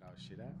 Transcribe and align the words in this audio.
that 0.00 0.06
I 0.06 0.12
was 0.12 0.22
shit 0.22 0.38
at. 0.38 0.52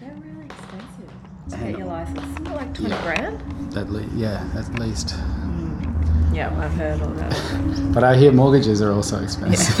They're 0.00 0.14
really 0.14 0.46
expensive 0.46 1.10
to 1.50 1.56
get 1.58 1.78
your 1.78 1.86
license. 1.86 2.18
Isn't 2.20 2.46
it 2.46 2.54
like 2.54 2.74
20 2.74 2.94
grand? 3.02 3.76
At 3.76 3.90
le- 3.90 4.06
yeah, 4.14 4.48
at 4.56 4.78
least. 4.78 5.08
Mm. 5.08 6.34
Yeah, 6.34 6.56
I've 6.58 6.72
heard 6.72 7.00
all 7.02 7.10
that. 7.14 7.92
But 7.94 8.04
I 8.04 8.16
hear 8.16 8.30
mortgages 8.32 8.82
are 8.82 8.92
also 8.92 9.22
expensive. 9.22 9.80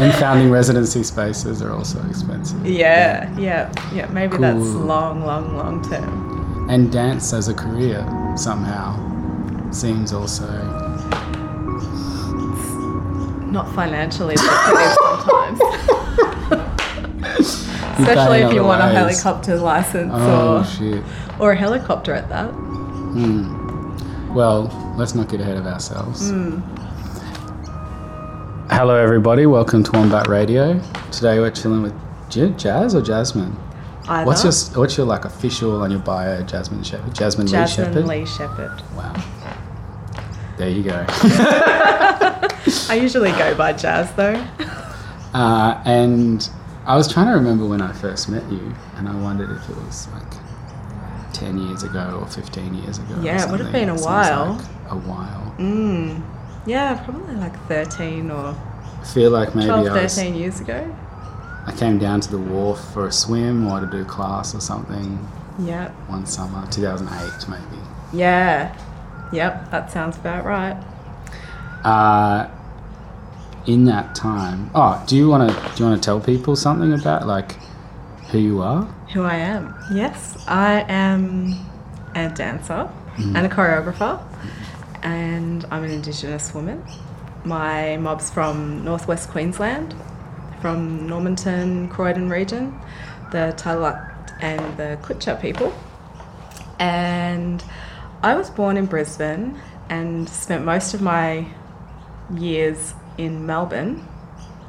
and 0.00 0.14
founding 0.14 0.50
residency 0.50 1.02
spaces 1.02 1.60
are 1.62 1.72
also 1.72 2.00
expensive. 2.08 2.64
Yeah, 2.64 3.36
yeah, 3.38 3.72
yeah. 3.92 4.06
Maybe 4.12 4.36
that's 4.36 4.56
long, 4.60 5.24
long, 5.24 5.56
long 5.56 5.82
term. 5.82 6.68
And 6.70 6.92
dance 6.92 7.32
as 7.32 7.48
a 7.48 7.54
career 7.54 8.06
somehow 8.36 8.94
seems 9.72 10.12
also. 10.12 10.46
Not 13.50 13.74
financially 13.74 14.36
lucrative 14.36 14.96
sometimes. 15.02 15.57
Especially 17.98 18.40
if 18.40 18.52
you 18.52 18.64
want 18.64 18.82
a 18.82 18.88
helicopter 18.88 19.56
license 19.56 20.10
Oh 20.14 20.58
or, 20.58 20.64
shit. 20.64 21.04
or 21.38 21.52
a 21.52 21.56
helicopter 21.56 22.12
at 22.12 22.28
that. 22.30 22.48
Hmm. 22.50 24.34
Well, 24.34 24.94
let's 24.98 25.14
not 25.14 25.28
get 25.28 25.40
ahead 25.40 25.56
of 25.56 25.66
ourselves. 25.66 26.30
Hmm. 26.30 26.58
Hello, 28.70 28.96
everybody. 28.96 29.46
Welcome 29.46 29.84
to 29.84 29.92
Wombat 29.92 30.26
Radio. 30.28 30.80
Today 31.12 31.38
we're 31.38 31.50
chilling 31.52 31.82
with 31.82 31.94
J- 32.28 32.50
Jazz 32.50 32.94
or 32.94 33.02
Jasmine. 33.02 33.56
Either. 34.08 34.26
What's 34.26 34.42
your 34.42 34.52
what's 34.80 34.96
your 34.96 35.06
like 35.06 35.24
official 35.24 35.80
on 35.82 35.90
your 35.92 36.00
bio? 36.00 36.42
Jasmine 36.42 36.82
Shepherd. 36.82 37.14
Jasmine, 37.14 37.46
Lee 37.46 37.52
Jasmine 37.52 37.86
Shepherd. 37.86 38.06
Lee 38.06 38.26
Shepherd. 38.26 38.82
Wow. 38.96 39.14
There 40.56 40.68
you 40.70 40.82
go. 40.82 41.04
I 42.90 42.98
usually 43.00 43.30
go 43.32 43.54
by 43.54 43.72
Jazz 43.74 44.12
though. 44.14 44.44
uh, 45.34 45.80
and 45.84 46.48
I 46.88 46.96
was 46.96 47.06
trying 47.12 47.26
to 47.26 47.32
remember 47.34 47.66
when 47.66 47.82
I 47.82 47.92
first 47.92 48.28
met 48.28 48.50
you, 48.50 48.74
and 48.96 49.08
I 49.08 49.14
wondered 49.14 49.50
if 49.50 49.68
it 49.68 49.76
was 49.76 50.08
like 50.08 50.32
ten 51.34 51.58
years 51.58 51.82
ago 51.82 52.18
or 52.20 52.26
fifteen 52.26 52.74
years 52.74 52.98
ago. 52.98 53.20
Yeah, 53.22 53.44
it 53.46 53.50
would 53.50 53.60
have 53.60 53.72
been 53.72 53.90
a 53.90 53.94
while. 53.96 54.54
like 54.54 54.90
a 54.90 54.96
while. 54.96 55.54
Mm. 55.58 56.22
Yeah, 56.66 56.94
probably 57.04 57.34
like 57.36 57.56
13 57.66 58.30
or 58.30 58.48
I 59.00 59.04
feel 59.04 59.30
like 59.30 59.54
maybe 59.54 59.68
12, 59.68 59.86
I 59.88 60.02
was 60.02 60.14
13 60.14 60.34
years 60.34 60.60
ago. 60.60 60.94
I 61.66 61.72
came 61.72 61.98
down 61.98 62.20
to 62.20 62.30
the 62.30 62.38
wharf 62.38 62.78
for 62.92 63.06
a 63.06 63.12
swim 63.12 63.66
or 63.66 63.80
to 63.80 63.86
do 63.86 64.04
class 64.04 64.54
or 64.54 64.60
something 64.60 65.18
Yeah. 65.58 65.90
one 66.08 66.26
summer, 66.26 66.66
2008 66.70 67.48
maybe. 67.48 67.82
Yeah. 68.12 68.74
Yep, 69.32 69.70
that 69.70 69.90
sounds 69.90 70.16
about 70.18 70.44
right. 70.44 70.76
Uh, 71.84 72.48
in 73.66 73.84
that 73.86 74.14
time, 74.14 74.70
oh, 74.74 75.02
do 75.06 75.16
you 75.16 75.28
want 75.28 75.50
to 75.50 75.54
do 75.74 75.84
you 75.84 75.90
want 75.90 76.02
to 76.02 76.04
tell 76.06 76.20
people 76.20 76.56
something 76.56 76.92
about 76.92 77.26
like 77.26 77.52
who 78.30 78.38
you 78.38 78.62
are? 78.62 78.82
Who 79.12 79.22
I 79.22 79.36
am. 79.36 79.74
Yes, 79.92 80.42
I 80.48 80.84
am 80.88 81.54
a 82.14 82.28
dancer 82.30 82.90
Mm-hmm. 83.18 83.34
and 83.34 83.46
a 83.46 83.48
choreographer, 83.48 84.22
and 85.02 85.64
I'm 85.72 85.82
an 85.82 85.90
Indigenous 85.90 86.54
woman. 86.54 86.84
My 87.44 87.96
mob's 87.96 88.30
from 88.30 88.84
northwest 88.84 89.28
Queensland, 89.30 89.92
from 90.60 91.08
Normanton, 91.08 91.88
Croydon 91.88 92.28
region, 92.28 92.78
the 93.32 93.54
Tagalak 93.56 94.30
and 94.40 94.76
the 94.76 94.98
Kutcha 95.02 95.40
people. 95.40 95.74
And 96.78 97.64
I 98.22 98.36
was 98.36 98.50
born 98.50 98.76
in 98.76 98.86
Brisbane 98.86 99.60
and 99.88 100.28
spent 100.28 100.64
most 100.64 100.94
of 100.94 101.02
my 101.02 101.48
years 102.36 102.94
in 103.18 103.44
Melbourne. 103.46 104.06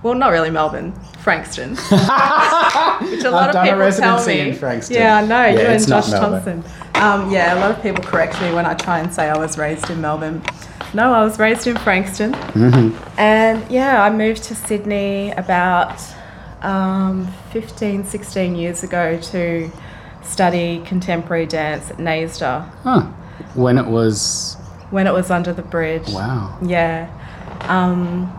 Well, 0.01 0.13
not 0.15 0.31
really 0.31 0.49
Melbourne, 0.49 0.93
Frankston. 1.19 1.71
Which 1.75 1.81
a 1.91 3.31
lot 3.31 3.43
I've 3.43 3.47
of 3.49 3.53
done 3.53 3.67
a 3.67 3.71
people 3.71 3.91
tell 3.91 4.25
me. 4.25 4.39
in 4.39 4.55
Frankston. 4.55 4.95
Yeah, 4.95 5.17
I 5.17 5.25
know. 5.25 5.45
Yeah, 5.45 5.51
you 5.51 5.59
and 5.59 5.73
it's 5.73 5.87
not 5.87 6.03
Josh 6.03 6.11
Melbourne. 6.11 6.63
Thompson. 6.63 7.01
Um, 7.01 7.31
yeah, 7.31 7.53
a 7.55 7.59
lot 7.59 7.71
of 7.71 7.81
people 7.81 8.03
correct 8.03 8.41
me 8.41 8.53
when 8.53 8.65
I 8.65 8.73
try 8.75 8.99
and 8.99 9.13
say 9.13 9.29
I 9.29 9.37
was 9.37 9.57
raised 9.57 9.89
in 9.89 9.99
Melbourne. 10.01 10.41
No, 10.93 11.13
I 11.13 11.23
was 11.23 11.37
raised 11.37 11.67
in 11.67 11.77
Frankston. 11.77 12.31
Mm-hmm. 12.33 13.19
And 13.19 13.69
yeah, 13.69 14.01
I 14.01 14.09
moved 14.09 14.43
to 14.45 14.55
Sydney 14.55 15.31
about 15.31 16.01
um, 16.61 17.27
15, 17.51 18.05
16 18.05 18.55
years 18.55 18.83
ago 18.83 19.19
to 19.19 19.69
study 20.23 20.81
contemporary 20.85 21.45
dance 21.45 21.89
at 21.91 21.97
NAISDA 21.97 22.69
Huh. 22.83 23.01
When 23.55 23.77
it 23.77 23.85
was 23.87 24.55
when 24.91 25.07
it 25.07 25.13
was 25.13 25.29
under 25.29 25.51
the 25.53 25.61
bridge. 25.61 26.07
wow. 26.09 26.57
Yeah. 26.61 27.09
Um, 27.67 28.31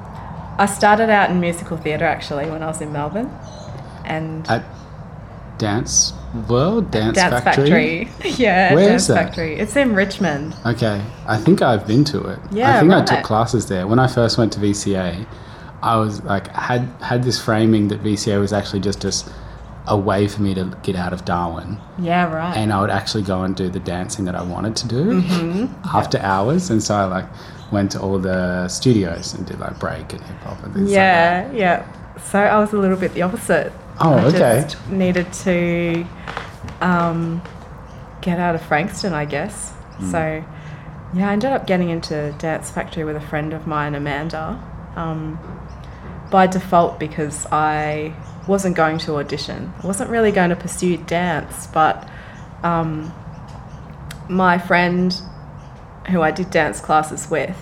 I 0.61 0.67
started 0.67 1.09
out 1.11 1.31
in 1.31 1.41
musical 1.41 1.77
theatre 1.77 2.05
actually 2.05 2.47
when 2.51 2.63
I 2.63 2.67
was 2.67 2.81
in 2.81 2.93
Melbourne. 2.93 3.31
And 4.05 4.47
At 4.49 4.63
Dance 5.59 6.13
World 6.49 6.91
Dance, 6.91 7.17
Dance 7.17 7.43
Factory. 7.45 8.05
Factory. 8.07 8.31
yeah, 8.45 8.75
Where 8.75 8.89
Dance 8.89 9.03
is 9.03 9.09
that? 9.09 9.25
Factory. 9.27 9.55
It's 9.57 9.77
in 9.77 9.95
Richmond. 9.95 10.55
Okay, 10.67 11.03
I 11.27 11.37
think 11.37 11.61
I've 11.63 11.87
been 11.87 12.05
to 12.05 12.21
it. 12.25 12.39
Yeah, 12.51 12.77
I 12.77 12.81
think 12.81 12.93
I 12.93 13.05
took 13.05 13.25
classes 13.25 13.67
there. 13.69 13.87
When 13.87 13.99
I 13.99 14.07
first 14.07 14.39
went 14.39 14.53
to 14.55 14.61
VCA, 14.61 15.27
I 15.83 15.97
was 15.97 16.23
like 16.25 16.49
had 16.49 16.83
had 17.01 17.23
this 17.25 17.43
framing 17.43 17.89
that 17.89 18.03
VCA 18.03 18.39
was 18.41 18.53
actually 18.53 18.81
just 18.81 19.01
just 19.03 19.31
a 19.87 19.97
way 19.97 20.29
for 20.29 20.43
me 20.43 20.55
to 20.55 20.77
get 20.83 20.95
out 20.95 21.13
of 21.13 21.25
Darwin, 21.25 21.79
Yeah, 21.99 22.31
right. 22.33 22.55
and 22.57 22.71
I 22.73 22.81
would 22.83 22.91
actually 22.91 23.23
go 23.25 23.43
and 23.43 23.57
do 23.57 23.69
the 23.71 23.81
dancing 23.81 24.25
that 24.27 24.35
I 24.37 24.43
wanted 24.43 24.77
to 24.77 24.89
do 24.89 25.05
Mm-hmm. 25.23 25.97
after 25.97 26.19
hours. 26.19 26.71
And 26.71 26.83
so 26.83 26.95
I 26.95 27.05
like 27.07 27.25
went 27.73 27.93
to 27.93 28.01
all 28.01 28.19
the 28.19 28.69
studios 28.69 29.35
and 29.35 29.47
did 29.47 29.59
like 29.61 29.79
break 29.79 30.13
and 30.13 30.23
hip 30.23 30.37
hop 30.39 30.63
and 30.63 30.75
things 30.75 30.91
like 30.91 30.95
that. 30.95 31.55
yeah, 31.55 31.85
yeah. 31.85 32.19
So 32.19 32.39
I 32.39 32.59
was 32.59 32.73
a 32.73 32.79
little 32.79 32.97
bit 32.97 33.15
the 33.15 33.23
opposite. 33.23 33.73
Oh, 34.01 34.15
I 34.15 34.25
okay. 34.27 34.67
Just 34.69 34.89
needed 34.89 35.33
to 35.33 36.07
um, 36.81 37.43
get 38.21 38.39
out 38.39 38.55
of 38.55 38.63
Frankston, 38.63 39.13
I 39.13 39.25
guess. 39.25 39.71
Hmm. 39.71 40.11
So 40.11 40.45
yeah, 41.15 41.29
I 41.29 41.33
ended 41.33 41.53
up 41.53 41.67
getting 41.67 41.91
into 41.91 42.35
Dance 42.39 42.71
Factory 42.71 43.05
with 43.05 43.17
a 43.17 43.21
friend 43.21 43.53
of 43.53 43.67
mine, 43.67 43.95
Amanda, 43.95 44.63
um, 44.97 45.39
by 46.31 46.47
default 46.47 47.01
because 47.01 47.47
I 47.47 48.15
wasn't 48.47 48.77
going 48.77 48.99
to 48.99 49.17
audition. 49.17 49.73
I 49.83 49.87
wasn't 49.87 50.11
really 50.11 50.33
going 50.33 50.51
to 50.51 50.57
pursue 50.57 50.97
dance, 50.97 51.67
but 51.69 52.09
um, 52.63 53.13
my 54.29 54.59
friend 54.59 55.21
who 56.09 56.23
I 56.23 56.31
did 56.31 56.51
dance 56.51 56.81
classes 56.81 57.31
with 57.31 57.57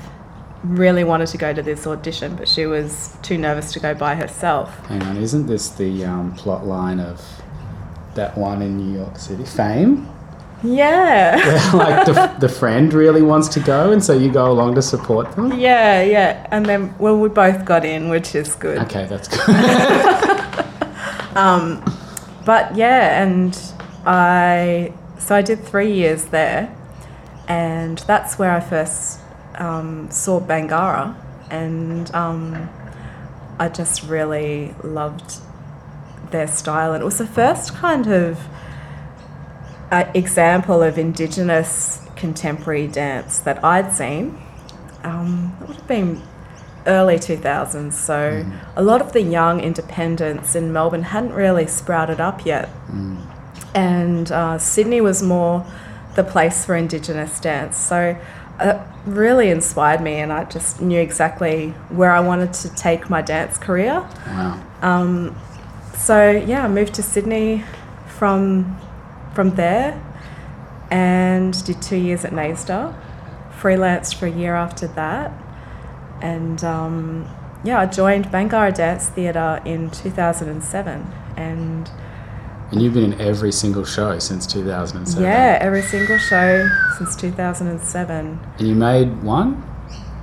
really 0.65 1.05
wanted 1.05 1.29
to 1.29 1.39
go 1.39 1.53
to 1.53 1.63
this 1.63 1.87
audition, 1.87 2.35
but 2.37 2.49
she 2.49 2.67
was 2.67 3.17
too 3.23 3.39
nervous 3.39 3.73
to 3.73 3.81
go 3.81 3.95
by 3.95 4.15
herself. 4.15 4.75
Hang 4.87 5.03
on, 5.03 5.17
isn't 5.17 5.47
this 5.47 5.71
the 5.71 6.05
um, 6.05 6.35
plot 6.35 6.67
line 6.67 7.01
of 7.01 7.25
that 8.15 8.37
one 8.37 8.63
in 8.63 8.77
New 8.77 8.99
York 8.99 9.19
City, 9.19 9.45
Fame? 9.45 10.09
Yeah. 10.65 11.37
Where, 11.73 11.87
like 11.87 12.07
the, 12.07 12.37
the 12.41 12.49
friend 12.49 12.93
really 12.93 13.23
wants 13.23 13.49
to 13.49 13.61
go, 13.61 13.93
and 13.93 14.03
so 14.03 14.13
you 14.13 14.31
go 14.31 14.51
along 14.51 14.75
to 14.75 14.83
support 14.83 15.31
them. 15.37 15.53
Yeah, 15.59 16.03
yeah. 16.03 16.47
And 16.51 16.67
then, 16.67 16.95
well, 16.99 17.17
we 17.19 17.29
both 17.29 17.65
got 17.65 17.85
in, 17.85 18.09
which 18.09 18.35
is 18.35 18.55
good. 18.57 18.79
Okay, 18.79 19.07
that's 19.07 19.29
good. 19.47 19.55
Um, 21.37 21.85
but 22.45 22.75
yeah, 22.75 23.23
and 23.23 23.57
I, 24.05 24.93
so 25.19 25.37
I 25.37 25.43
did 25.43 25.63
three 25.63 25.93
years 25.93 26.25
there, 26.27 26.75
and 27.49 27.99
that's 27.99 28.39
where 28.39 28.53
I 28.53 28.61
first 28.61 29.21
um, 29.55 30.11
saw 30.11 30.39
Bangarra, 30.39 31.17
and 31.51 32.15
um, 32.15 32.69
I 33.59 33.69
just 33.69 34.03
really 34.05 34.75
loved 34.85 35.41
their 36.31 36.47
style. 36.47 36.93
And 36.93 37.03
it 37.03 37.05
was 37.07 37.19
the 37.19 37.27
first 37.27 37.75
kind 37.75 38.07
of 38.07 38.39
uh, 39.91 40.05
example 40.15 40.83
of 40.83 40.99
Indigenous 40.99 42.07
contemporary 42.17 42.87
dance 42.87 43.39
that 43.41 43.65
I'd 43.65 43.93
seen. 43.93 44.39
Um, 45.03 45.57
it 45.63 45.69
would 45.69 45.77
have 45.77 45.89
been 45.89 46.23
early 46.87 47.17
2000s, 47.17 47.93
so 47.93 48.45
a 48.77 48.83
lot 48.83 49.01
of 49.01 49.13
the 49.13 49.23
young 49.23 49.61
independents 49.61 50.55
in 50.55 50.73
Melbourne 50.73 51.03
hadn't 51.03 51.33
really 51.33 51.67
sprouted 51.67 52.21
up 52.21 52.45
yet. 52.45 52.69
And 53.75 54.31
uh, 54.31 54.59
Sydney 54.59 55.01
was 55.01 55.23
more 55.23 55.65
the 56.19 56.25
place 56.25 56.65
for 56.65 56.75
Indigenous 56.75 57.39
dance. 57.39 57.77
So 57.77 58.19
it 58.61 58.81
really 59.07 59.51
inspired 59.51 60.01
me, 60.01 60.17
and 60.17 60.33
I 60.33 60.45
just 60.45 60.83
knew 60.83 61.01
exactly 61.01 61.71
where 61.91 62.11
I 62.11 62.19
wanted 62.19 62.53
to 62.55 62.75
take 62.75 63.09
my 63.09 63.23
dance 63.23 63.57
career. 63.57 64.05
wow. 64.27 64.61
Um, 64.83 65.37
so 65.97 66.31
yeah, 66.31 66.65
I 66.65 66.69
moved 66.69 66.95
to 66.95 67.03
Sydney 67.03 67.65
from 68.19 68.77
from 69.33 69.55
there 69.55 70.03
and 70.91 71.65
did 71.65 71.81
two 71.81 71.97
years 71.97 72.25
at 72.25 72.33
NAISDA. 72.33 72.95
Freelanced 73.61 74.17
for 74.17 74.27
a 74.27 74.31
year 74.31 74.57
after 74.57 74.89
that, 74.89 75.31
and 76.21 76.65
um, 76.65 77.29
yeah, 77.63 77.79
I 77.81 77.87
joined 77.87 78.27
Bangarra 78.27 78.75
Dance 78.75 79.09
Theatre 79.09 79.63
in 79.65 79.91
2007, 79.91 81.13
and 81.37 81.37
And 81.37 81.91
you've 82.73 82.95
been 82.95 83.13
in 83.13 83.21
every 83.21 83.53
single 83.53 83.85
show 83.85 84.19
since 84.19 84.47
2007. 84.47 85.23
yeah, 85.23 85.59
every 85.61 85.83
single 85.83 86.19
show 86.19 86.69
since 86.99 87.17
2007. 87.17 88.39
And 88.59 88.69
you 88.69 88.75
made 88.75 89.23
one? 89.23 89.63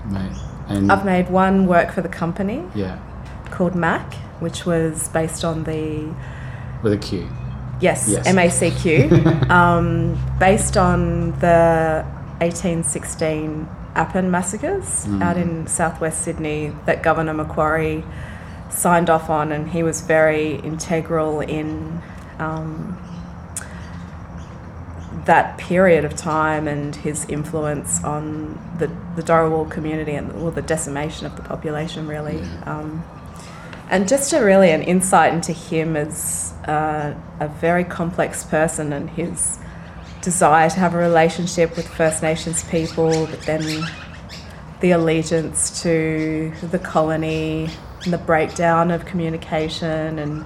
Made. 0.09 0.31
And 0.67 0.91
I've 0.91 1.05
made 1.05 1.29
one 1.29 1.65
work 1.67 1.91
for 1.91 2.01
the 2.01 2.09
company 2.09 2.63
yeah. 2.75 2.99
called 3.51 3.75
Mac, 3.75 4.13
which 4.39 4.65
was 4.65 5.09
based 5.09 5.43
on 5.43 5.63
the 5.63 6.13
With 6.83 6.93
a 6.93 6.97
Q. 6.97 7.27
yes, 7.81 8.07
Yes. 8.09 8.27
MACQ, 8.27 9.49
um, 9.59 10.17
based 10.39 10.77
on 10.77 11.31
the 11.39 12.03
1816 12.41 13.67
Appin 13.95 14.29
massacres 14.29 15.05
Mm. 15.07 15.21
out 15.23 15.37
in 15.37 15.67
southwest 15.67 16.21
Sydney 16.21 16.73
that 16.85 17.01
Governor 17.01 17.33
Macquarie 17.33 18.03
signed 18.69 19.09
off 19.09 19.29
on, 19.29 19.51
and 19.51 19.69
he 19.69 19.83
was 19.83 20.01
very 20.01 20.55
integral 20.55 21.39
in 21.41 22.01
um, 22.39 22.97
that 25.25 25.57
period 25.57 26.05
of 26.05 26.15
time 26.15 26.67
and 26.67 26.95
his 26.95 27.25
influence 27.29 28.03
on 28.03 28.59
the, 28.77 28.87
the 29.15 29.23
Darawal 29.23 29.69
community 29.69 30.13
and 30.13 30.41
well, 30.41 30.51
the 30.51 30.61
decimation 30.61 31.25
of 31.25 31.35
the 31.35 31.41
population, 31.41 32.07
really. 32.07 32.41
Um, 32.65 33.03
and 33.89 34.07
just 34.07 34.33
a 34.33 34.43
really 34.43 34.71
an 34.71 34.81
insight 34.81 35.33
into 35.33 35.51
him 35.51 35.95
as 35.95 36.53
uh, 36.67 37.13
a 37.39 37.47
very 37.47 37.83
complex 37.83 38.43
person 38.43 38.93
and 38.93 39.09
his 39.11 39.59
desire 40.21 40.69
to 40.69 40.79
have 40.79 40.95
a 40.95 40.97
relationship 40.97 41.75
with 41.75 41.87
First 41.87 42.23
Nations 42.23 42.63
people, 42.63 43.27
but 43.27 43.41
then 43.41 43.85
the 44.81 44.91
allegiance 44.91 45.81
to 45.83 46.51
the 46.61 46.79
colony 46.79 47.69
and 48.03 48.13
the 48.13 48.17
breakdown 48.17 48.91
of 48.91 49.05
communication 49.05 50.19
and 50.19 50.45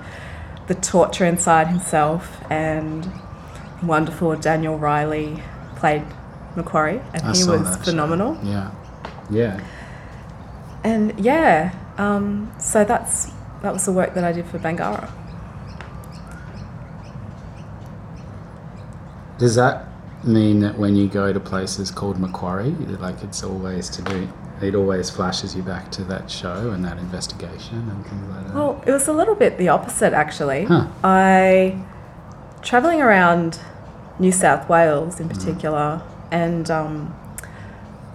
the 0.70 0.76
torture 0.76 1.26
inside 1.26 1.68
himself 1.68 2.42
and 2.50 3.12
wonderful 3.82 4.36
Daniel 4.36 4.78
Riley 4.78 5.42
played 5.76 6.04
Macquarie 6.56 7.02
and 7.14 7.24
I 7.24 7.34
he 7.34 7.44
was 7.44 7.64
that 7.64 7.80
show. 7.80 7.92
phenomenal. 7.92 8.38
Yeah. 8.44 8.72
Yeah. 9.32 9.60
And 10.84 11.20
yeah, 11.20 11.74
um, 11.98 12.54
so 12.60 12.86
that's 12.86 13.32
that 13.64 13.74
was 13.74 13.86
the 13.86 13.92
work 13.92 14.14
that 14.14 14.24
I 14.24 14.32
did 14.32 14.46
for 14.46 14.60
Bangarra. 14.60 15.12
Does 19.40 19.56
that 19.56 19.88
mean 20.24 20.60
that 20.60 20.78
when 20.78 20.96
you 20.96 21.08
go 21.08 21.34
to 21.34 21.40
places 21.40 21.90
called 21.90 22.20
Macquarie, 22.20 22.72
like 23.00 23.24
it's 23.24 23.44
always 23.44 23.90
to 23.90 24.02
do, 24.04 24.30
it 24.64 24.76
always 24.76 25.10
flashes 25.10 25.56
you 25.56 25.64
back 25.64 25.92
to 25.92 26.04
that 26.06 26.30
show 26.30 26.72
and 26.72 26.84
that 26.86 26.98
investigation 26.98 27.90
and 27.90 28.06
things 28.06 28.30
like 28.30 28.48
that? 28.48 28.56
Well, 28.56 28.84
it 28.86 28.92
was 28.92 29.08
a 29.08 29.14
little 29.14 29.36
bit 29.36 29.58
the 29.58 29.70
opposite 29.70 30.14
actually. 30.14 30.66
Huh. 30.66 30.88
I 31.04 31.82
traveling 32.62 33.02
around 33.02 33.60
New 34.20 34.32
South 34.32 34.68
Wales 34.68 35.20
in 35.20 35.30
particular, 35.30 36.02
and 36.30 36.70
um, 36.70 37.16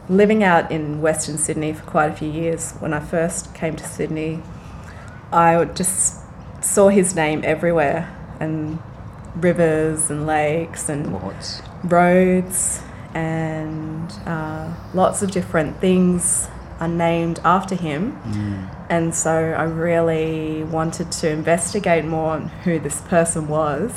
living 0.08 0.44
out 0.44 0.70
in 0.70 1.00
Western 1.00 1.38
Sydney 1.38 1.72
for 1.72 1.84
quite 1.84 2.10
a 2.10 2.14
few 2.14 2.30
years. 2.30 2.72
When 2.72 2.92
I 2.92 3.00
first 3.00 3.54
came 3.54 3.74
to 3.76 3.84
Sydney, 3.84 4.42
I 5.32 5.64
just 5.64 6.20
saw 6.62 6.88
his 6.88 7.14
name 7.14 7.40
everywhere, 7.44 8.14
and 8.38 8.78
rivers 9.34 10.10
and 10.10 10.26
lakes 10.26 10.88
and 10.88 11.10
Ports. 11.10 11.62
roads 11.82 12.82
and 13.14 14.10
uh, 14.26 14.72
lots 14.92 15.22
of 15.22 15.30
different 15.30 15.80
things 15.80 16.48
are 16.80 16.88
named 16.88 17.38
after 17.44 17.74
him. 17.74 18.12
And 18.90 19.14
so 19.14 19.30
I 19.56 19.64
really 19.64 20.64
wanted 20.64 21.10
to 21.12 21.30
investigate 21.30 22.04
more 22.04 22.32
on 22.34 22.48
who 22.64 22.78
this 22.78 23.00
person 23.02 23.48
was. 23.48 23.92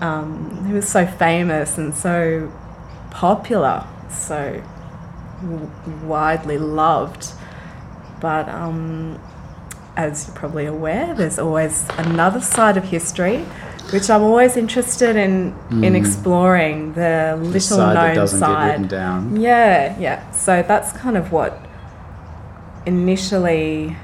Um, 0.00 0.64
he 0.66 0.72
was 0.72 0.88
so 0.88 1.06
famous 1.06 1.78
and 1.78 1.94
so 1.94 2.50
popular, 3.10 3.86
so 4.10 4.62
w- 5.42 5.70
widely 6.04 6.58
loved. 6.58 7.26
But 8.20 8.48
um, 8.48 9.20
as 9.96 10.26
you're 10.26 10.36
probably 10.36 10.66
aware, 10.66 11.14
there's 11.14 11.38
always 11.38 11.86
another 11.98 12.40
side 12.40 12.76
of 12.76 12.84
history, 12.84 13.44
which 13.90 14.08
I'm 14.10 14.22
always 14.22 14.56
interested 14.56 15.16
in 15.16 15.54
in 15.82 15.94
exploring 15.96 16.92
the 16.94 17.34
little 17.38 17.52
The 17.52 17.60
side 17.60 17.96
that 17.96 18.04
known 18.06 18.14
get 18.14 18.20
written 18.20 18.38
side. 18.38 18.88
down. 18.88 19.36
Yeah, 19.40 19.98
yeah. 19.98 20.30
So 20.30 20.62
that's 20.62 20.92
kind 20.92 21.16
of 21.16 21.32
what 21.32 21.58
initially 22.86 23.96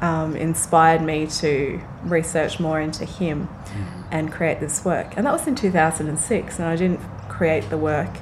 um, 0.00 0.36
inspired 0.36 1.02
me 1.02 1.26
to 1.26 1.80
research 2.04 2.60
more 2.60 2.80
into 2.80 3.04
him 3.04 3.48
and 4.10 4.32
create 4.32 4.60
this 4.60 4.84
work. 4.84 5.14
And 5.16 5.26
that 5.26 5.32
was 5.32 5.46
in 5.46 5.54
2006, 5.54 6.58
and 6.58 6.68
I 6.68 6.76
didn't 6.76 7.00
create 7.28 7.68
the 7.68 7.76
work 7.78 8.18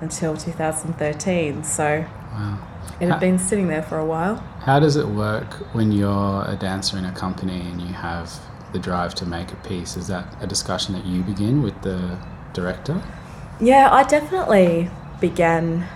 until 0.00 0.36
2013. 0.36 1.62
So 1.62 2.04
Wow. 2.32 2.58
it 3.00 3.08
had 3.08 3.20
been 3.20 3.38
sitting 3.38 3.68
there 3.68 3.82
for 3.82 3.98
a 3.98 4.04
while. 4.04 4.36
How 4.60 4.80
does 4.80 4.96
it 4.96 5.08
work 5.08 5.54
when 5.74 5.92
you're 5.92 6.44
a 6.46 6.56
dancer 6.58 6.96
in 6.96 7.04
a 7.04 7.12
company 7.12 7.60
and 7.60 7.80
you 7.80 7.92
have 7.92 8.30
the 8.72 8.78
drive 8.78 9.14
to 9.16 9.26
make 9.26 9.52
a 9.52 9.56
piece? 9.56 9.96
Is 9.96 10.06
that 10.08 10.26
a 10.40 10.46
discussion 10.46 10.94
that 10.94 11.04
you 11.04 11.22
begin 11.22 11.62
with 11.62 11.80
the 11.82 12.18
director? 12.52 13.02
Yeah, 13.60 13.88
I 13.92 14.04
definitely 14.04 14.90
began 15.20 15.86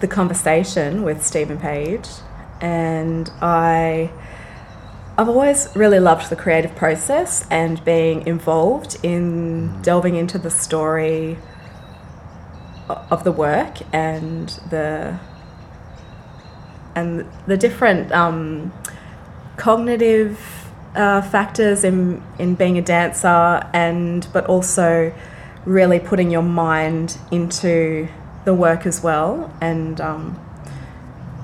the 0.00 0.08
conversation 0.08 1.02
with 1.02 1.24
Stephen 1.24 1.58
Page, 1.58 2.08
and 2.60 3.30
I. 3.40 4.10
I've 5.18 5.28
always 5.28 5.68
really 5.74 6.00
loved 6.00 6.30
the 6.30 6.36
creative 6.36 6.74
process 6.76 7.46
and 7.50 7.84
being 7.84 8.26
involved 8.26 8.96
in 9.02 9.82
delving 9.82 10.14
into 10.14 10.38
the 10.38 10.48
story 10.48 11.36
of 12.88 13.24
the 13.24 13.32
work 13.32 13.78
and 13.92 14.48
the 14.70 15.18
and 16.94 17.30
the 17.46 17.56
different 17.56 18.10
um, 18.12 18.72
cognitive 19.56 20.59
uh, 20.94 21.22
factors 21.22 21.84
in 21.84 22.22
in 22.38 22.54
being 22.54 22.78
a 22.78 22.82
dancer 22.82 23.68
and 23.72 24.26
but 24.32 24.46
also 24.46 25.12
really 25.64 26.00
putting 26.00 26.30
your 26.30 26.42
mind 26.42 27.18
into 27.30 28.08
the 28.44 28.54
work 28.54 28.86
as 28.86 29.02
well. 29.02 29.52
And 29.60 30.00
um, 30.00 30.38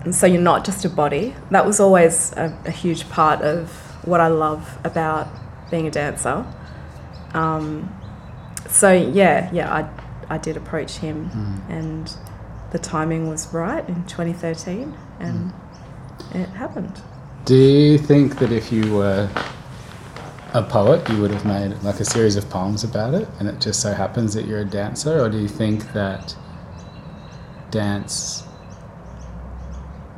and 0.04 0.14
so 0.14 0.26
you're 0.26 0.40
not 0.40 0.64
just 0.64 0.84
a 0.84 0.88
body. 0.88 1.34
That 1.50 1.66
was 1.66 1.80
always 1.80 2.32
a, 2.32 2.56
a 2.64 2.70
huge 2.70 3.08
part 3.08 3.42
of 3.42 3.70
what 4.06 4.20
I 4.20 4.28
love 4.28 4.78
about 4.84 5.28
being 5.70 5.86
a 5.86 5.90
dancer. 5.90 6.46
Um, 7.34 7.92
so 8.68 8.92
yeah 8.92 9.50
yeah 9.52 9.72
I, 9.72 10.34
I 10.34 10.38
did 10.38 10.56
approach 10.56 10.96
him 10.96 11.30
and 11.68 12.12
the 12.72 12.78
timing 12.78 13.28
was 13.28 13.52
right 13.52 13.86
in 13.88 14.04
2013 14.06 14.94
and 15.20 15.52
it 16.34 16.48
happened 16.50 17.00
Do 17.46 17.54
you 17.54 17.96
think 17.96 18.40
that 18.40 18.50
if 18.50 18.72
you 18.72 18.92
were 18.92 19.30
a 20.52 20.64
poet, 20.64 21.08
you 21.08 21.20
would 21.20 21.30
have 21.30 21.44
made 21.44 21.80
like 21.84 22.00
a 22.00 22.04
series 22.04 22.34
of 22.34 22.50
poems 22.50 22.82
about 22.82 23.14
it, 23.14 23.28
and 23.38 23.46
it 23.46 23.60
just 23.60 23.80
so 23.80 23.92
happens 23.94 24.34
that 24.34 24.46
you're 24.46 24.62
a 24.62 24.64
dancer, 24.64 25.20
or 25.20 25.28
do 25.28 25.38
you 25.38 25.46
think 25.46 25.92
that 25.92 26.34
dance? 27.70 28.42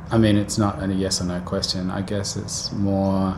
I 0.09 0.17
mean, 0.17 0.37
it's 0.37 0.57
not 0.57 0.81
a 0.81 0.91
yes 0.91 1.21
or 1.21 1.25
no 1.25 1.39
question. 1.41 1.91
I 1.91 2.01
guess 2.01 2.35
it's 2.35 2.71
more 2.71 3.33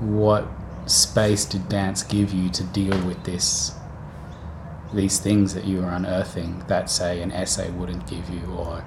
what 0.00 0.48
space 0.86 1.44
did 1.44 1.68
dance 1.68 2.02
give 2.02 2.34
you 2.34 2.48
to 2.50 2.64
deal 2.64 2.98
with 3.06 3.22
this 3.22 3.74
these 4.92 5.20
things 5.20 5.54
that 5.54 5.64
you 5.64 5.82
were 5.82 5.90
unearthing 5.90 6.64
that 6.66 6.90
say 6.90 7.22
an 7.22 7.30
essay 7.30 7.70
wouldn't 7.70 8.08
give 8.08 8.28
you 8.28 8.42
or 8.46 8.82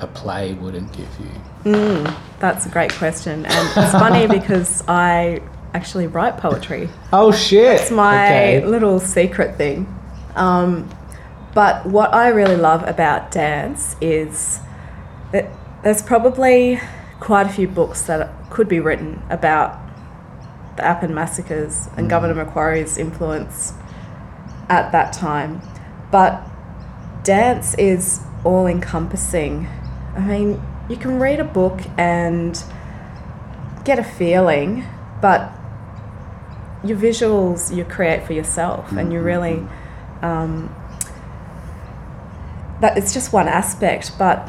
a 0.00 0.06
play 0.06 0.54
wouldn't 0.54 0.92
give 0.92 1.08
you 1.20 1.30
Mm, 1.64 2.16
that's 2.38 2.64
a 2.64 2.70
great 2.70 2.90
question. 2.92 3.44
And 3.44 3.68
it's 3.76 3.92
funny 3.92 4.26
because 4.38 4.82
I 4.88 5.42
actually 5.74 6.06
write 6.06 6.38
poetry. 6.38 6.88
oh 7.12 7.32
shit 7.32 7.82
It's 7.82 7.90
my 7.90 8.58
little 8.60 8.98
secret 8.98 9.56
thing. 9.56 9.86
Um, 10.36 10.88
but 11.54 11.84
what 11.84 12.14
I 12.14 12.28
really 12.28 12.56
love 12.56 12.86
about 12.88 13.30
dance 13.30 13.94
is 14.00 14.60
that 15.32 15.50
there's 15.82 16.00
probably 16.02 16.80
quite 17.18 17.46
a 17.46 17.50
few 17.50 17.68
books 17.68 18.02
that 18.02 18.32
could 18.50 18.68
be 18.68 18.80
written 18.80 19.22
about 19.28 19.78
the 20.76 20.84
Appin 20.84 21.14
massacres 21.14 21.88
and 21.96 22.08
Governor 22.08 22.34
Macquarie's 22.34 22.96
influence 22.96 23.74
at 24.68 24.92
that 24.92 25.12
time. 25.12 25.60
But 26.10 26.42
dance 27.22 27.74
is 27.74 28.20
all 28.44 28.66
encompassing. 28.66 29.68
I 30.16 30.20
mean, 30.20 30.62
you 30.88 30.96
can 30.96 31.20
read 31.20 31.40
a 31.40 31.44
book 31.44 31.80
and 31.96 32.62
get 33.84 33.98
a 33.98 34.04
feeling, 34.04 34.84
but 35.20 35.52
your 36.84 36.98
visuals 36.98 37.74
you 37.74 37.84
create 37.84 38.26
for 38.26 38.32
yourself, 38.32 38.92
and 38.92 39.12
you 39.12 39.20
really 39.20 39.66
um, 40.22 40.74
that 42.80 42.96
it's 42.96 43.12
just 43.12 43.32
one 43.32 43.48
aspect, 43.48 44.12
but 44.18 44.48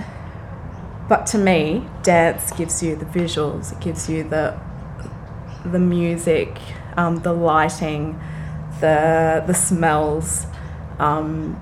but 1.07 1.25
to 1.27 1.37
me, 1.37 1.85
dance 2.03 2.51
gives 2.51 2.81
you 2.81 2.95
the 2.95 3.05
visuals. 3.05 3.73
It 3.73 3.81
gives 3.81 4.09
you 4.09 4.23
the 4.23 4.57
the 5.65 5.79
music, 5.79 6.57
um, 6.97 7.17
the 7.17 7.33
lighting, 7.33 8.19
the 8.79 9.43
the 9.45 9.53
smells, 9.53 10.47
um, 10.99 11.61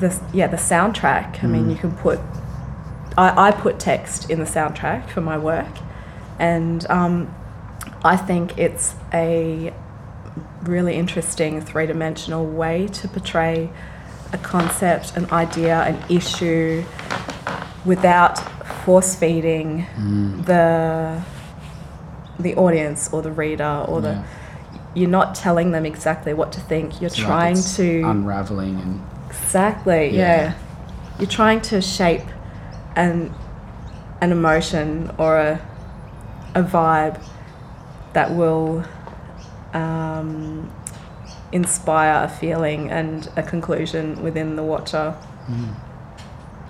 the 0.00 0.20
yeah 0.32 0.46
the 0.46 0.56
soundtrack. 0.56 1.42
I 1.42 1.46
mean, 1.46 1.70
you 1.70 1.76
can 1.76 1.92
put 1.92 2.20
I, 3.16 3.48
I 3.48 3.50
put 3.50 3.78
text 3.78 4.30
in 4.30 4.38
the 4.38 4.46
soundtrack 4.46 5.08
for 5.10 5.20
my 5.20 5.36
work, 5.38 5.68
And 6.38 6.88
um, 6.90 7.34
I 8.04 8.16
think 8.16 8.58
it's 8.58 8.94
a 9.12 9.72
really 10.62 10.94
interesting 10.94 11.60
three 11.60 11.86
dimensional 11.86 12.46
way 12.46 12.88
to 12.88 13.08
portray 13.08 13.70
a 14.32 14.38
concept, 14.38 15.14
an 15.16 15.30
idea, 15.30 15.82
an 15.82 16.02
issue 16.10 16.84
without 17.84 18.38
force 18.84 19.14
feeding 19.14 19.86
Mm. 19.96 20.44
the 20.46 21.20
the 22.38 22.54
audience 22.56 23.10
or 23.12 23.22
the 23.22 23.30
reader 23.30 23.84
or 23.88 24.00
the 24.00 24.22
you're 24.94 25.08
not 25.10 25.34
telling 25.34 25.70
them 25.72 25.84
exactly 25.86 26.32
what 26.34 26.52
to 26.52 26.60
think 26.60 27.00
you're 27.00 27.08
It's 27.08 27.18
like 27.18 27.26
trying 27.26 27.52
it's 27.58 27.76
to 27.76 28.02
unraveling 28.04 28.80
and 28.80 29.00
exactly 29.32 30.10
Yeah. 30.10 30.36
yeah. 30.36 30.54
you're 31.18 31.28
trying 31.28 31.60
to 31.62 31.80
shape 31.80 32.26
an 32.96 33.34
an 34.20 34.32
emotion 34.32 35.10
or 35.18 35.38
a 35.38 35.60
a 36.54 36.62
vibe 36.62 37.22
that 38.12 38.30
will 38.34 38.84
um, 39.72 40.70
inspire 41.50 42.24
a 42.24 42.28
feeling 42.28 42.90
and 42.90 43.30
a 43.36 43.42
conclusion 43.42 44.22
within 44.22 44.54
the 44.56 44.62
watcher 44.62 45.16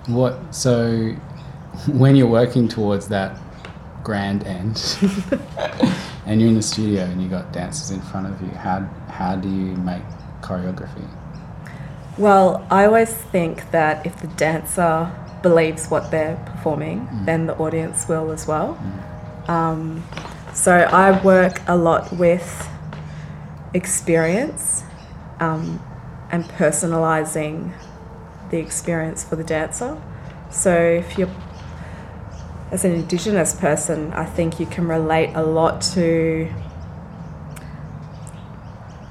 what. 0.07 0.53
So 0.53 1.15
when 1.87 2.15
you're 2.15 2.27
working 2.27 2.67
towards 2.67 3.07
that 3.09 3.37
grand 4.03 4.43
end, 4.45 4.97
and 6.25 6.39
you're 6.39 6.49
in 6.49 6.55
the 6.55 6.61
studio 6.61 7.03
and 7.03 7.21
you 7.21 7.29
got 7.29 7.51
dancers 7.53 7.91
in 7.91 8.01
front 8.01 8.27
of 8.27 8.41
you, 8.41 8.49
how 8.49 8.79
how 9.09 9.35
do 9.35 9.47
you 9.47 9.75
make 9.77 10.03
choreography? 10.41 11.07
Well, 12.17 12.65
I 12.69 12.85
always 12.85 13.11
think 13.11 13.71
that 13.71 14.05
if 14.05 14.21
the 14.21 14.27
dancer 14.27 15.11
believes 15.41 15.87
what 15.87 16.11
they're 16.11 16.35
performing, 16.45 17.07
then 17.25 17.47
the 17.47 17.57
audience 17.57 18.07
will 18.07 18.31
as 18.31 18.47
well. 18.47 18.77
Um, 19.47 20.03
so 20.53 20.73
I 20.73 21.21
work 21.23 21.61
a 21.67 21.75
lot 21.75 22.13
with 22.13 22.69
experience 23.73 24.83
um, 25.39 25.83
and 26.31 26.43
personalizing 26.45 27.73
the 28.51 28.57
experience 28.59 29.23
for 29.23 29.35
the 29.35 29.43
dancer. 29.43 29.99
So 30.51 30.75
if 30.75 31.17
you're 31.17 31.31
as 32.71 32.85
an 32.85 32.93
indigenous 32.93 33.55
person, 33.55 34.13
I 34.13 34.25
think 34.25 34.59
you 34.59 34.65
can 34.65 34.87
relate 34.87 35.31
a 35.33 35.43
lot 35.43 35.81
to 35.93 36.51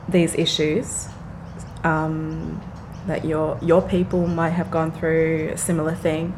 these 0.09 0.35
issues 0.35 1.09
um, 1.85 2.61
that 3.07 3.25
your 3.25 3.59
your 3.63 3.83
people 3.83 4.27
might 4.27 4.51
have 4.51 4.71
gone 4.71 4.93
through 4.93 5.51
a 5.53 5.57
similar 5.57 5.95
thing. 5.95 6.35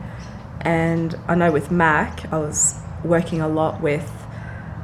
And 0.61 1.15
I 1.29 1.35
know 1.35 1.53
with 1.53 1.71
Mac, 1.71 2.33
I 2.33 2.39
was 2.39 2.81
working 3.05 3.41
a 3.41 3.49
lot 3.49 3.81
with 3.81 4.11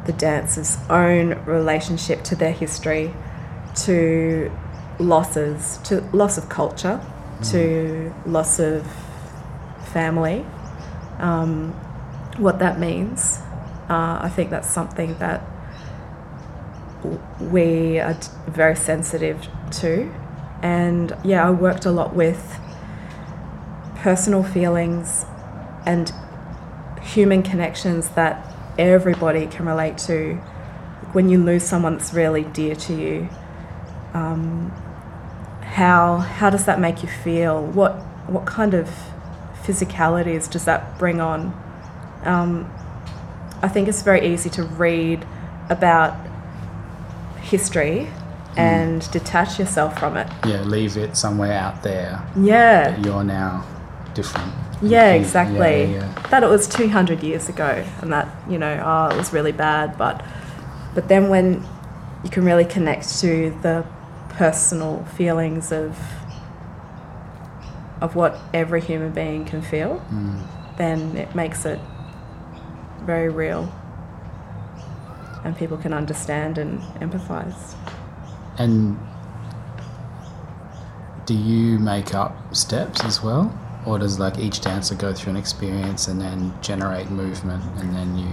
the 0.07 0.13
dancers' 0.13 0.77
own 0.89 1.43
relationship 1.45 2.23
to 2.25 2.37
their 2.37 2.53
history, 2.53 3.15
to 3.87 4.51
losses, 4.99 5.79
to 5.85 6.01
loss 6.13 6.37
of 6.37 6.49
culture, 6.49 7.01
to 7.45 8.15
loss 8.27 8.59
of 8.59 8.87
family, 9.93 10.45
um, 11.19 11.73
what 12.37 12.59
that 12.59 12.79
means. 12.79 13.39
Uh, 13.89 14.19
I 14.23 14.29
think 14.29 14.51
that's 14.51 14.69
something 14.69 15.19
that 15.19 15.43
we 17.41 17.99
are 17.99 18.19
very 18.47 18.77
sensitive 18.77 19.49
to. 19.73 20.13
And 20.63 21.17
yeah, 21.25 21.47
I 21.47 21.51
worked 21.51 21.87
a 21.87 21.91
lot 21.91 22.15
with 22.15 22.59
personal 23.97 24.43
feelings 24.43 25.25
and 25.87 26.13
human 27.03 27.43
connections 27.43 28.11
that 28.11 28.55
everybody 28.79 29.47
can 29.47 29.67
relate 29.67 29.99
to. 29.99 30.35
When 31.13 31.29
you 31.29 31.43
lose 31.43 31.65
someone 31.65 31.99
that's 31.99 32.13
really 32.13 32.45
dear 32.45 32.77
to 32.77 32.95
you, 32.95 33.29
um, 34.15 34.71
how 35.63 36.19
how 36.19 36.51
does 36.51 36.67
that 36.67 36.81
make 36.81 37.03
you 37.03 37.09
feel? 37.09 37.65
What 37.65 37.93
what 38.29 38.47
kind 38.47 38.75
of 38.75 38.89
physicalities 39.63 40.51
does 40.51 40.65
that 40.67 40.99
bring 40.99 41.21
on? 41.21 41.53
Um, 42.25 42.71
I 43.63 43.69
think 43.69 43.89
it's 43.89 44.03
very 44.03 44.33
easy 44.33 44.51
to 44.51 44.63
read 44.63 45.27
about 45.69 46.15
history 47.41 48.09
and 48.57 49.09
detach 49.13 49.59
yourself 49.59 49.99
from 49.99 50.17
it. 50.17 50.29
Yeah, 50.47 50.63
leave 50.63 50.97
it 50.97 51.17
somewhere 51.17 51.53
out 51.53 51.83
there. 51.83 52.21
Yeah, 52.37 52.97
You're 53.01 53.25
now 53.25 53.65
different. 54.15 54.53
yeah, 54.83 55.15
You- 55.15 55.21
exactly. 55.21 55.85
Yeah, 55.93 56.01
yeah. 56.01 56.29
That 56.31 56.43
it 56.43 56.49
was 56.49 56.67
200 56.69 57.23
years 57.23 57.49
ago 57.49 57.85
and 58.01 58.13
that, 58.13 58.29
you 58.49 58.59
know, 58.59 58.83
oh, 58.85 59.15
it 59.15 59.17
was 59.17 59.33
really 59.33 59.53
bad. 59.53 59.97
But, 59.97 60.25
but 60.95 61.09
then 61.09 61.29
when 61.29 61.65
you 62.25 62.31
can 62.31 62.45
really 62.45 62.65
connect 62.65 63.19
to 63.21 63.57
the 63.63 63.85
personal 64.31 65.05
feelings 65.17 65.73
of, 65.73 65.97
of 68.01 68.15
what 68.17 68.39
every 68.55 68.81
human 68.81 69.11
being 69.13 69.45
can 69.45 69.63
feel, 69.63 70.03
Mm. 70.13 70.39
then 70.77 71.17
it 71.17 71.35
makes 71.35 71.65
it 71.65 71.79
very 73.05 73.29
real. 73.29 73.73
And 75.45 75.57
people 75.57 75.77
can 75.79 75.93
understand 75.95 76.59
and 76.59 76.81
empathize. 77.01 77.75
And 78.61 78.99
do 81.27 81.35
you 81.35 81.79
make 81.79 82.15
up 82.15 82.55
steps 82.55 83.03
as 83.05 83.23
well? 83.23 83.53
Or 83.87 83.99
does 83.99 84.19
like 84.19 84.39
each 84.39 84.61
dancer 84.61 84.95
go 84.95 85.15
through 85.15 85.31
an 85.31 85.37
experience 85.39 86.09
and 86.09 86.21
then 86.21 86.53
generate 86.61 87.11
movement 87.11 87.63
and 87.81 87.95
then 87.95 88.19
you 88.19 88.29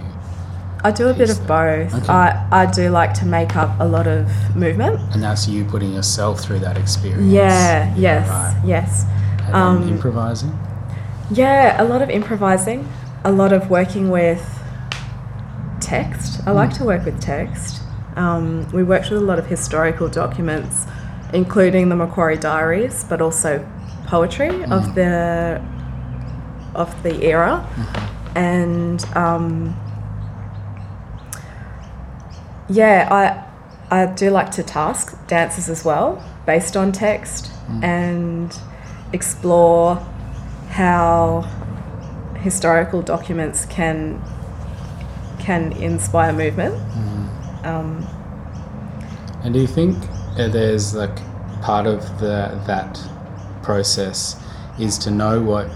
I 0.84 0.92
do 0.92 1.08
a 1.08 1.14
bit 1.14 1.30
of 1.30 1.40
both. 1.48 1.94
Okay. 1.96 2.12
I, 2.14 2.48
I 2.52 2.66
do 2.72 2.90
like 2.90 3.14
to 3.16 3.26
make 3.26 3.56
up 3.56 3.72
a 3.80 3.86
lot 3.88 4.06
of 4.08 4.30
movement. 4.56 5.00
and 5.14 5.24
that's 5.24 5.48
you 5.48 5.66
putting 5.66 5.94
yourself 5.94 6.40
through 6.42 6.60
that 6.60 6.78
experience. 6.78 7.32
Yeah, 7.32 7.94
yes, 7.96 8.28
Right. 8.30 8.62
yes. 8.66 9.06
And 9.46 9.56
Um, 9.56 9.88
improvising? 9.90 10.58
Yeah, 11.32 11.82
a 11.82 11.86
lot 11.86 12.02
of 12.02 12.10
improvising, 12.10 12.88
a 13.24 13.32
lot 13.32 13.54
of 13.54 13.70
working 13.70 14.12
with 14.12 14.44
text. 15.80 16.42
I 16.46 16.52
like 16.52 16.74
to 16.76 16.84
work 16.84 17.06
with 17.06 17.20
text. 17.22 17.82
Um, 18.18 18.70
we 18.72 18.84
worked 18.84 19.12
with 19.12 19.22
a 19.22 19.26
lot 19.26 19.40
of 19.40 19.46
historical 19.46 20.10
documents, 20.10 20.86
including 21.34 21.90
the 21.90 21.96
Macquarie 21.96 22.38
Diaries, 22.38 23.06
but 23.08 23.22
also 23.22 23.66
poetry 24.08 24.64
of 24.66 24.96
the 24.96 25.62
of 26.74 27.04
the 27.04 27.24
era, 27.24 27.66
and 28.36 29.04
um, 29.16 29.76
yeah, 32.70 33.08
I 33.12 34.02
I 34.02 34.06
do 34.08 34.32
like 34.32 34.52
to 34.52 34.64
task 34.64 35.16
dancers 35.28 35.70
as 35.70 35.86
well, 35.86 36.24
based 36.46 36.76
on 36.76 36.92
text, 36.92 37.52
and 37.84 38.58
explore 39.14 39.96
how 40.70 41.42
historical 42.40 43.02
documents 43.02 43.66
can 43.66 44.22
can 45.40 45.72
inspire 45.74 46.34
movement. 46.34 46.76
Um, 47.64 48.06
And 49.44 49.54
do 49.54 49.60
you 49.60 49.68
think 49.68 49.98
there's 50.36 50.94
like 50.96 51.18
part 51.62 51.88
of 51.88 52.02
the 52.20 52.60
that 52.68 53.00
process 53.64 54.36
is 54.80 54.98
to 55.00 55.12
know 55.12 55.42
what 55.42 55.70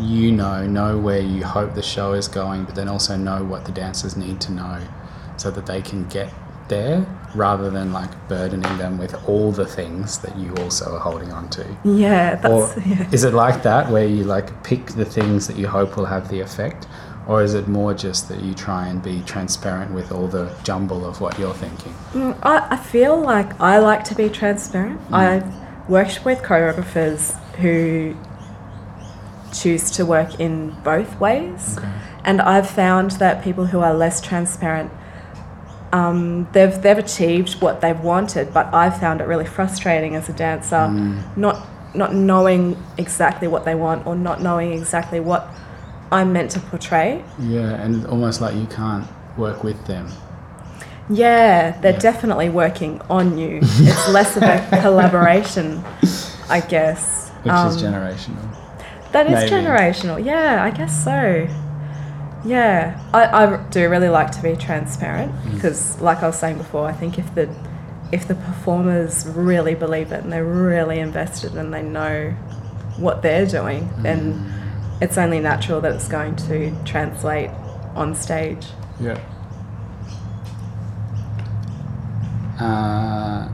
you 0.00 0.32
know, 0.32 0.66
know 0.66 0.98
where 0.98 1.20
you 1.20 1.44
hope 1.44 1.74
the 1.74 1.82
show 1.82 2.14
is 2.14 2.26
going, 2.26 2.64
but 2.64 2.74
then 2.74 2.88
also 2.88 3.16
know 3.16 3.44
what 3.44 3.64
the 3.64 3.72
dancers 3.72 4.16
need 4.16 4.40
to 4.40 4.52
know 4.52 4.80
so 5.36 5.50
that 5.52 5.66
they 5.66 5.80
can 5.82 6.06
get 6.08 6.32
there 6.68 7.06
rather 7.34 7.70
than 7.70 7.92
like 7.92 8.10
burdening 8.28 8.76
them 8.78 8.98
with 8.98 9.14
all 9.28 9.52
the 9.52 9.66
things 9.66 10.18
that 10.18 10.36
you 10.36 10.52
also 10.56 10.94
are 10.96 11.00
holding 11.00 11.30
on 11.32 11.48
to. 11.50 11.64
yeah, 11.84 12.34
that's 12.36 12.76
Or 12.76 12.82
yeah. 12.86 13.08
is 13.12 13.24
it 13.24 13.34
like 13.34 13.62
that 13.62 13.90
where 13.90 14.06
you 14.06 14.24
like 14.24 14.64
pick 14.64 14.86
the 14.86 15.04
things 15.04 15.46
that 15.46 15.56
you 15.56 15.68
hope 15.68 15.96
will 15.96 16.06
have 16.06 16.28
the 16.28 16.40
effect? 16.40 16.86
Or 17.26 17.42
is 17.42 17.54
it 17.54 17.68
more 17.68 17.94
just 17.94 18.28
that 18.28 18.42
you 18.42 18.52
try 18.52 18.88
and 18.88 19.02
be 19.02 19.22
transparent 19.22 19.92
with 19.92 20.12
all 20.12 20.28
the 20.28 20.54
jumble 20.62 21.06
of 21.06 21.20
what 21.20 21.38
you're 21.38 21.54
thinking? 21.54 21.94
Mm, 22.12 22.38
I, 22.42 22.66
I 22.70 22.76
feel 22.76 23.18
like 23.18 23.58
I 23.60 23.78
like 23.78 24.04
to 24.04 24.14
be 24.14 24.28
transparent. 24.28 25.00
I've 25.10 25.46
worked 25.88 26.24
with 26.24 26.42
choreographers 26.42 27.38
who 27.56 28.14
choose 29.54 29.90
to 29.92 30.04
work 30.04 30.38
in 30.38 30.70
both 30.82 31.18
ways. 31.18 31.78
Okay. 31.78 31.90
And 32.24 32.42
I've 32.42 32.68
found 32.68 33.12
that 33.12 33.42
people 33.42 33.66
who 33.66 33.80
are 33.80 33.94
less 33.94 34.20
transparent, 34.20 34.90
um, 35.92 36.48
they've 36.52 36.82
they've 36.82 36.98
achieved 36.98 37.60
what 37.60 37.80
they've 37.80 38.00
wanted, 38.00 38.52
but 38.52 38.72
I've 38.74 38.98
found 38.98 39.20
it 39.20 39.24
really 39.24 39.44
frustrating 39.46 40.16
as 40.16 40.28
a 40.28 40.32
dancer, 40.32 40.88
not 41.36 41.66
not 41.94 42.14
knowing 42.14 42.82
exactly 42.98 43.46
what 43.46 43.64
they 43.64 43.74
want 43.74 44.06
or 44.06 44.16
not 44.16 44.42
knowing 44.42 44.72
exactly 44.72 45.20
what 45.20 45.48
I'm 46.12 46.32
meant 46.32 46.50
to 46.52 46.60
portray. 46.60 47.24
Yeah, 47.38 47.70
and 47.82 47.96
it's 47.96 48.04
almost 48.06 48.40
like 48.40 48.54
you 48.54 48.66
can't 48.66 49.06
work 49.36 49.64
with 49.64 49.84
them. 49.86 50.08
Yeah, 51.10 51.78
they're 51.80 51.92
Yeah. 51.92 51.98
definitely 51.98 52.48
working 52.48 53.00
on 53.10 53.36
you. 53.36 53.58
It's 53.62 54.08
less 54.08 54.36
of 54.36 54.42
a 54.42 54.66
collaboration, 54.82 55.82
I 56.48 56.60
guess. 56.60 57.30
Which 57.42 57.52
Um, 57.52 57.68
is 57.68 57.82
generational. 57.82 58.46
That 59.12 59.26
is 59.26 59.32
maybe. 59.50 59.50
generational. 59.66 60.24
Yeah, 60.24 60.62
I 60.64 60.70
guess 60.70 61.04
so. 61.04 61.46
Yeah, 62.44 62.98
I, 63.14 63.24
I 63.44 63.56
do 63.70 63.88
really 63.88 64.08
like 64.10 64.30
to 64.32 64.42
be 64.42 64.54
transparent 64.56 65.32
because, 65.54 65.98
like 66.00 66.22
I 66.22 66.26
was 66.26 66.38
saying 66.38 66.58
before, 66.58 66.86
I 66.86 66.92
think 66.92 67.18
if 67.18 67.34
the 67.34 67.48
if 68.12 68.28
the 68.28 68.34
performers 68.34 69.26
really 69.26 69.74
believe 69.74 70.12
it 70.12 70.22
and 70.22 70.32
they're 70.32 70.44
really 70.44 71.00
invested 71.00 71.54
and 71.54 71.72
they 71.72 71.82
know 71.82 72.30
what 72.98 73.22
they're 73.22 73.46
doing, 73.46 73.88
then 73.98 74.52
it's 75.00 75.18
only 75.18 75.40
natural 75.40 75.80
that 75.80 75.92
it's 75.92 76.08
going 76.08 76.36
to 76.36 76.74
translate 76.84 77.50
on 77.94 78.14
stage. 78.14 78.66
Yeah. 79.00 79.18
Uh, 82.58 83.48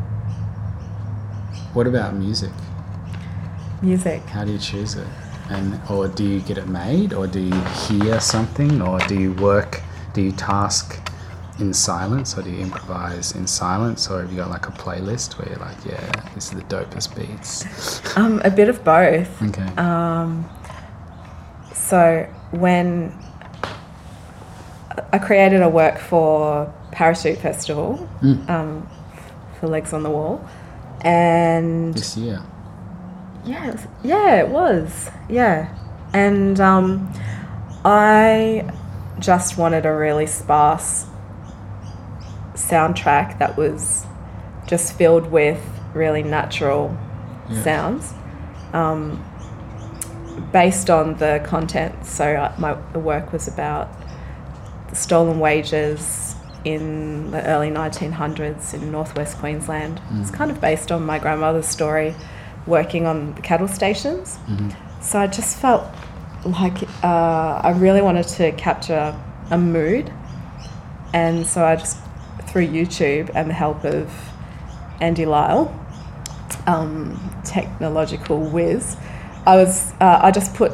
what 1.73 1.87
about 1.87 2.15
music? 2.15 2.53
Music. 3.83 4.21
How 4.25 4.45
do 4.45 4.53
you 4.53 4.59
choose 4.59 4.95
it? 4.95 5.07
And 5.49 5.81
or 5.91 6.07
do 6.07 6.25
you 6.25 6.41
get 6.41 6.59
it 6.59 6.69
made, 6.69 7.13
or 7.13 7.27
do 7.27 7.41
you 7.41 7.61
hear 7.89 8.21
something, 8.21 8.81
or 8.83 8.99
do 9.01 9.19
you 9.19 9.33
work? 9.35 9.83
Do 10.13 10.23
you 10.23 10.33
task 10.33 11.01
in 11.59 11.73
silence, 11.75 12.37
or 12.39 12.43
do 12.43 12.51
you 12.51 12.61
improvise 12.61 13.33
in 13.33 13.47
silence, 13.47 14.09
or 14.09 14.21
have 14.21 14.31
you 14.31 14.37
got 14.37 14.51
like 14.51 14.69
a 14.69 14.73
playlist 14.73 15.39
where 15.39 15.49
you're 15.49 15.59
like, 15.59 15.85
yeah, 15.85 16.31
this 16.35 16.53
is 16.53 16.59
the 16.59 16.63
dopest 16.65 17.17
beats? 17.17 18.17
Um, 18.17 18.41
a 18.45 18.51
bit 18.51 18.69
of 18.69 18.85
both. 18.85 19.43
Okay. 19.43 19.67
Um, 19.77 20.49
so 21.91 22.27
when 22.53 23.13
I 25.13 25.19
created 25.19 25.61
a 25.63 25.69
work 25.69 25.99
for 25.99 26.73
Parachute 26.93 27.39
Festival 27.39 28.09
Mm. 28.23 28.49
um, 28.49 28.89
for 29.59 29.67
Legs 29.69 29.93
on 29.93 30.03
the 30.03 30.11
Wall, 30.11 30.41
and 31.03 31.95
this 31.95 32.17
year. 32.17 32.41
yeah, 33.45 33.69
it 33.69 33.73
was, 33.75 33.87
yeah, 34.05 34.35
it 34.43 34.49
was, 34.49 35.11
yeah, 35.29 35.69
and 36.13 36.61
um, 36.61 37.13
I 37.85 38.71
just 39.19 39.59
wanted 39.59 39.85
a 39.87 39.93
really 39.95 40.27
sparse 40.27 41.07
soundtrack 42.55 43.39
that 43.39 43.57
was 43.57 44.05
just 44.67 44.93
filled 44.97 45.31
with 45.31 45.61
really 45.95 46.23
natural 46.23 46.97
sounds 47.65 48.13
um, 48.73 49.23
based 50.53 50.91
on 50.91 51.17
the 51.17 51.41
content. 51.45 52.05
So 52.07 52.35
uh, 52.35 52.55
my 52.59 52.77
the 52.93 52.99
work 52.99 53.33
was 53.33 53.49
about 53.49 53.89
the 54.89 54.97
stolen 54.97 55.39
wages 55.39 56.35
in 56.65 57.31
the 57.31 57.43
early 57.47 57.71
1900s 57.71 58.75
in 58.75 58.91
northwest 58.93 59.39
Queensland. 59.39 60.01
It's 60.21 60.31
kind 60.31 60.51
of 60.51 60.61
based 60.61 60.93
on 60.93 61.05
my 61.07 61.19
grandmother's 61.19 61.67
story 61.67 62.15
working 62.67 63.07
on 63.07 63.35
the 63.35 63.41
cattle 63.41 63.69
stations. 63.69 64.39
So 65.01 65.19
I 65.19 65.27
just 65.27 65.57
felt 65.59 65.87
like 66.45 66.83
uh, 67.03 67.61
I 67.65 67.71
really 67.77 68.03
wanted 68.03 68.29
to 68.29 68.53
capture 68.53 69.19
a 69.51 69.59
mood. 69.59 70.13
And 71.15 71.47
so 71.47 71.65
I 71.65 71.77
just, 71.77 71.99
through 72.49 72.67
YouTube 72.69 73.31
and 73.35 73.49
the 73.49 73.55
help 73.55 73.85
of 73.85 74.13
Andy 75.01 75.25
Lyle, 75.25 75.75
um, 76.67 77.19
technological 77.45 78.39
whiz, 78.39 78.97
I 79.47 79.57
was 79.57 79.93
uh, 80.01 80.21
I 80.23 80.31
just 80.31 80.55
put 80.55 80.73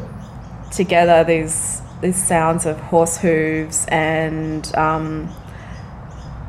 together 0.70 1.24
these 1.24 1.82
these 2.00 2.22
sounds 2.22 2.66
of 2.66 2.78
horse 2.78 3.16
hooves 3.16 3.86
and 3.88 4.74
um, 4.76 5.30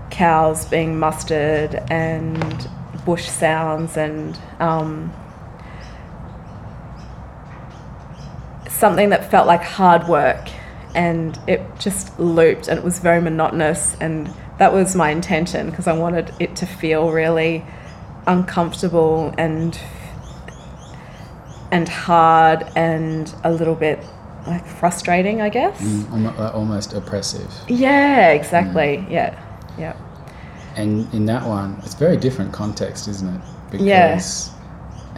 cows 0.09 0.65
being 0.65 0.99
mustered 0.99 1.75
and 1.89 2.69
bush 3.05 3.27
sounds 3.27 3.95
and 3.95 4.37
um, 4.59 5.13
something 8.67 9.09
that 9.09 9.29
felt 9.31 9.47
like 9.47 9.63
hard 9.63 10.07
work. 10.07 10.49
And 10.93 11.39
it 11.47 11.61
just 11.79 12.19
looped 12.19 12.67
and 12.67 12.79
it 12.79 12.83
was 12.83 12.99
very 12.99 13.21
monotonous 13.21 13.95
and 14.01 14.33
that 14.57 14.73
was 14.73 14.95
my 14.95 15.11
intention 15.11 15.69
because 15.69 15.85
I 15.85 15.93
wanted 15.93 16.33
it 16.39 16.55
to 16.57 16.65
feel 16.65 17.11
really 17.11 17.63
uncomfortable 18.25 19.33
and 19.37 19.79
and 21.71 21.87
hard 21.89 22.65
and 22.75 23.33
a 23.43 23.51
little 23.51 23.75
bit 23.75 23.99
like 24.45 24.65
frustrating 24.65 25.41
I 25.41 25.49
guess. 25.49 25.81
Mm, 25.81 26.39
uh, 26.39 26.51
almost 26.53 26.93
oppressive. 26.93 27.51
Yeah, 27.67 28.29
exactly. 28.31 29.05
Yeah. 29.09 29.37
Yeah. 29.77 29.95
And 30.75 31.11
in 31.13 31.25
that 31.25 31.45
one, 31.45 31.81
it's 31.83 31.95
very 31.95 32.17
different 32.17 32.53
context, 32.53 33.07
isn't 33.07 33.27
it? 33.27 33.41
Because 33.71 33.85
Yeah. 33.85 34.19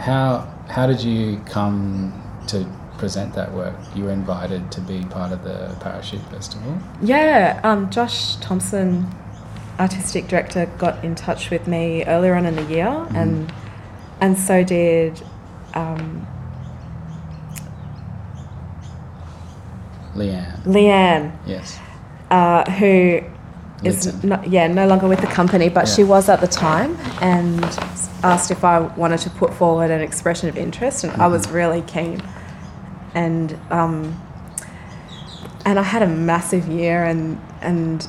how 0.02 0.48
how 0.68 0.86
did 0.86 1.02
you 1.02 1.40
come 1.46 2.12
to 2.46 2.64
present 2.98 3.34
that 3.34 3.52
work? 3.52 3.74
You 3.94 4.04
were 4.04 4.10
invited 4.12 4.70
to 4.72 4.80
be 4.80 5.04
part 5.04 5.32
of 5.32 5.42
the 5.44 5.74
Parachute 5.80 6.22
Festival. 6.30 6.78
Yeah, 7.02 7.60
um, 7.64 7.90
Josh 7.90 8.36
Thompson, 8.36 9.06
artistic 9.78 10.28
director, 10.28 10.66
got 10.78 11.02
in 11.04 11.14
touch 11.14 11.50
with 11.50 11.66
me 11.66 12.04
earlier 12.04 12.34
on 12.34 12.46
in 12.46 12.56
the 12.56 12.64
year, 12.64 13.06
and 13.14 13.52
and 14.20 14.38
so 14.38 14.62
did 14.64 15.20
um, 15.74 16.26
Leanne. 20.14 20.62
Leanne, 20.64 21.32
Yes. 21.46 21.78
uh, 22.30 22.68
who 22.72 23.20
is 23.82 24.22
no, 24.22 24.42
yeah 24.46 24.66
no 24.66 24.86
longer 24.86 25.08
with 25.08 25.20
the 25.20 25.26
company, 25.26 25.68
but 25.68 25.88
she 25.88 26.04
was 26.04 26.28
at 26.28 26.40
the 26.40 26.46
time, 26.46 26.96
and 27.20 27.64
asked 28.22 28.50
if 28.50 28.64
I 28.64 28.80
wanted 28.80 29.20
to 29.20 29.30
put 29.30 29.54
forward 29.54 29.90
an 29.90 30.00
expression 30.00 30.48
of 30.48 30.56
interest, 30.56 31.04
and 31.04 31.12
I 31.20 31.26
was 31.28 31.48
really 31.50 31.82
keen, 31.82 32.20
and 33.14 33.58
um, 33.70 34.20
and 35.64 35.78
I 35.78 35.82
had 35.82 36.02
a 36.02 36.06
massive 36.08 36.68
year, 36.68 37.04
and 37.04 37.40
and 37.62 38.06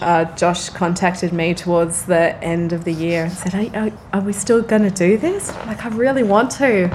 uh, 0.00 0.24
Josh 0.36 0.68
contacted 0.70 1.32
me 1.32 1.54
towards 1.54 2.06
the 2.06 2.36
end 2.42 2.72
of 2.72 2.84
the 2.84 2.92
year 2.92 3.24
and 3.24 3.32
said, 3.32 3.54
"Are, 3.54 3.86
are, 3.86 3.92
are 4.14 4.20
we 4.20 4.32
still 4.32 4.62
going 4.62 4.82
to 4.82 4.90
do 4.90 5.16
this? 5.16 5.54
Like, 5.66 5.84
I 5.84 5.88
really 5.88 6.22
want 6.22 6.50
to. 6.52 6.88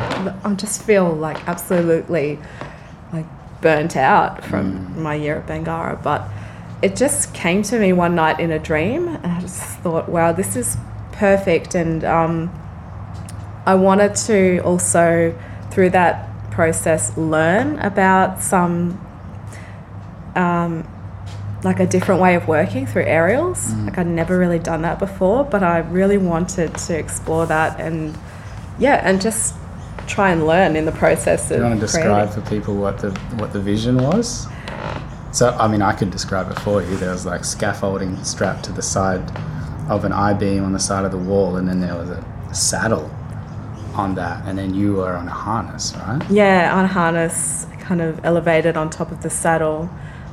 I 0.43 0.53
just 0.55 0.83
feel 0.83 1.09
like 1.13 1.47
absolutely 1.47 2.37
burnt 3.61 3.95
out 3.95 4.43
from 4.43 5.01
my 5.01 5.15
year 5.15 5.37
at 5.37 5.47
Bangarra, 5.47 6.01
but." 6.01 6.27
It 6.81 6.95
just 6.95 7.35
came 7.35 7.61
to 7.61 7.77
me 7.77 7.93
one 7.93 8.15
night 8.15 8.39
in 8.39 8.49
a 8.49 8.57
dream, 8.57 9.07
and 9.07 9.23
I 9.27 9.39
just 9.41 9.61
thought, 9.81 10.09
"Wow, 10.09 10.31
this 10.31 10.55
is 10.55 10.77
perfect." 11.11 11.75
And 11.75 12.03
um, 12.03 12.51
I 13.67 13.75
wanted 13.75 14.15
to 14.27 14.59
also, 14.65 15.37
through 15.69 15.91
that 15.91 16.27
process, 16.49 17.15
learn 17.15 17.77
about 17.79 18.41
some 18.41 18.99
um, 20.35 20.87
like 21.63 21.79
a 21.79 21.85
different 21.85 22.21
way 22.21 22.35
of 22.35 22.47
working 22.47 22.85
through 22.85 23.03
aerials. 23.03 23.73
Like 23.73 23.97
I'd 23.97 24.07
never 24.07 24.37
really 24.37 24.59
done 24.59 24.81
that 24.81 24.99
before, 24.99 25.43
but 25.43 25.63
I 25.63 25.79
really 25.79 26.17
wanted 26.17 26.75
to 26.75 26.97
explore 26.97 27.45
that 27.45 27.79
and 27.79 28.17
yeah, 28.79 29.01
and 29.03 29.21
just 29.21 29.55
try 30.07 30.31
and 30.31 30.45
learn 30.47 30.75
in 30.75 30.85
the 30.85 30.91
process 30.91 31.47
Do 31.49 31.55
of 31.55 31.59
you 31.61 31.65
want 31.67 31.79
to 31.79 31.85
describe 31.85 32.29
creating. 32.31 32.43
for 32.43 32.49
people 32.49 32.75
what 32.75 32.97
the 32.99 33.11
what 33.37 33.53
the 33.53 33.59
vision 33.59 33.97
was? 34.01 34.47
So 35.31 35.49
I 35.59 35.67
mean, 35.67 35.81
I 35.81 35.93
could 35.93 36.11
describe 36.11 36.51
it 36.51 36.59
for 36.59 36.81
you. 36.81 36.95
There 36.97 37.11
was 37.11 37.25
like 37.25 37.43
scaffolding 37.45 38.21
strapped 38.23 38.65
to 38.65 38.71
the 38.71 38.81
side 38.81 39.21
of 39.89 40.03
an 40.05 40.11
I 40.11 40.33
beam 40.33 40.63
on 40.65 40.73
the 40.73 40.79
side 40.79 41.05
of 41.05 41.11
the 41.11 41.17
wall, 41.17 41.55
and 41.57 41.67
then 41.67 41.79
there 41.79 41.95
was 41.95 42.09
a 42.09 42.23
saddle 42.53 43.09
on 43.95 44.15
that, 44.15 44.45
and 44.45 44.57
then 44.57 44.73
you 44.73 44.93
were 44.93 45.13
on 45.13 45.27
a 45.27 45.31
harness, 45.31 45.93
right? 46.07 46.21
Yeah, 46.29 46.71
on 46.77 46.85
a 46.85 46.87
harness, 46.87 47.65
kind 47.79 48.01
of 48.01 48.23
elevated 48.25 48.77
on 48.77 48.89
top 48.89 49.11
of 49.11 49.21
the 49.21 49.29
saddle, 49.29 49.89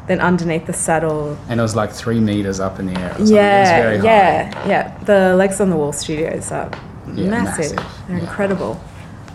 then 0.07 0.21
underneath 0.21 0.67
the 0.67 0.73
saddle. 0.73 1.37
And 1.49 1.59
it 1.59 1.63
was 1.63 1.75
like 1.75 1.91
three 1.93 2.21
meters 2.21 2.61
up 2.61 2.79
in 2.79 2.87
the 2.87 3.01
air. 3.01 3.11
Or 3.11 3.15
something. 3.19 3.25
it 3.27 3.27
was 3.27 3.31
Yeah, 3.31 4.03
yeah, 4.05 4.69
yeah. 4.69 4.99
The 5.05 5.35
Legs 5.37 5.61
on 5.61 5.71
the 5.71 5.77
Wall 5.77 5.93
studios 5.93 6.53
are 6.53 6.71
Yeah, 7.15 7.31
massive. 7.31 7.75
massive, 7.77 8.07
They're 8.09 8.17
yeah. 8.19 8.23
incredible. 8.25 8.81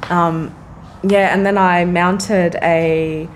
Um, 0.10 0.56
yeah, 1.04 1.34
and 1.34 1.46
then 1.46 1.58
I 1.58 1.86
mounted 1.86 2.56
a. 2.62 3.28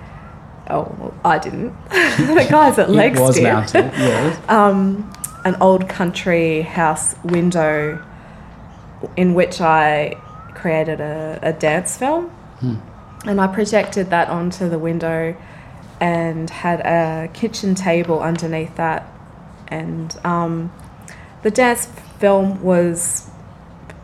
Oh, 0.70 0.94
well, 0.98 1.14
I 1.24 1.38
didn't. 1.38 1.72
the 1.88 2.46
guys 2.50 2.78
at 2.78 2.90
Legs 2.90 3.18
It 3.18 3.22
was 3.22 3.36
did. 3.36 3.44
mounted. 3.44 3.92
Yeah. 3.96 4.40
um, 4.48 5.10
an 5.44 5.56
old 5.60 5.88
country 5.88 6.62
house 6.62 7.14
window 7.24 8.04
in 9.16 9.34
which 9.34 9.60
I 9.60 10.20
created 10.54 11.00
a, 11.00 11.38
a 11.42 11.52
dance 11.52 11.96
film. 11.96 12.30
And 13.24 13.40
I 13.40 13.46
projected 13.46 14.10
that 14.10 14.28
onto 14.28 14.68
the 14.68 14.78
window 14.78 15.36
and 16.00 16.50
had 16.50 16.80
a 16.80 17.28
kitchen 17.32 17.74
table 17.74 18.20
underneath 18.20 18.74
that. 18.76 19.06
And 19.68 20.16
um, 20.24 20.72
the 21.42 21.50
dance 21.50 21.86
film 22.18 22.62
was 22.62 23.27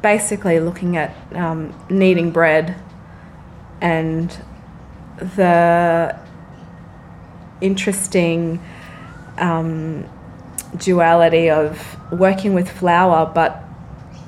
basically 0.04 0.60
looking 0.60 0.98
at 0.98 1.16
um, 1.34 1.72
kneading 1.88 2.30
bread 2.30 2.76
and 3.80 4.38
the 5.16 6.14
interesting 7.62 8.60
um, 9.38 10.04
duality 10.76 11.48
of 11.48 11.96
working 12.12 12.52
with 12.52 12.68
flour 12.70 13.24
but 13.34 13.64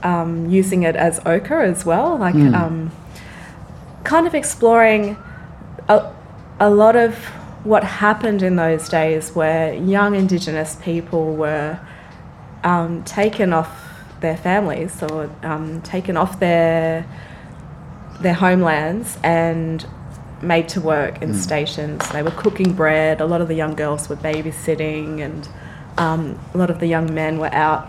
um, 0.02 0.48
using 0.48 0.82
it 0.82 0.96
as 0.96 1.20
ochre 1.26 1.60
as 1.60 1.84
well, 1.84 2.16
like 2.16 2.34
um, 2.34 2.90
kind 4.02 4.26
of 4.26 4.34
exploring 4.34 5.18
a, 5.88 6.10
a 6.58 6.70
lot 6.70 6.96
of 6.96 7.16
what 7.64 7.84
happened 7.84 8.42
in 8.42 8.56
those 8.56 8.88
days 8.88 9.34
where 9.34 9.74
young 9.74 10.14
Indigenous 10.14 10.76
people 10.76 11.36
were 11.36 11.78
um, 12.64 13.04
taken 13.04 13.52
off 13.52 13.85
their 14.26 14.36
families 14.50 15.02
or 15.02 15.30
um, 15.42 15.64
taken 15.82 16.16
off 16.16 16.32
their 16.40 17.04
their 18.24 18.34
homelands 18.46 19.18
and 19.22 19.86
made 20.42 20.66
to 20.74 20.80
work 20.80 21.14
in 21.24 21.30
Mm. 21.32 21.34
stations. 21.48 22.00
They 22.16 22.22
were 22.22 22.36
cooking 22.44 22.70
bread. 22.82 23.20
A 23.20 23.26
lot 23.32 23.40
of 23.44 23.48
the 23.48 23.54
young 23.62 23.74
girls 23.82 24.02
were 24.10 24.20
babysitting, 24.30 25.08
and 25.26 25.42
um, 26.04 26.20
a 26.54 26.58
lot 26.62 26.70
of 26.70 26.78
the 26.82 26.86
young 26.96 27.08
men 27.20 27.32
were 27.38 27.54
out 27.66 27.82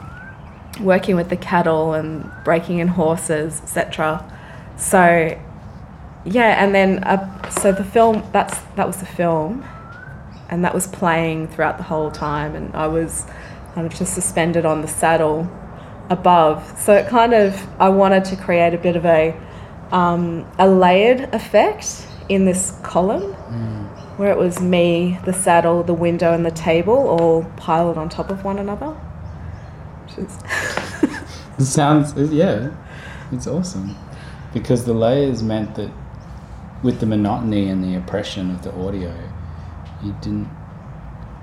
working 0.82 1.16
with 1.16 1.30
the 1.30 1.38
cattle 1.52 1.94
and 2.00 2.10
breaking 2.44 2.78
in 2.84 2.88
horses, 3.02 3.52
etc. 3.64 4.24
So, 4.78 5.04
yeah, 6.38 6.52
and 6.64 6.70
then 6.78 6.90
uh, 7.12 7.50
so 7.62 7.72
the 7.72 7.88
film 7.96 8.16
that's 8.36 8.58
that 8.78 8.86
was 8.92 8.98
the 9.06 9.12
film, 9.22 9.52
and 10.50 10.60
that 10.66 10.74
was 10.74 10.88
playing 10.88 11.48
throughout 11.52 11.78
the 11.78 11.88
whole 11.92 12.12
time, 12.12 12.52
and 12.60 12.68
I 12.76 12.88
was 12.88 13.26
kind 13.74 13.86
of 13.88 13.94
just 14.02 14.14
suspended 14.14 14.66
on 14.66 14.82
the 14.82 14.88
saddle 15.02 15.40
above. 16.10 16.80
So 16.80 16.94
it 16.94 17.08
kind 17.08 17.34
of 17.34 17.68
I 17.80 17.90
wanted 17.90 18.26
to 18.26 18.36
create 18.36 18.74
a 18.74 18.78
bit 18.78 18.96
of 18.96 19.06
a 19.06 19.36
um, 19.92 20.50
a 20.58 20.68
layered 20.68 21.34
effect 21.34 22.08
in 22.30 22.46
this 22.46 22.78
column 22.84 23.34
where 24.18 24.32
it 24.32 24.38
was 24.38 24.60
me, 24.60 25.20
the 25.26 25.34
saddle, 25.34 25.84
the 25.84 25.94
window, 25.94 26.34
and 26.34 26.46
the 26.46 26.52
table 26.52 26.96
all 26.96 27.44
piled 27.56 27.98
on 27.98 28.10
top 28.10 28.32
of 28.32 28.44
one 28.44 28.58
another. 28.58 28.90
Which 30.06 30.18
is 30.18 30.40
It 31.60 31.66
sounds 31.66 32.14
yeah, 32.32 32.72
it's 33.32 33.48
awesome 33.48 33.96
because 34.54 34.86
the 34.86 34.94
layers 34.94 35.42
meant 35.42 35.76
that 35.76 35.92
with 36.84 37.00
the 37.00 37.06
monotony 37.06 37.70
and 37.70 37.84
the 37.84 37.96
oppression 37.96 38.52
of 38.52 38.64
the 38.64 38.72
audio, 38.74 39.16
you 40.04 40.16
didn't 40.22 40.50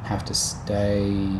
have 0.04 0.24
to 0.26 0.34
stay 0.34 1.38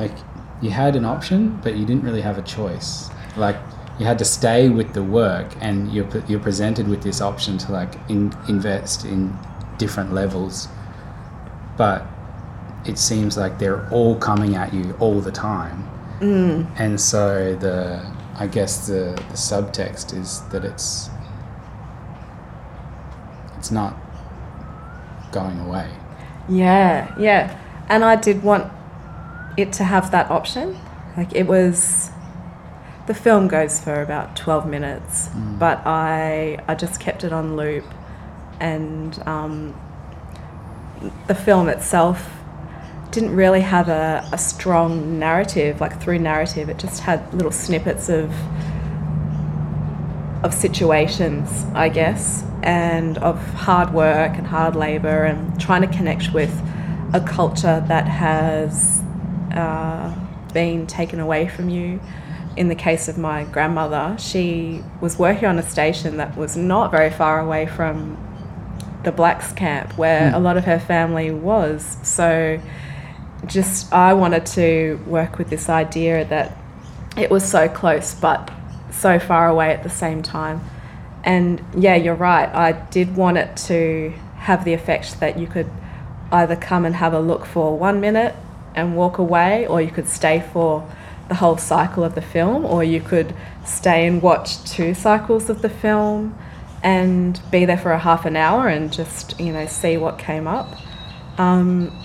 like 0.00 0.16
you 0.62 0.70
had 0.70 0.96
an 0.96 1.04
option, 1.04 1.60
but 1.62 1.76
you 1.76 1.86
didn't 1.86 2.02
really 2.02 2.22
have 2.22 2.38
a 2.38 2.42
choice. 2.42 3.10
Like 3.36 3.56
you 3.98 4.06
had 4.06 4.18
to 4.18 4.24
stay 4.24 4.68
with 4.68 4.94
the 4.94 5.02
work, 5.02 5.54
and 5.60 5.92
you're 5.92 6.08
you're 6.26 6.40
presented 6.40 6.88
with 6.88 7.02
this 7.02 7.20
option 7.20 7.58
to 7.58 7.72
like 7.72 7.94
in, 8.08 8.32
invest 8.48 9.04
in 9.04 9.36
different 9.78 10.12
levels, 10.12 10.68
but 11.76 12.06
it 12.86 12.98
seems 12.98 13.36
like 13.36 13.58
they're 13.58 13.88
all 13.90 14.16
coming 14.16 14.56
at 14.56 14.72
you 14.72 14.96
all 15.00 15.20
the 15.20 15.32
time. 15.32 15.86
Mm. 16.20 16.66
And 16.78 17.00
so 17.00 17.54
the 17.56 18.10
I 18.36 18.46
guess 18.46 18.86
the, 18.86 19.12
the 19.28 19.36
subtext 19.36 20.18
is 20.18 20.40
that 20.48 20.64
it's 20.64 21.10
it's 23.58 23.70
not 23.70 23.94
going 25.30 25.60
away. 25.60 25.90
Yeah, 26.48 27.14
yeah. 27.18 27.58
And 27.90 28.02
I 28.04 28.16
did 28.16 28.42
want 28.42 28.72
it 29.56 29.72
to 29.74 29.84
have 29.84 30.10
that 30.10 30.30
option. 30.30 30.78
Like 31.16 31.34
it 31.34 31.46
was 31.46 32.10
the 33.06 33.14
film 33.14 33.48
goes 33.48 33.80
for 33.80 34.02
about 34.02 34.36
12 34.36 34.66
minutes, 34.66 35.28
but 35.58 35.84
I 35.86 36.58
I 36.68 36.74
just 36.74 37.00
kept 37.00 37.24
it 37.24 37.32
on 37.32 37.56
loop 37.56 37.84
and 38.60 39.20
um, 39.26 39.74
the 41.26 41.34
film 41.34 41.68
itself 41.68 42.30
didn't 43.10 43.34
really 43.34 43.62
have 43.62 43.88
a, 43.88 44.28
a 44.32 44.38
strong 44.38 45.18
narrative, 45.18 45.80
like 45.80 46.00
through 46.00 46.18
narrative. 46.18 46.68
It 46.68 46.78
just 46.78 47.00
had 47.00 47.32
little 47.34 47.52
snippets 47.52 48.08
of 48.08 48.32
of 50.42 50.54
situations, 50.54 51.66
I 51.74 51.90
guess, 51.90 52.44
and 52.62 53.18
of 53.18 53.36
hard 53.54 53.92
work 53.92 54.36
and 54.36 54.46
hard 54.46 54.74
labour 54.74 55.24
and 55.24 55.60
trying 55.60 55.82
to 55.82 55.88
connect 55.88 56.32
with 56.32 56.62
a 57.12 57.20
culture 57.20 57.84
that 57.88 58.06
has 58.06 59.02
uh, 59.52 60.14
been 60.52 60.86
taken 60.86 61.20
away 61.20 61.48
from 61.48 61.68
you. 61.68 62.00
In 62.56 62.68
the 62.68 62.74
case 62.74 63.08
of 63.08 63.16
my 63.16 63.44
grandmother, 63.44 64.16
she 64.18 64.82
was 65.00 65.18
working 65.18 65.46
on 65.46 65.58
a 65.58 65.62
station 65.62 66.16
that 66.16 66.36
was 66.36 66.56
not 66.56 66.90
very 66.90 67.10
far 67.10 67.40
away 67.40 67.66
from 67.66 68.18
the 69.04 69.12
blacks 69.12 69.52
camp 69.52 69.96
where 69.96 70.34
a 70.34 70.38
lot 70.38 70.56
of 70.56 70.64
her 70.64 70.78
family 70.78 71.30
was. 71.30 71.96
So 72.02 72.60
just 73.46 73.92
I 73.92 74.12
wanted 74.14 74.46
to 74.46 75.00
work 75.06 75.38
with 75.38 75.48
this 75.48 75.68
idea 75.68 76.24
that 76.26 76.56
it 77.16 77.30
was 77.30 77.48
so 77.48 77.68
close 77.68 78.14
but 78.14 78.50
so 78.90 79.18
far 79.18 79.48
away 79.48 79.70
at 79.70 79.82
the 79.82 79.90
same 79.90 80.22
time. 80.22 80.60
And 81.22 81.64
yeah, 81.76 81.96
you're 81.96 82.14
right. 82.14 82.48
I 82.48 82.72
did 82.72 83.16
want 83.16 83.38
it 83.38 83.56
to 83.68 84.12
have 84.36 84.64
the 84.64 84.72
effect 84.72 85.20
that 85.20 85.38
you 85.38 85.46
could 85.46 85.70
either 86.32 86.56
come 86.56 86.84
and 86.84 86.94
have 86.96 87.12
a 87.12 87.20
look 87.20 87.44
for 87.44 87.78
one 87.78 88.00
minute 88.00 88.34
and 88.74 88.96
walk 88.96 89.18
away, 89.18 89.66
or 89.66 89.80
you 89.80 89.90
could 89.90 90.08
stay 90.08 90.40
for 90.52 90.88
the 91.28 91.34
whole 91.36 91.56
cycle 91.56 92.04
of 92.04 92.14
the 92.14 92.22
film, 92.22 92.64
or 92.64 92.82
you 92.82 93.00
could 93.00 93.34
stay 93.64 94.06
and 94.06 94.20
watch 94.22 94.62
two 94.64 94.94
cycles 94.94 95.48
of 95.48 95.62
the 95.62 95.68
film 95.68 96.36
and 96.82 97.40
be 97.50 97.64
there 97.64 97.78
for 97.78 97.92
a 97.92 97.98
half 97.98 98.24
an 98.24 98.36
hour 98.36 98.68
and 98.68 98.92
just, 98.92 99.38
you 99.38 99.52
know, 99.52 99.66
see 99.66 99.96
what 99.96 100.18
came 100.18 100.46
up. 100.48 100.76
Um, 101.38 101.96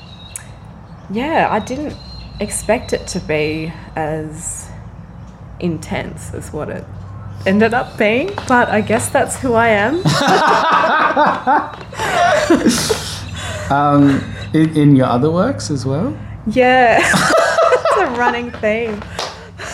yeah, 1.10 1.48
I 1.50 1.60
didn't 1.60 1.96
expect 2.40 2.94
it 2.94 3.08
to 3.08 3.20
be 3.22 3.72
as 3.96 4.70
intense 5.60 6.34
as 6.34 6.52
what 6.52 6.70
it 6.70 6.84
ended 7.46 7.74
up 7.74 7.98
being, 7.98 8.28
but 8.48 8.70
I 8.70 8.82
guess 8.82 9.10
that's 9.10 9.40
who 9.40 9.54
I 9.54 9.70
am. 9.70 10.02
Um, 13.70 14.24
in, 14.54 14.78
in 14.78 14.96
your 14.96 15.08
other 15.08 15.32
works 15.32 15.72
as 15.72 15.86
well? 15.86 16.16
Yeah, 16.48 17.00
it's 17.04 17.98
a 17.98 18.06
running 18.18 18.52
theme. 18.52 19.02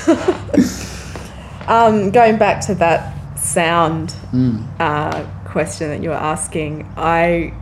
um, 1.67 2.11
going 2.11 2.37
back 2.37 2.61
to 2.67 2.75
that 2.75 3.13
sound 3.37 4.15
uh, 4.79 5.25
question 5.45 5.89
that 5.89 6.01
you 6.01 6.09
were 6.09 6.15
asking, 6.15 6.87
I 6.95 7.53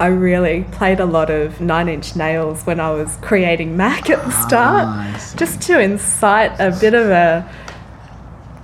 I 0.00 0.06
really 0.06 0.64
played 0.72 1.00
a 1.00 1.04
lot 1.06 1.28
of 1.30 1.60
Nine 1.60 1.88
Inch 1.88 2.14
Nails 2.14 2.62
when 2.64 2.78
I 2.80 2.90
was 2.92 3.16
creating 3.20 3.76
Mac 3.76 4.08
at 4.10 4.24
the 4.24 4.30
start, 4.30 4.84
Ah, 4.86 5.34
just 5.36 5.60
to 5.62 5.80
incite 5.80 6.52
a 6.60 6.76
bit 6.80 6.94
of 6.94 7.08
a 7.10 7.48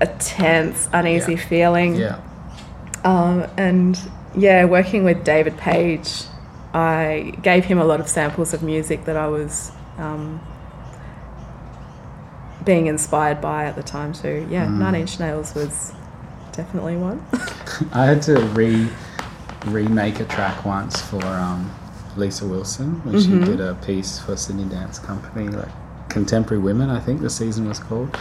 a 0.01 0.07
tense, 0.19 0.89
uneasy 0.93 1.33
Yeah. 1.35 1.39
feeling. 1.49 1.95
Yeah. 1.97 2.19
Um, 3.05 3.47
and 3.57 3.99
yeah, 4.37 4.65
working 4.65 5.05
with 5.05 5.23
David 5.25 5.57
Page, 5.57 6.25
I 6.73 7.35
gave 7.43 7.65
him 7.67 7.79
a 7.79 7.85
lot 7.85 8.01
of 8.01 8.09
samples 8.09 8.53
of 8.55 8.63
music 8.63 9.05
that 9.05 9.17
I 9.17 9.29
was 9.29 9.71
um, 9.99 10.41
being 12.65 12.87
inspired 12.87 13.41
by 13.41 13.67
at 13.67 13.77
the 13.77 13.83
time 13.83 14.13
too. 14.13 14.47
Yeah, 14.51 14.67
Mm. 14.67 14.79
Nine 14.79 14.95
Inch 14.97 15.21
Nails 15.21 15.55
was 15.55 15.93
definitely 16.53 16.97
one. 16.97 17.25
I 17.93 18.05
had 18.07 18.23
to 18.23 18.41
re 18.55 18.89
remake 19.67 20.21
a 20.21 20.25
track 20.27 20.65
once 20.65 21.01
for 21.01 21.25
um, 21.25 21.71
Lisa 22.17 22.47
Wilson 22.47 23.03
when 23.05 23.19
she 23.21 23.31
did 23.31 23.61
a 23.61 23.75
piece 23.77 24.19
for 24.19 24.37
Sydney 24.37 24.65
Dance 24.65 24.99
Company, 24.99 25.49
like 25.49 25.69
Contemporary 26.11 26.63
Women, 26.63 26.91
I 26.91 27.01
think 27.01 27.21
the 27.23 27.31
season 27.31 27.67
was 27.69 27.79
called. 27.79 28.17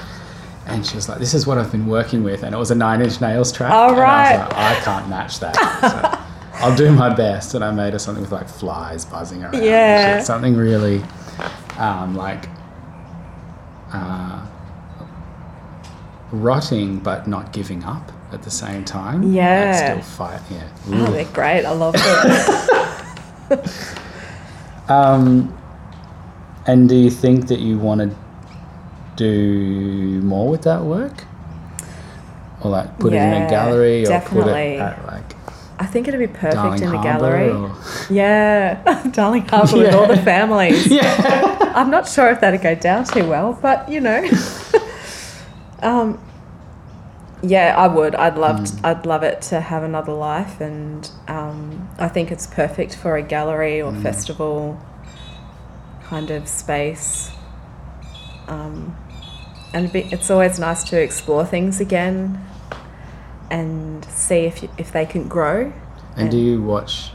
And 0.65 0.86
she 0.86 0.95
was 0.95 1.09
like, 1.09 1.19
"This 1.19 1.33
is 1.33 1.45
what 1.45 1.57
I've 1.57 1.71
been 1.73 1.86
working 1.88 2.23
with," 2.23 2.43
and 2.43 2.55
it 2.55 2.57
was 2.57 2.71
a 2.71 2.75
Nine 2.75 3.01
Inch 3.01 3.19
Nails 3.19 3.51
track. 3.51 3.71
Oh, 3.73 3.89
and 3.93 4.01
I 4.01 4.31
was 4.38 4.39
like, 4.49 4.57
"I 4.57 4.75
can't 4.79 5.09
match 5.09 5.39
that." 5.41 5.55
So 5.81 6.65
I'll 6.65 6.75
do 6.75 6.89
my 6.93 7.13
best, 7.13 7.53
and 7.53 7.63
I 7.65 7.71
made 7.71 7.91
her 7.91 7.99
something 7.99 8.21
with 8.23 8.31
like 8.31 8.47
flies 8.47 9.03
buzzing 9.03 9.43
around. 9.43 9.62
Yeah. 9.62 10.21
something 10.21 10.55
really 10.55 11.03
um, 11.77 12.15
like 12.15 12.47
uh, 13.91 14.45
rotting, 16.31 16.99
but 16.99 17.27
not 17.27 17.53
giving 17.53 17.83
up 17.83 18.12
at 18.31 18.43
the 18.43 18.51
same 18.51 18.83
time. 18.83 19.31
Yeah. 19.33 19.75
still 19.75 20.01
fight. 20.01 20.41
Yeah. 20.49 20.67
oh, 20.88 21.12
they're 21.12 21.25
great. 21.25 21.65
I 21.65 21.71
love 21.71 21.95
it. 23.49 23.69
Um, 24.89 25.57
and 26.65 26.89
do 26.89 26.95
you 26.95 27.09
think 27.09 27.47
that 27.47 27.59
you 27.59 27.77
want 27.77 28.01
to 28.01 28.15
do 29.15 30.21
more 30.21 30.49
with 30.49 30.63
that 30.63 30.83
work? 30.83 31.23
Or 32.62 32.71
like 32.71 32.97
put 32.99 33.13
it 33.13 33.17
in 33.17 33.43
a 33.43 33.49
gallery 33.49 34.07
or 34.07 34.21
put 34.21 34.47
it 34.47 34.79
at 34.79 35.05
I 35.84 35.86
think 35.86 36.08
it'd 36.08 36.19
be 36.19 36.28
perfect 36.28 36.54
Darling 36.56 36.82
in 36.82 36.88
a 36.93 36.98
Harbour 36.98 37.04
gallery. 37.04 37.50
or- 37.50 37.76
Yeah, 38.10 39.04
Darling 39.12 39.46
Harbour 39.48 39.78
with 39.78 39.93
all 39.93 40.08
the 40.08 40.17
families. 40.17 40.88
Yeah. 40.91 41.72
I'm 41.76 41.89
not 41.89 42.08
sure 42.08 42.30
if 42.30 42.39
that'd 42.39 42.62
go 42.62 42.76
down 42.76 43.04
too 43.06 43.28
well, 43.28 43.58
but 43.62 43.89
you 43.89 44.00
know. 44.00 44.24
um, 45.82 46.19
yeah, 47.41 47.76
I 47.78 47.88
would. 47.88 48.15
I'd 48.15 48.38
love. 48.38 48.58
Mm. 48.62 48.86
I'd 48.86 49.06
love 49.06 49.24
it 49.24 49.41
to 49.43 49.60
have 49.60 49.84
another 49.84 50.13
life, 50.13 50.62
and 50.62 51.10
um, 51.28 51.89
I 52.00 52.08
think 52.08 52.32
it's 52.32 52.48
perfect 52.48 52.96
for 52.96 53.17
a 53.17 53.22
gallery 53.22 53.82
or 53.82 53.91
Mm. 53.91 54.02
festival 54.02 54.80
kind 56.04 56.32
of 56.32 56.48
space. 56.48 57.32
Um, 58.48 58.96
and 59.74 59.91
be, 59.91 60.02
it's 60.12 60.30
always 60.30 60.60
nice 60.60 60.84
to 60.86 61.02
explore 61.02 61.46
things 61.46 61.80
again 61.82 62.39
and 63.49 64.03
see 64.06 64.45
if 64.45 64.63
you, 64.63 64.69
if 64.77 64.91
they 64.91 65.06
can 65.06 65.27
grow. 65.27 65.71
And 66.15 66.29
do 66.32 66.38
you 66.38 66.62
watch 66.62 67.12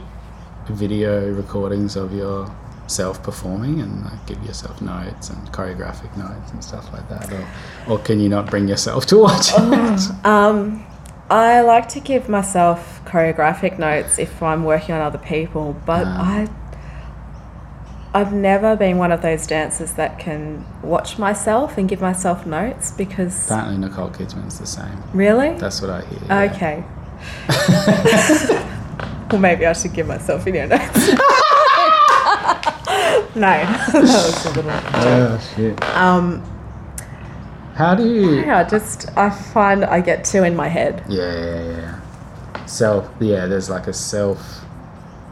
video 0.67 1.31
recordings 1.33 1.95
of 1.95 2.13
yourself 2.13 3.23
performing 3.23 3.81
and 3.81 4.03
like, 4.05 4.25
give 4.27 4.43
yourself 4.43 4.81
notes 4.81 5.29
and 5.29 5.51
choreographic 5.51 6.15
notes 6.17 6.51
and 6.51 6.63
stuff 6.63 6.91
like 6.93 7.07
that, 7.09 7.31
or, 7.33 7.47
or 7.93 7.99
can 7.99 8.19
you 8.19 8.29
not 8.29 8.49
bring 8.49 8.67
yourself 8.67 9.05
to 9.07 9.17
watch 9.17 9.49
it? 9.57 10.25
Um, 10.25 10.85
I 11.29 11.61
like 11.61 11.87
to 11.89 11.99
give 11.99 12.27
myself 12.29 13.01
choreographic 13.05 13.77
notes 13.79 14.17
if 14.19 14.41
I'm 14.43 14.63
working 14.63 14.95
on 14.95 15.01
other 15.01 15.19
people, 15.19 15.75
but 15.85 16.05
Ah. 16.07 16.21
I 16.45 16.49
I've 18.13 18.33
never 18.33 18.75
been 18.75 18.97
one 18.97 19.11
of 19.11 19.21
those 19.21 19.45
dancers 19.45 19.93
that 19.93 20.17
can 20.17 20.65
watch 20.81 21.19
myself 21.19 21.77
and 21.77 21.87
give 21.87 22.01
myself 22.01 22.45
notes 22.45 22.91
because 22.91 23.45
Apparently, 23.51 23.77
Nicole 23.77 24.09
Kidman's 24.09 24.57
the 24.59 24.65
same. 24.65 25.03
really 25.13 25.53
That's 25.59 25.79
what 25.81 25.91
I 25.91 26.01
hear. 26.05 26.19
yeah. 26.27 26.41
okay. 26.51 26.83
well, 29.31 29.39
maybe 29.41 29.65
I 29.65 29.73
should 29.73 29.93
give 29.93 30.07
myself 30.07 30.43
video 30.43 30.65
notes. 30.67 30.83
no, 33.35 33.41
that 33.91 33.91
was 33.93 34.45
a 34.45 34.49
little. 34.53 34.71
Oh 34.73 35.51
shit. 35.55 35.83
Um, 35.95 36.41
How 37.75 37.93
do 37.93 38.07
you? 38.07 38.39
yeah, 38.41 38.63
just 38.63 39.09
I 39.17 39.29
find 39.29 39.85
I 39.85 40.01
get 40.01 40.25
two 40.25 40.43
in 40.43 40.55
my 40.55 40.67
head. 40.67 41.03
Yeah, 41.07 41.31
yeah, 41.33 41.61
yeah. 41.77 42.65
Self. 42.65 43.09
Yeah, 43.19 43.45
there's 43.45 43.69
like 43.69 43.85
a 43.87 43.93
self. 43.93 44.65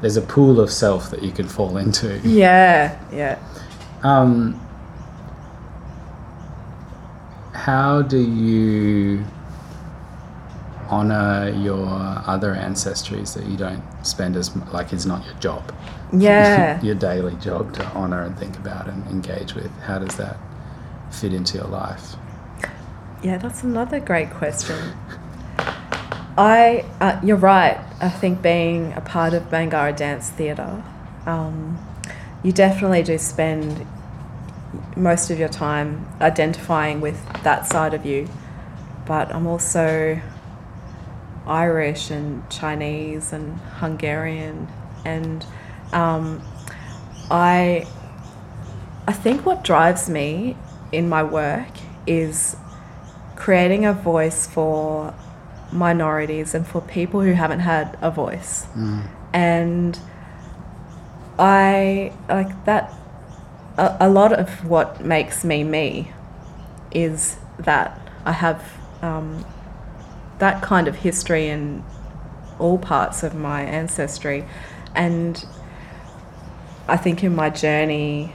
There's 0.01 0.17
a 0.17 0.21
pool 0.21 0.60
of 0.60 0.71
self 0.71 1.10
that 1.12 1.23
you 1.23 1.31
can 1.31 1.47
fall 1.47 1.77
into. 1.77 2.19
Yeah, 2.19 2.99
yeah. 3.12 3.39
Um, 4.03 4.60
how 7.53 8.01
do 8.03 8.19
you 8.19 9.25
honor 10.89 11.49
your 11.49 11.86
other 12.25 12.53
ancestries 12.53 13.33
that 13.33 13.45
you 13.45 13.57
don't 13.57 13.83
spend 14.05 14.36
as 14.36 14.55
like 14.71 14.93
it's 14.93 15.05
not 15.05 15.25
your 15.25 15.33
job, 15.36 15.73
Yeah. 16.13 16.81
your 16.83 16.95
daily 16.95 17.36
job 17.36 17.73
to 17.73 17.86
honor 17.88 18.21
and 18.21 18.38
think 18.38 18.55
about 18.57 18.88
and 18.88 19.05
engage 19.07 19.53
with? 19.53 19.71
How 19.81 19.99
does 19.99 20.15
that 20.17 20.38
fit 21.12 21.33
into 21.33 21.57
your 21.57 21.67
life? 21.67 22.15
Yeah, 23.23 23.38
that's 23.38 23.63
another 23.63 23.99
great 23.99 24.29
question. 24.29 24.77
I, 26.38 26.86
uh, 27.02 27.19
you're 27.23 27.36
right. 27.36 27.80
I 28.00 28.10
think 28.10 28.43
being 28.43 28.93
a 28.93 29.02
part 29.02 29.34
of 29.34 29.50
Bangarra 29.50 29.95
Dance 29.95 30.30
Theatre, 30.30 30.84
um, 31.26 31.80
you 32.43 32.52
definitely 32.52 33.02
do 33.02 33.17
spend 33.17 33.88
most 34.95 35.32
of 35.32 35.39
your 35.39 35.50
time 35.50 36.08
identifying 36.21 37.02
with 37.02 37.26
that 37.43 37.65
side 37.65 37.95
of 37.95 38.06
you. 38.06 38.30
But 39.08 39.34
I'm 39.34 39.47
also 39.47 40.21
Irish 41.47 42.12
and 42.12 42.47
Chinese 42.52 43.34
and 43.34 43.58
Hungarian, 43.80 44.67
and 45.06 45.43
um, 45.91 46.43
I, 47.32 47.88
I 49.08 49.13
think 49.13 49.43
what 49.43 49.63
drives 49.63 50.08
me 50.08 50.56
in 50.91 51.10
my 51.10 51.23
work 51.23 51.71
is 52.06 52.56
creating 53.36 53.86
a 53.86 53.93
voice 53.93 54.45
for 54.45 55.15
minorities 55.71 56.53
and 56.53 56.65
for 56.65 56.82
people 56.82 57.21
who 57.21 57.34
haven't 57.34 57.60
had 57.60 57.97
a 58.01 58.10
voice. 58.12 58.65
And 59.34 59.99
I 61.38 62.13
like 62.30 62.65
that. 62.65 62.93
A, 63.77 63.97
a 64.01 64.10
lot 64.10 64.34
of 64.34 64.65
what 64.65 65.03
makes 65.03 65.43
me 65.43 65.63
me 65.63 66.12
is 66.91 67.38
that 67.60 67.99
I 68.25 68.32
have 68.32 68.63
um, 69.01 69.45
that 70.39 70.62
kind 70.62 70.88
of 70.88 70.95
history 70.95 71.47
in 71.47 71.84
all 72.60 72.77
parts 72.77 73.23
of 73.23 73.36
my 73.36 73.62
ancestry. 73.62 74.45
And 74.95 75.45
I 76.88 76.97
think 76.97 77.23
in 77.23 77.36
my 77.36 77.49
journey 77.49 78.34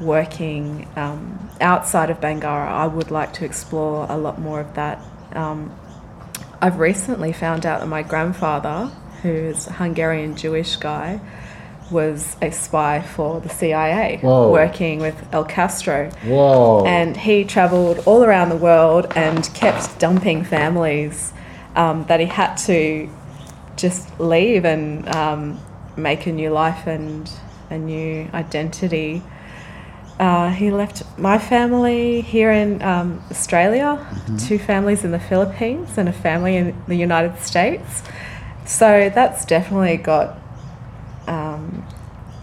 working 0.00 0.88
um, 0.96 1.50
outside 1.60 2.10
of 2.10 2.20
Bangarra, 2.20 2.68
I 2.68 2.86
would 2.86 3.10
like 3.10 3.32
to 3.34 3.44
explore 3.44 4.06
a 4.08 4.16
lot 4.16 4.40
more 4.40 4.60
of 4.60 4.74
that. 4.74 5.02
Um, 5.32 5.77
I've 6.60 6.78
recently 6.78 7.32
found 7.32 7.64
out 7.64 7.80
that 7.80 7.86
my 7.86 8.02
grandfather, 8.02 8.90
who's 9.22 9.66
a 9.66 9.72
Hungarian 9.74 10.36
Jewish 10.36 10.76
guy, 10.76 11.20
was 11.90 12.36
a 12.42 12.50
spy 12.50 13.00
for 13.00 13.40
the 13.40 13.48
CIA, 13.48 14.18
Whoa. 14.20 14.50
working 14.50 15.00
with 15.00 15.16
El 15.32 15.44
Castro. 15.44 16.10
Whoa! 16.24 16.84
And 16.84 17.16
he 17.16 17.44
travelled 17.44 18.00
all 18.06 18.24
around 18.24 18.50
the 18.50 18.56
world 18.56 19.06
and 19.16 19.48
kept 19.54 19.98
dumping 19.98 20.44
families 20.44 21.32
um, 21.76 22.04
that 22.06 22.20
he 22.20 22.26
had 22.26 22.56
to 22.56 23.08
just 23.76 24.18
leave 24.20 24.64
and 24.64 25.08
um, 25.08 25.60
make 25.96 26.26
a 26.26 26.32
new 26.32 26.50
life 26.50 26.86
and 26.86 27.30
a 27.70 27.78
new 27.78 28.28
identity. 28.34 29.22
Uh, 30.18 30.50
he 30.50 30.70
left 30.72 31.02
my 31.16 31.38
family 31.38 32.22
here 32.22 32.50
in 32.50 32.82
um, 32.82 33.22
Australia, 33.30 34.04
two 34.38 34.58
families 34.58 35.04
in 35.04 35.12
the 35.12 35.20
Philippines, 35.20 35.96
and 35.96 36.08
a 36.08 36.12
family 36.12 36.56
in 36.56 36.74
the 36.88 36.96
United 36.96 37.38
States. 37.38 38.02
So 38.64 39.10
that's 39.14 39.44
definitely 39.44 39.96
got 39.96 40.38
um, 41.28 41.86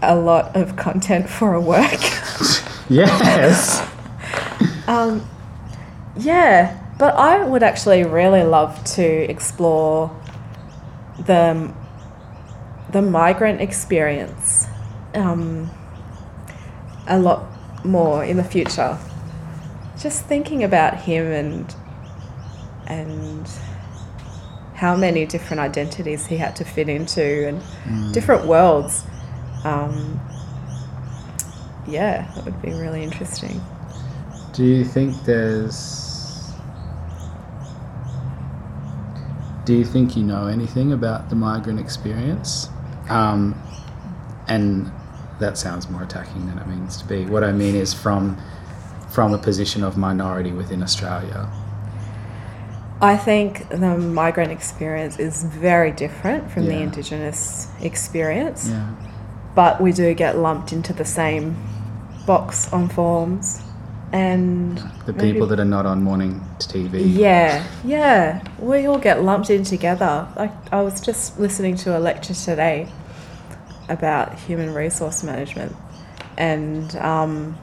a 0.00 0.16
lot 0.16 0.56
of 0.56 0.76
content 0.76 1.28
for 1.28 1.52
a 1.52 1.60
work. 1.60 2.00
yes. 2.88 3.86
Um, 4.88 5.28
yeah, 6.16 6.80
but 6.96 7.16
I 7.16 7.44
would 7.44 7.64
actually 7.64 8.04
really 8.04 8.44
love 8.44 8.84
to 8.94 9.04
explore 9.04 10.16
the 11.18 11.74
the 12.92 13.02
migrant 13.02 13.60
experience 13.60 14.68
um, 15.12 15.68
a 17.08 17.18
lot 17.18 17.55
more 17.84 18.24
in 18.24 18.36
the 18.36 18.44
future. 18.44 18.98
Just 19.98 20.24
thinking 20.26 20.64
about 20.64 20.98
him 21.00 21.26
and 21.26 21.74
and 22.86 23.48
how 24.74 24.94
many 24.94 25.24
different 25.24 25.60
identities 25.60 26.26
he 26.26 26.36
had 26.36 26.54
to 26.56 26.64
fit 26.64 26.88
into 26.88 27.48
and 27.48 28.12
different 28.12 28.46
worlds. 28.46 29.04
Um, 29.64 30.20
yeah, 31.88 32.30
that 32.34 32.44
would 32.44 32.60
be 32.62 32.72
really 32.72 33.02
interesting. 33.02 33.60
Do 34.52 34.64
you 34.64 34.84
think 34.84 35.24
there's. 35.24 36.52
Do 39.64 39.74
you 39.74 39.84
think 39.84 40.16
you 40.16 40.22
know 40.22 40.46
anything 40.46 40.92
about 40.92 41.28
the 41.28 41.34
migrant 41.36 41.80
experience? 41.80 42.68
Um, 43.08 43.60
and 44.46 44.92
that 45.38 45.58
sounds 45.58 45.88
more 45.90 46.02
attacking 46.02 46.46
than 46.46 46.58
it 46.58 46.66
means 46.66 46.96
to 46.98 47.04
be. 47.06 47.24
What 47.26 47.44
I 47.44 47.52
mean 47.52 47.74
is 47.74 47.92
from 47.94 48.36
from 49.10 49.32
a 49.32 49.38
position 49.38 49.82
of 49.82 49.96
minority 49.96 50.52
within 50.52 50.82
Australia. 50.82 51.48
I 53.00 53.16
think 53.16 53.68
the 53.68 53.96
migrant 53.96 54.50
experience 54.52 55.18
is 55.18 55.44
very 55.44 55.90
different 55.92 56.50
from 56.50 56.64
the 56.66 56.74
Indigenous 56.78 57.68
experience, 57.80 58.68
Yeah. 58.68 58.84
but 59.54 59.80
we 59.80 59.92
do 59.92 60.12
get 60.14 60.36
lumped 60.38 60.72
into 60.72 60.92
the 60.92 61.04
same 61.04 61.56
box 62.26 62.70
on 62.72 62.88
forms. 62.88 63.62
And 64.12 64.78
The 65.04 65.12
maybe- 65.12 65.32
people 65.32 65.46
that 65.48 65.60
are 65.60 65.64
not 65.64 65.84
on 65.84 66.02
morning 66.02 66.40
TV. 66.58 67.02
Yeah, 67.02 67.62
yeah, 67.84 68.40
we 68.58 68.86
all 68.86 68.98
get 68.98 69.22
lumped 69.22 69.50
in 69.50 69.62
together. 69.64 70.26
Like 70.36 70.52
I 70.72 70.80
was 70.80 71.00
just 71.00 71.38
listening 71.38 71.76
to 71.78 71.96
a 71.96 72.00
lecture 72.00 72.34
today 72.34 72.88
about 73.88 74.38
human 74.38 74.74
resource 74.74 75.22
management, 75.22 75.74
and 76.36 76.94
um, 76.96 77.58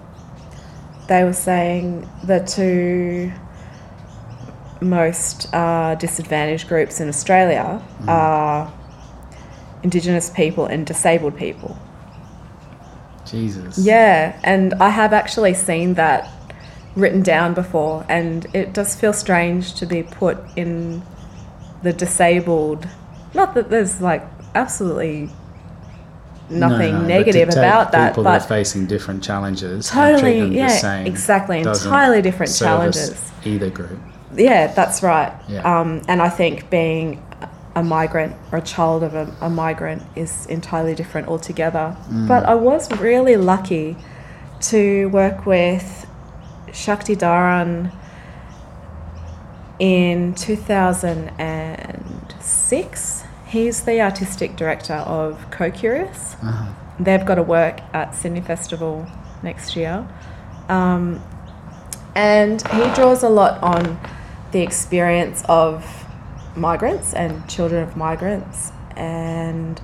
they 1.07 1.23
were 1.23 1.33
saying 1.33 2.09
the 2.23 2.39
two 2.39 3.31
most 4.81 5.53
uh, 5.53 5.95
disadvantaged 5.95 6.67
groups 6.67 6.99
in 6.99 7.07
Australia 7.07 7.81
are 8.07 8.71
Indigenous 9.83 10.29
people 10.29 10.65
and 10.65 10.85
disabled 10.85 11.37
people. 11.37 11.77
Jesus. 13.25 13.77
Yeah, 13.77 14.39
and 14.43 14.73
I 14.75 14.89
have 14.89 15.13
actually 15.13 15.53
seen 15.53 15.95
that 15.95 16.29
written 16.95 17.23
down 17.23 17.53
before, 17.53 18.05
and 18.07 18.45
it 18.53 18.73
does 18.73 18.95
feel 18.95 19.13
strange 19.13 19.73
to 19.75 19.85
be 19.85 20.03
put 20.03 20.37
in 20.55 21.03
the 21.81 21.91
disabled. 21.91 22.87
Not 23.33 23.55
that 23.55 23.69
there's 23.69 23.99
like 23.99 24.23
absolutely 24.55 25.29
nothing 26.53 26.93
no, 26.93 26.99
but 26.99 27.07
negative 27.07 27.49
about 27.49 27.91
that, 27.91 28.11
People 28.11 28.23
that 28.23 28.29
are 28.29 28.39
but 28.39 28.47
facing 28.47 28.85
different 28.85 29.23
challenges. 29.23 29.89
totally, 29.89 30.55
yeah, 30.55 30.67
same 30.67 31.07
exactly, 31.07 31.59
entirely 31.59 32.21
different 32.21 32.55
challenges. 32.55 33.31
Either 33.43 33.69
group. 33.69 33.99
Yeah, 34.35 34.67
that's 34.67 35.03
right. 35.03 35.33
Yeah. 35.47 35.61
Um, 35.61 36.01
and 36.07 36.21
I 36.21 36.29
think 36.29 36.69
being 36.69 37.23
a 37.75 37.83
migrant 37.83 38.35
or 38.51 38.59
a 38.59 38.61
child 38.61 39.01
of 39.03 39.15
a, 39.15 39.35
a 39.41 39.49
migrant 39.49 40.03
is 40.15 40.45
entirely 40.47 40.95
different 40.95 41.27
altogether. 41.27 41.97
Mm. 42.09 42.27
But 42.27 42.45
I 42.45 42.55
was 42.55 42.91
really 42.99 43.35
lucky 43.35 43.95
to 44.61 45.09
work 45.09 45.45
with 45.45 46.07
Shakti 46.71 47.15
Dharan 47.15 47.91
in 49.79 50.33
2006. 50.35 53.22
He's 53.53 53.83
the 53.83 54.01
artistic 54.01 54.55
director 54.55 54.95
of 54.95 55.51
Co 55.51 55.69
Curious. 55.69 56.33
Uh-huh. 56.41 56.73
They've 56.99 57.23
got 57.23 57.35
to 57.35 57.43
work 57.43 57.81
at 57.93 58.15
Sydney 58.15 58.41
Festival 58.41 59.05
next 59.43 59.75
year. 59.75 60.07
Um, 60.69 61.21
and 62.15 62.67
he 62.69 62.91
draws 62.95 63.21
a 63.21 63.29
lot 63.29 63.61
on 63.61 63.99
the 64.53 64.61
experience 64.61 65.43
of 65.47 65.85
migrants 66.55 67.13
and 67.13 67.47
children 67.47 67.83
of 67.83 67.95
migrants. 67.95 68.71
And 68.95 69.79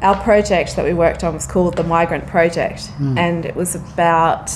our 0.00 0.18
project 0.22 0.74
that 0.76 0.86
we 0.86 0.94
worked 0.94 1.22
on 1.22 1.34
was 1.34 1.46
called 1.46 1.76
the 1.76 1.84
Migrant 1.84 2.26
Project, 2.26 2.90
and 3.18 3.44
it 3.44 3.54
was 3.54 3.74
about 3.74 4.50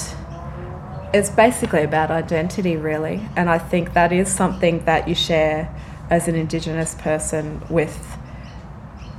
it's 1.13 1.29
basically 1.29 1.83
about 1.83 2.11
identity, 2.11 2.77
really. 2.77 3.29
And 3.37 3.51
I 3.51 3.59
think 3.59 3.93
that 3.93 4.11
is 4.11 4.35
something 4.35 4.87
that 4.87 5.07
you 5.07 5.15
share 5.15 5.75
as 6.09 6.29
an 6.29 6.35
Indigenous 6.35 6.95
person 6.95 7.63
with 7.69 8.18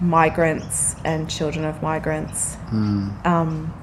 migrants 0.01 0.95
and 1.03 1.29
children 1.29 1.65
of 1.65 1.81
migrants. 1.81 2.55
Um, 2.71 3.73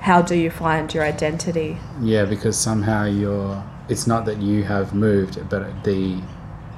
how 0.00 0.20
do 0.22 0.34
you 0.34 0.50
find 0.50 0.92
your 0.92 1.04
identity? 1.04 1.78
Yeah, 2.00 2.24
because 2.24 2.58
somehow 2.58 3.04
you're. 3.04 3.62
It's 3.88 4.06
not 4.06 4.24
that 4.26 4.40
you 4.40 4.62
have 4.64 4.94
moved, 4.94 5.48
but 5.50 5.84
the 5.84 6.20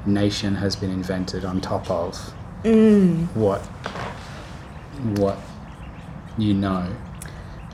nation 0.04 0.54
has 0.56 0.76
been 0.76 0.90
invented 0.90 1.44
on 1.44 1.60
top 1.60 1.90
of 1.90 2.16
what 3.34 3.60
what 5.16 5.38
you 6.38 6.52
know, 6.54 6.84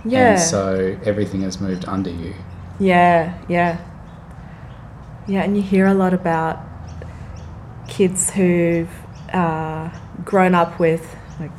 Yeah. 0.04 0.32
and 0.32 0.40
so 0.40 0.98
everything 1.04 1.42
has 1.42 1.60
moved 1.60 1.84
under 1.88 2.10
you. 2.10 2.34
Yeah, 2.78 3.38
yeah. 3.48 3.78
Yeah, 5.26 5.42
and 5.42 5.56
you 5.56 5.62
hear 5.62 5.86
a 5.86 5.94
lot 5.94 6.12
about 6.14 6.60
kids 7.88 8.30
who've 8.30 8.88
uh, 9.32 9.88
grown 10.24 10.54
up 10.54 10.78
with 10.78 11.16
like 11.40 11.50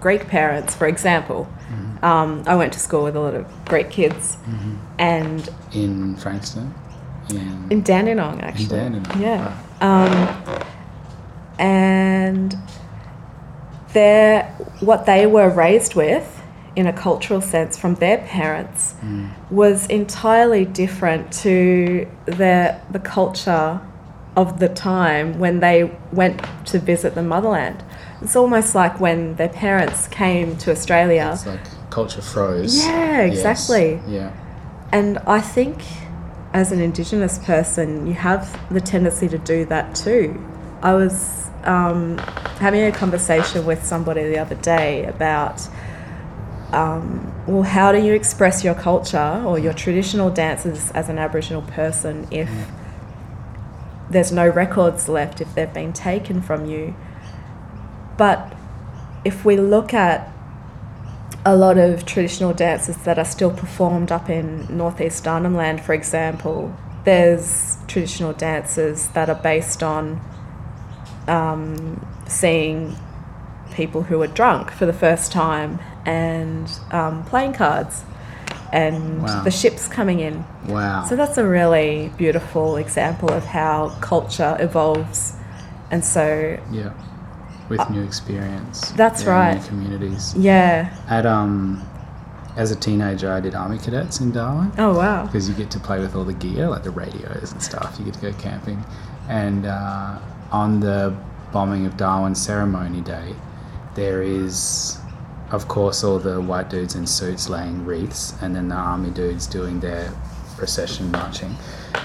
Greek 0.00 0.28
parents, 0.28 0.74
for 0.74 0.86
example. 0.86 1.48
Um, 2.02 2.42
I 2.46 2.54
went 2.54 2.72
to 2.74 2.78
school 2.78 3.04
with 3.04 3.16
a 3.16 3.20
lot 3.20 3.34
of 3.34 3.46
Greek 3.64 3.88
kids, 3.90 4.36
and 4.98 5.48
In 5.72 6.16
Frankston, 6.16 6.74
in, 7.30 7.66
in 7.70 7.82
Dandenong, 7.82 8.42
actually. 8.42 8.66
Dandenong, 8.66 9.20
Yeah. 9.20 9.58
Um, 9.80 10.60
and 11.58 12.56
their 13.94 14.44
what 14.80 15.06
they 15.06 15.26
were 15.26 15.48
raised 15.48 15.94
with, 15.94 16.42
in 16.76 16.86
a 16.86 16.92
cultural 16.92 17.40
sense, 17.40 17.78
from 17.78 17.94
their 17.94 18.18
parents, 18.18 18.94
was 19.50 19.86
entirely 19.86 20.64
different 20.66 21.32
to 21.44 22.06
the 22.26 22.78
the 22.90 22.98
culture 22.98 23.80
of 24.36 24.58
the 24.58 24.68
time 24.68 25.38
when 25.38 25.60
they 25.60 25.90
went 26.12 26.42
to 26.66 26.78
visit 26.78 27.14
the 27.14 27.22
motherland. 27.22 27.82
It's 28.20 28.36
almost 28.36 28.74
like 28.74 28.98
when 29.00 29.36
their 29.36 29.48
parents 29.48 30.08
came 30.08 30.56
to 30.58 30.70
Australia. 30.72 31.30
it's 31.34 31.46
like 31.46 31.60
culture 31.90 32.22
froze. 32.22 32.76
Yeah, 32.78 33.22
Yes. 33.24 33.34
exactly. 33.36 34.00
Yeah. 34.08 34.32
And 34.92 35.18
I 35.18 35.40
think 35.40 35.82
as 36.52 36.72
an 36.72 36.80
Indigenous 36.80 37.38
person, 37.38 38.06
you 38.06 38.14
have 38.14 38.58
the 38.72 38.80
tendency 38.80 39.28
to 39.28 39.38
do 39.38 39.64
that 39.66 39.94
too. 39.94 40.40
I 40.82 40.94
was 40.94 41.48
um, 41.64 42.18
having 42.58 42.82
a 42.82 42.92
conversation 42.92 43.64
with 43.66 43.84
somebody 43.84 44.22
the 44.24 44.38
other 44.38 44.54
day 44.56 45.04
about, 45.06 45.66
um, 46.72 47.32
well, 47.46 47.62
how 47.62 47.92
do 47.92 47.98
you 47.98 48.12
express 48.12 48.62
your 48.64 48.74
culture 48.74 49.42
or 49.46 49.58
your 49.58 49.72
traditional 49.72 50.30
dances 50.30 50.90
as 50.92 51.08
an 51.08 51.18
Aboriginal 51.18 51.62
person 51.62 52.26
if 52.30 52.50
there's 54.10 54.32
no 54.32 54.48
records 54.48 55.08
left, 55.08 55.40
if 55.40 55.54
they've 55.54 55.72
been 55.72 55.92
taken 55.92 56.42
from 56.42 56.66
you? 56.66 56.94
But 58.16 58.56
if 59.24 59.44
we 59.44 59.56
look 59.56 59.94
at 59.94 60.30
a 61.44 61.56
lot 61.56 61.78
of 61.78 62.06
traditional 62.06 62.52
dances 62.52 62.96
that 62.98 63.18
are 63.18 63.24
still 63.24 63.50
performed 63.50 64.10
up 64.10 64.30
in 64.30 64.66
northeast 64.74 65.26
Arnhem 65.26 65.54
Land, 65.54 65.80
for 65.82 65.92
example, 65.92 66.74
there's 67.04 67.76
traditional 67.86 68.32
dances 68.32 69.08
that 69.08 69.28
are 69.28 69.34
based 69.34 69.82
on 69.82 70.20
um, 71.28 72.06
seeing 72.26 72.96
people 73.72 74.04
who 74.04 74.22
are 74.22 74.26
drunk 74.26 74.70
for 74.70 74.86
the 74.86 74.92
first 74.92 75.32
time 75.32 75.80
and 76.06 76.70
um, 76.90 77.24
playing 77.24 77.52
cards 77.52 78.04
and 78.74 79.22
Wow. 79.22 79.42
the 79.44 79.50
ships 79.50 79.86
coming 79.88 80.18
in. 80.20 80.44
Wow. 80.66 81.04
So 81.08 81.14
that's 81.16 81.38
a 81.38 81.46
really 81.46 82.10
beautiful 82.16 82.76
example 82.76 83.30
of 83.30 83.44
how 83.44 83.90
culture 84.00 84.56
evolves. 84.58 85.34
And 85.90 86.04
so, 86.04 86.58
yeah. 86.72 86.92
With 87.68 87.88
new 87.90 88.02
experience. 88.02 88.90
That's 88.96 89.22
yeah, 89.22 89.30
right. 89.30 89.54
New 89.60 89.68
communities. 89.68 90.34
yeah. 90.36 90.94
At 91.08 91.24
um, 91.24 91.82
as 92.56 92.70
a 92.72 92.76
teenager, 92.76 93.32
I 93.32 93.40
did 93.40 93.54
army 93.54 93.78
cadets 93.78 94.20
in 94.20 94.32
Darwin. 94.32 94.72
Oh, 94.76 94.92
wow. 94.98 95.24
because 95.26 95.48
you 95.48 95.54
get 95.54 95.70
to 95.70 95.80
play 95.80 95.98
with 96.00 96.14
all 96.16 96.24
the 96.24 96.34
gear, 96.34 96.68
like 96.68 96.82
the 96.82 96.90
radios 96.90 97.52
and 97.52 97.62
stuff. 97.62 97.96
You 97.98 98.04
get 98.04 98.14
to 98.14 98.20
go 98.20 98.32
camping, 98.38 98.84
and 99.28 99.66
uh, 99.66 100.18
on 100.52 100.80
the 100.80 101.14
bombing 101.52 101.86
of 101.86 101.96
Darwin 101.96 102.34
ceremony 102.34 103.00
day, 103.00 103.34
there 103.94 104.22
is, 104.22 104.98
of 105.54 105.68
course, 105.68 106.02
all 106.02 106.18
the 106.18 106.40
white 106.40 106.68
dudes 106.68 106.94
in 106.96 107.06
suits 107.06 107.48
laying 107.48 107.84
wreaths, 107.84 108.34
and 108.42 108.54
then 108.54 108.68
the 108.68 108.74
army 108.74 109.10
dudes 109.10 109.46
doing 109.46 109.80
their 109.80 110.12
procession 110.56 111.10
marching. 111.10 111.54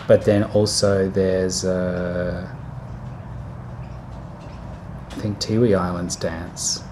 But 0.07 0.23
then 0.23 0.43
also 0.43 1.09
there's, 1.09 1.65
uh, 1.65 2.47
I 5.11 5.15
think 5.15 5.39
Tiwi 5.39 5.77
Islands 5.77 6.15
dance 6.15 6.83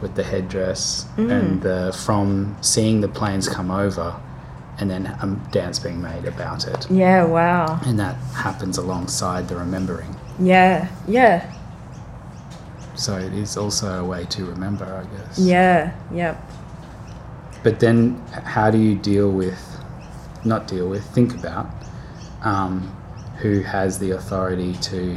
with 0.00 0.16
the 0.16 0.24
headdress 0.24 1.06
and 1.16 1.62
the 1.62 1.96
from 2.04 2.56
seeing 2.60 3.00
the 3.00 3.08
planes 3.08 3.48
come 3.48 3.70
over 3.70 4.20
and 4.78 4.90
then 4.90 5.06
a 5.06 5.52
dance 5.52 5.78
being 5.78 6.02
made 6.02 6.24
about 6.24 6.66
it. 6.66 6.90
Yeah, 6.90 7.24
wow. 7.24 7.78
And 7.86 7.98
that 8.00 8.16
happens 8.34 8.78
alongside 8.78 9.48
the 9.48 9.54
remembering. 9.54 10.16
Yeah, 10.40 10.88
yeah, 11.06 11.52
So 12.94 13.16
it 13.18 13.32
is 13.32 13.56
also 13.56 14.00
a 14.00 14.04
way 14.04 14.24
to 14.26 14.44
remember, 14.44 14.84
I 14.84 15.16
guess. 15.16 15.38
yeah, 15.38 15.92
yep. 16.12 16.40
But 17.62 17.80
then, 17.80 18.16
how 18.32 18.70
do 18.70 18.78
you 18.78 18.96
deal 18.96 19.30
with, 19.30 19.60
not 20.44 20.66
deal 20.66 20.88
with, 20.88 21.04
think 21.14 21.34
about 21.34 21.70
um, 22.42 22.94
who 23.38 23.60
has 23.60 23.98
the 23.98 24.10
authority 24.12 24.74
to 24.74 25.16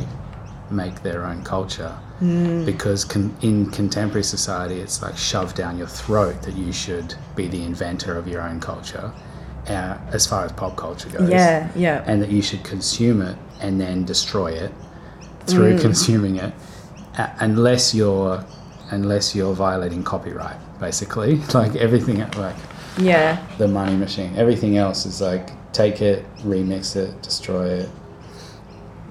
make 0.70 1.02
their 1.02 1.26
own 1.26 1.44
culture? 1.44 1.98
Because 2.20 3.04
con- 3.04 3.36
in 3.42 3.70
contemporary 3.72 4.24
society, 4.24 4.80
it's 4.80 5.02
like 5.02 5.18
shoved 5.18 5.58
down 5.58 5.78
your 5.78 5.88
throat 5.88 6.44
that 6.44 6.56
you 6.56 6.72
should 6.72 7.14
be 7.36 7.48
the 7.48 7.62
inventor 7.64 8.18
of 8.18 8.26
your 8.28 8.42
own 8.42 8.60
culture, 8.62 9.12
uh, 9.68 9.98
as 10.14 10.26
far 10.26 10.46
as 10.46 10.52
pop 10.54 10.78
culture 10.78 11.10
goes. 11.10 11.30
Yeah, 11.30 11.70
yeah. 11.76 12.04
and 12.06 12.22
that 12.22 12.30
you 12.32 12.42
should 12.42 12.64
consume 12.64 13.22
it 13.22 13.38
and 13.60 13.82
then 13.82 14.06
destroy 14.06 14.52
it 14.54 14.72
through 15.46 15.78
consuming 15.80 16.38
it 16.38 16.54
unless 17.40 17.94
you're 17.94 18.44
unless 18.92 19.36
you're 19.36 19.54
violating 19.54 20.04
copyright 20.04 20.58
basically. 20.80 21.42
Like 21.54 21.76
everything 21.76 22.18
like 22.38 22.56
Yeah, 22.98 23.46
the 23.58 23.68
money 23.68 23.96
machine. 23.96 24.34
Everything 24.38 24.78
else 24.78 25.06
is 25.06 25.22
like 25.22 25.50
take 25.74 26.02
it 26.02 26.26
remix 26.38 26.96
it 26.96 27.22
destroy 27.22 27.68
it 27.68 27.90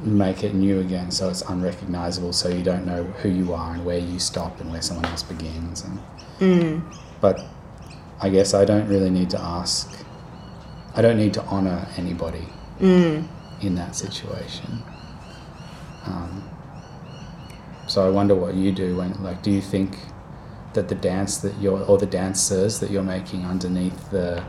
make 0.03 0.43
it 0.45 0.55
new 0.55 0.81
again 0.81 1.11
so 1.11 1.29
it's 1.29 1.43
unrecognizable 1.43 2.33
so 2.33 2.49
you 2.49 2.63
don't 2.63 2.87
know 2.87 3.05
who 3.21 3.29
you 3.29 3.53
are 3.53 3.75
and 3.75 3.85
where 3.85 3.99
you 3.99 4.19
stop 4.19 4.61
and 4.61 4.71
where 4.71 4.81
someone 4.81 5.05
else 5.07 5.23
begins 5.23 5.85
and 5.85 5.99
but 7.21 7.45
i 8.21 8.29
guess 8.31 8.55
i 8.55 8.65
don't 8.65 8.89
really 8.89 9.11
need 9.11 9.29
to 9.29 9.39
ask 9.39 9.95
i 10.95 11.03
don't 11.03 11.19
need 11.19 11.35
to 11.35 11.43
honor 11.45 11.87
anybody 11.99 12.47
in 13.61 13.75
that 13.77 13.95
situation. 13.97 14.83
Um, 16.07 16.43
so 17.87 18.07
i 18.07 18.11
wonder 18.11 18.35
what 18.35 18.55
you 18.55 18.73
do 18.73 18.97
when 18.97 19.13
like 19.23 19.43
do 19.43 19.51
you 19.51 19.61
think 19.61 19.99
that 20.73 20.89
the 20.89 20.95
dance 20.95 21.39
that 21.39 21.57
you're 21.61 21.81
or 21.85 21.99
the 21.99 22.07
dancers 22.07 22.81
that 22.81 22.91
you're 22.91 23.03
making 23.03 23.45
underneath 23.45 24.11
the 24.11 24.43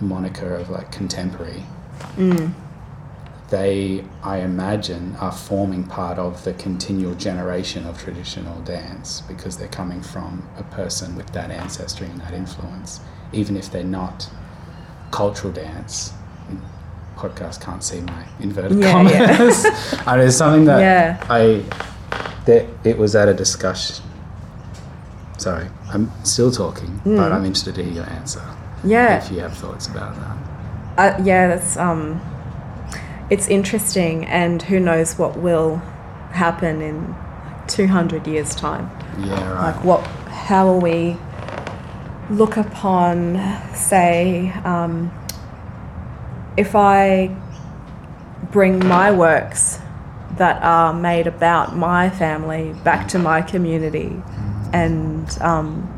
moniker 0.00 0.54
of 0.54 0.70
like 0.70 0.90
contemporary 0.92 1.62
mm. 2.16 2.52
they 3.50 4.04
i 4.22 4.38
imagine 4.38 5.14
are 5.16 5.32
forming 5.32 5.84
part 5.84 6.18
of 6.18 6.42
the 6.44 6.52
continual 6.54 7.14
generation 7.14 7.84
of 7.86 7.98
traditional 7.98 8.58
dance 8.62 9.20
because 9.22 9.56
they're 9.58 9.68
coming 9.68 10.00
from 10.00 10.48
a 10.58 10.62
person 10.64 11.14
with 11.16 11.30
that 11.32 11.50
ancestry 11.50 12.06
and 12.06 12.20
that 12.20 12.32
influence 12.32 13.00
even 13.32 13.56
if 13.56 13.70
they're 13.70 13.84
not 13.84 14.28
cultural 15.10 15.52
dance 15.52 16.12
podcast 17.16 17.60
can't 17.60 17.82
see 17.84 18.00
my 18.00 18.24
inverted 18.40 18.78
Yeah, 18.78 19.02
yeah. 19.02 19.36
commas 19.36 19.64
and 20.06 20.20
it's 20.22 20.36
something 20.36 20.64
that 20.64 20.80
Yeah. 20.80 21.26
i 21.28 21.62
that 22.50 22.62
it 22.84 22.96
was 22.98 23.14
at 23.14 23.28
a 23.28 23.34
discussion 23.34 24.04
sorry 25.38 25.66
i'm 25.92 26.10
still 26.24 26.50
talking 26.50 27.00
but 27.04 27.32
i'm 27.32 27.44
interested 27.44 27.74
to 27.74 27.82
hear 27.82 27.94
your 28.00 28.10
answer 28.10 28.42
yeah. 28.84 29.22
if 29.22 29.30
you 29.32 29.40
have 29.40 29.56
thoughts 29.56 29.86
about 29.86 30.14
that 30.16 30.36
Uh, 31.00 31.16
yeah, 31.24 31.48
that's 31.48 31.78
um, 31.78 32.20
it's 33.30 33.48
interesting, 33.48 34.26
and 34.26 34.60
who 34.60 34.78
knows 34.78 35.18
what 35.18 35.38
will 35.38 35.76
happen 36.32 36.82
in 36.82 37.14
200 37.68 38.26
years' 38.26 38.54
time. 38.54 38.90
Yeah, 39.18 39.50
right. 39.52 39.72
Like, 39.72 39.82
what, 39.82 40.00
how 40.28 40.66
will 40.66 40.80
we 40.80 41.16
look 42.28 42.58
upon, 42.58 43.40
say, 43.74 44.50
um, 44.64 45.10
if 46.58 46.74
I 46.76 47.34
bring 48.50 48.86
my 48.86 49.10
works 49.10 49.79
that 50.36 50.62
are 50.62 50.92
made 50.92 51.26
about 51.26 51.76
my 51.76 52.08
family 52.10 52.72
back 52.84 53.08
to 53.08 53.18
my 53.18 53.42
community 53.42 54.22
and 54.72 55.38
um, 55.42 55.96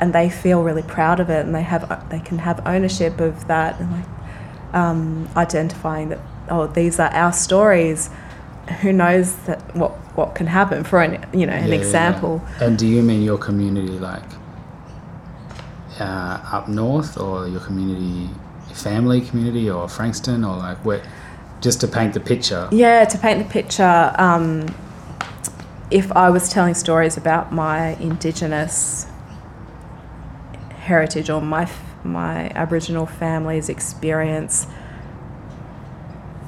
and 0.00 0.12
they 0.14 0.30
feel 0.30 0.62
really 0.62 0.82
proud 0.82 1.20
of 1.20 1.28
it 1.30 1.44
and 1.44 1.54
they 1.54 1.62
have 1.62 2.08
they 2.10 2.20
can 2.20 2.38
have 2.38 2.66
ownership 2.66 3.20
of 3.20 3.46
that 3.48 3.78
and 3.80 3.90
like 3.92 4.74
um, 4.74 5.28
identifying 5.36 6.08
that 6.08 6.20
oh 6.48 6.66
these 6.66 6.98
are 6.98 7.10
our 7.10 7.32
stories 7.32 8.08
who 8.80 8.92
knows 8.92 9.34
that 9.46 9.60
what 9.76 9.90
what 10.16 10.34
can 10.34 10.46
happen 10.46 10.84
for 10.84 11.02
an 11.02 11.12
you 11.38 11.46
know 11.46 11.52
an 11.52 11.64
Yeah, 11.68 11.74
yeah, 11.74 11.80
example 11.80 12.42
yeah. 12.58 12.64
And 12.64 12.78
do 12.78 12.86
you 12.86 13.02
mean 13.02 13.22
your 13.22 13.38
community 13.38 13.98
like 13.98 14.22
uh, 16.00 16.40
up 16.52 16.68
north, 16.68 17.18
or 17.18 17.46
your 17.46 17.60
community, 17.60 18.30
family 18.72 19.20
community, 19.20 19.68
or 19.70 19.88
Frankston, 19.88 20.44
or 20.44 20.56
like 20.56 20.78
where? 20.78 21.02
Just 21.60 21.80
to 21.82 21.88
paint 21.88 22.14
the 22.14 22.20
picture. 22.20 22.68
Yeah, 22.72 23.04
to 23.04 23.18
paint 23.18 23.38
the 23.46 23.52
picture, 23.52 24.14
um, 24.16 24.66
if 25.90 26.10
I 26.12 26.30
was 26.30 26.48
telling 26.48 26.74
stories 26.74 27.16
about 27.16 27.52
my 27.52 27.94
Indigenous 27.96 29.06
heritage 30.78 31.28
or 31.30 31.40
my 31.42 31.68
my 32.02 32.48
Aboriginal 32.54 33.04
family's 33.06 33.68
experience, 33.68 34.66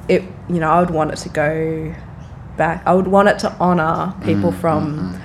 it 0.07 0.23
you 0.49 0.59
know 0.59 0.69
I 0.71 0.79
would 0.79 0.89
want 0.89 1.11
it 1.11 1.17
to 1.17 1.29
go 1.29 1.93
back. 2.57 2.81
I 2.85 2.93
would 2.93 3.07
want 3.07 3.27
it 3.29 3.39
to 3.39 3.51
honour 3.59 4.13
people 4.23 4.51
Mm, 4.51 4.59
from 4.61 5.21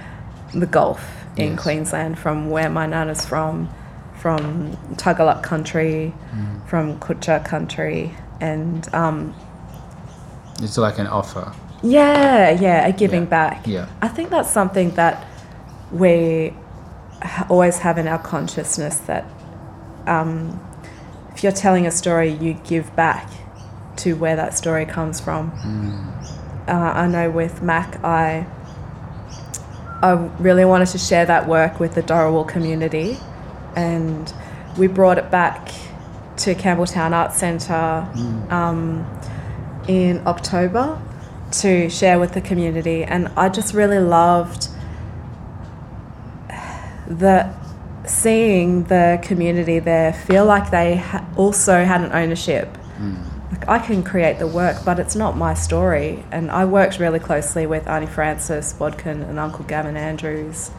the 0.54 0.66
Gulf 0.66 1.02
in 1.36 1.52
Yes. 1.52 1.62
Queensland, 1.62 2.18
from 2.18 2.50
where 2.50 2.68
my 2.68 2.86
nana's 2.86 3.24
from, 3.24 3.68
from 4.16 4.76
Tagaluk 4.96 5.42
country, 5.42 6.12
Mm. 6.34 6.66
from 6.66 6.98
Kutcha 7.00 7.44
country, 7.44 8.14
and 8.40 8.88
um, 8.94 9.34
It's 10.62 10.76
like 10.78 10.98
an 10.98 11.06
offer. 11.06 11.52
yeah, 11.82 12.50
yeah, 12.50 12.86
a 12.86 12.92
giving 12.92 13.22
Yeah. 13.22 13.28
back. 13.28 13.66
Yeah. 13.66 13.86
I 14.02 14.08
think 14.08 14.30
that's 14.30 14.50
something 14.50 14.90
that 14.96 15.24
we 15.92 16.52
always 17.48 17.78
have 17.78 17.98
in 17.98 18.06
our 18.08 18.18
consciousness 18.18 18.98
that 19.06 19.24
um, 20.06 20.58
if 21.34 21.42
you're 21.42 21.52
telling 21.52 21.86
a 21.86 21.90
story, 21.90 22.30
you 22.30 22.54
give 22.64 22.94
back 22.96 23.28
to 23.96 24.14
where 24.14 24.36
that 24.36 24.56
story 24.56 24.84
comes 24.86 25.20
from. 25.20 25.52
Uh, 26.66 26.72
I 26.72 27.06
know 27.06 27.30
with 27.30 27.62
Mac, 27.62 28.02
I 28.04 28.46
I 30.02 30.12
really 30.38 30.64
wanted 30.64 30.86
to 30.88 30.98
share 30.98 31.26
that 31.26 31.48
work 31.48 31.80
with 31.80 31.94
the 31.94 32.02
Darawal 32.02 32.46
community, 32.46 33.18
and 33.74 34.32
we 34.76 34.86
brought 34.86 35.18
it 35.18 35.30
back 35.30 35.68
to 36.38 36.54
Campbelltown 36.54 37.12
Arts 37.12 37.36
Centre 37.36 38.06
um, 38.50 39.04
in 39.88 40.24
October 40.26 41.00
to 41.50 41.88
share 41.88 42.18
with 42.18 42.34
the 42.34 42.40
community, 42.40 43.04
and 43.04 43.28
I 43.36 43.48
just 43.48 43.74
really 43.74 43.98
loved 43.98 44.68
the 47.08 47.54
seeing 48.04 48.84
the 48.84 49.18
community 49.22 49.78
there 49.78 50.12
feel 50.12 50.44
like 50.44 50.70
they 50.70 50.96
ha- 50.96 51.26
also 51.36 51.84
had 51.84 52.02
an 52.02 52.12
ownership. 52.12 52.76
Hmm. 52.96 53.16
Like 53.50 53.68
I 53.68 53.78
can 53.78 54.02
create 54.02 54.38
the 54.38 54.46
work, 54.46 54.84
but 54.84 54.98
it's 54.98 55.16
not 55.16 55.36
my 55.36 55.54
story. 55.54 56.24
And 56.30 56.50
I 56.50 56.64
worked 56.66 56.98
really 56.98 57.18
closely 57.18 57.66
with 57.66 57.86
Auntie 57.86 58.06
Frances 58.06 58.72
Bodkin 58.74 59.22
and 59.22 59.38
Uncle 59.38 59.64
Gavin 59.64 59.96
Andrews 59.96 60.70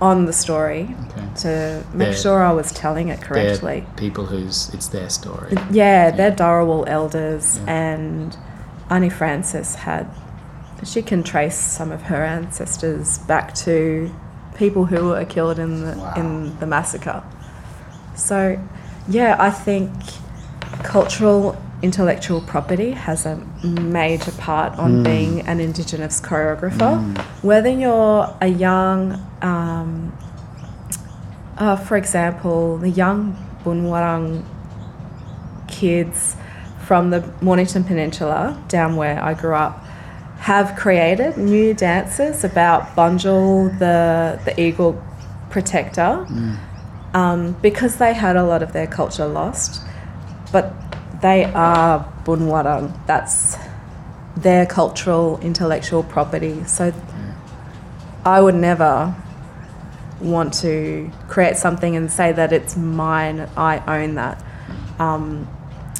on 0.00 0.26
the 0.26 0.32
story 0.32 0.94
Okay. 1.10 1.26
to 1.36 1.82
make 1.94 2.08
They're- 2.08 2.16
sure 2.16 2.42
I 2.44 2.52
was 2.52 2.70
telling 2.72 3.08
it 3.08 3.20
correctly. 3.22 3.86
people 3.96 4.26
whose 4.26 4.70
it's 4.74 4.88
their 4.88 5.08
story. 5.08 5.56
Yeah, 5.70 6.10
they're 6.10 6.32
Darawal 6.32 6.84
elders, 6.86 7.58
Yeah. 7.64 7.72
and 7.72 8.36
Auntie 8.90 9.08
Frances 9.08 9.74
had. 9.76 10.06
She 10.84 11.00
can 11.00 11.22
trace 11.22 11.56
some 11.56 11.90
of 11.90 12.02
her 12.02 12.22
ancestors 12.24 13.18
back 13.18 13.54
to 13.66 14.10
people 14.56 14.84
who 14.86 15.08
were 15.08 15.24
killed 15.24 15.58
in 15.58 15.80
the 15.86 15.96
Wow. 15.96 16.12
in 16.16 16.58
the 16.60 16.66
massacre. 16.66 17.22
So, 18.14 18.58
yeah, 19.08 19.36
I 19.38 19.50
think 19.50 19.90
cultural 20.82 21.56
intellectual 21.82 22.40
property 22.40 22.92
has 22.92 23.26
a 23.26 23.36
major 23.62 24.32
part 24.32 24.78
on 24.78 25.02
being 25.02 25.40
an 25.42 25.60
Indigenous 25.60 26.20
choreographer. 26.20 27.16
Whether 27.42 27.70
you're 27.70 28.34
a 28.40 28.48
young 28.48 29.12
um, 29.42 30.12
uh, 31.58 31.76
for 31.76 31.96
example, 31.96 32.76
the 32.78 32.90
young 32.90 33.36
Boonwurrung 33.64 34.44
kids 35.68 36.36
from 36.84 37.10
the 37.10 37.32
Mornington 37.40 37.82
Peninsula, 37.84 38.62
down 38.68 38.96
where 38.96 39.22
I 39.22 39.34
grew 39.34 39.54
up, 39.54 39.82
have 40.38 40.76
created 40.76 41.36
new 41.36 41.74
dances 41.74 42.44
about 42.44 42.94
Bunjil, 42.94 43.76
the, 43.78 44.38
the 44.44 44.60
eagle 44.60 45.02
protector, 45.50 46.26
um, 47.14 47.52
because 47.62 47.96
they 47.96 48.12
had 48.12 48.36
a 48.36 48.44
lot 48.44 48.62
of 48.62 48.72
their 48.72 48.86
culture 48.86 49.26
lost. 49.26 49.82
But 50.52 50.72
they 51.26 51.42
are 51.44 52.04
Boonwurrung. 52.24 52.94
That's 53.06 53.56
their 54.36 54.64
cultural 54.64 55.40
intellectual 55.40 56.04
property. 56.04 56.62
So 56.64 56.92
I 58.24 58.40
would 58.40 58.54
never 58.54 59.12
want 60.20 60.54
to 60.54 61.10
create 61.26 61.56
something 61.56 61.96
and 61.96 62.10
say 62.12 62.30
that 62.30 62.52
it's 62.52 62.76
mine, 62.76 63.48
I 63.56 63.82
own 63.98 64.14
that. 64.14 64.40
Um, 65.00 65.48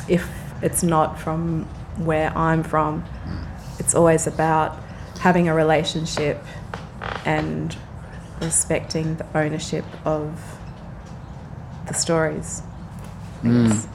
if 0.08 0.30
it's 0.62 0.84
not 0.84 1.18
from 1.18 1.64
where 1.98 2.30
I'm 2.38 2.62
from, 2.62 3.04
it's 3.80 3.96
always 3.96 4.28
about 4.28 4.78
having 5.18 5.48
a 5.48 5.54
relationship 5.54 6.40
and 7.24 7.76
respecting 8.40 9.16
the 9.16 9.26
ownership 9.36 9.84
of 10.04 10.56
the 11.88 11.94
stories. 11.94 12.62
Mm. 13.42 13.88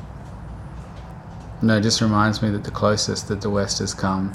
No, 1.61 1.77
it 1.77 1.81
just 1.81 2.01
reminds 2.01 2.41
me 2.41 2.49
that 2.51 2.63
the 2.63 2.71
closest 2.71 3.27
that 3.27 3.41
the 3.41 3.49
West 3.49 3.79
has 3.79 3.93
come 3.93 4.33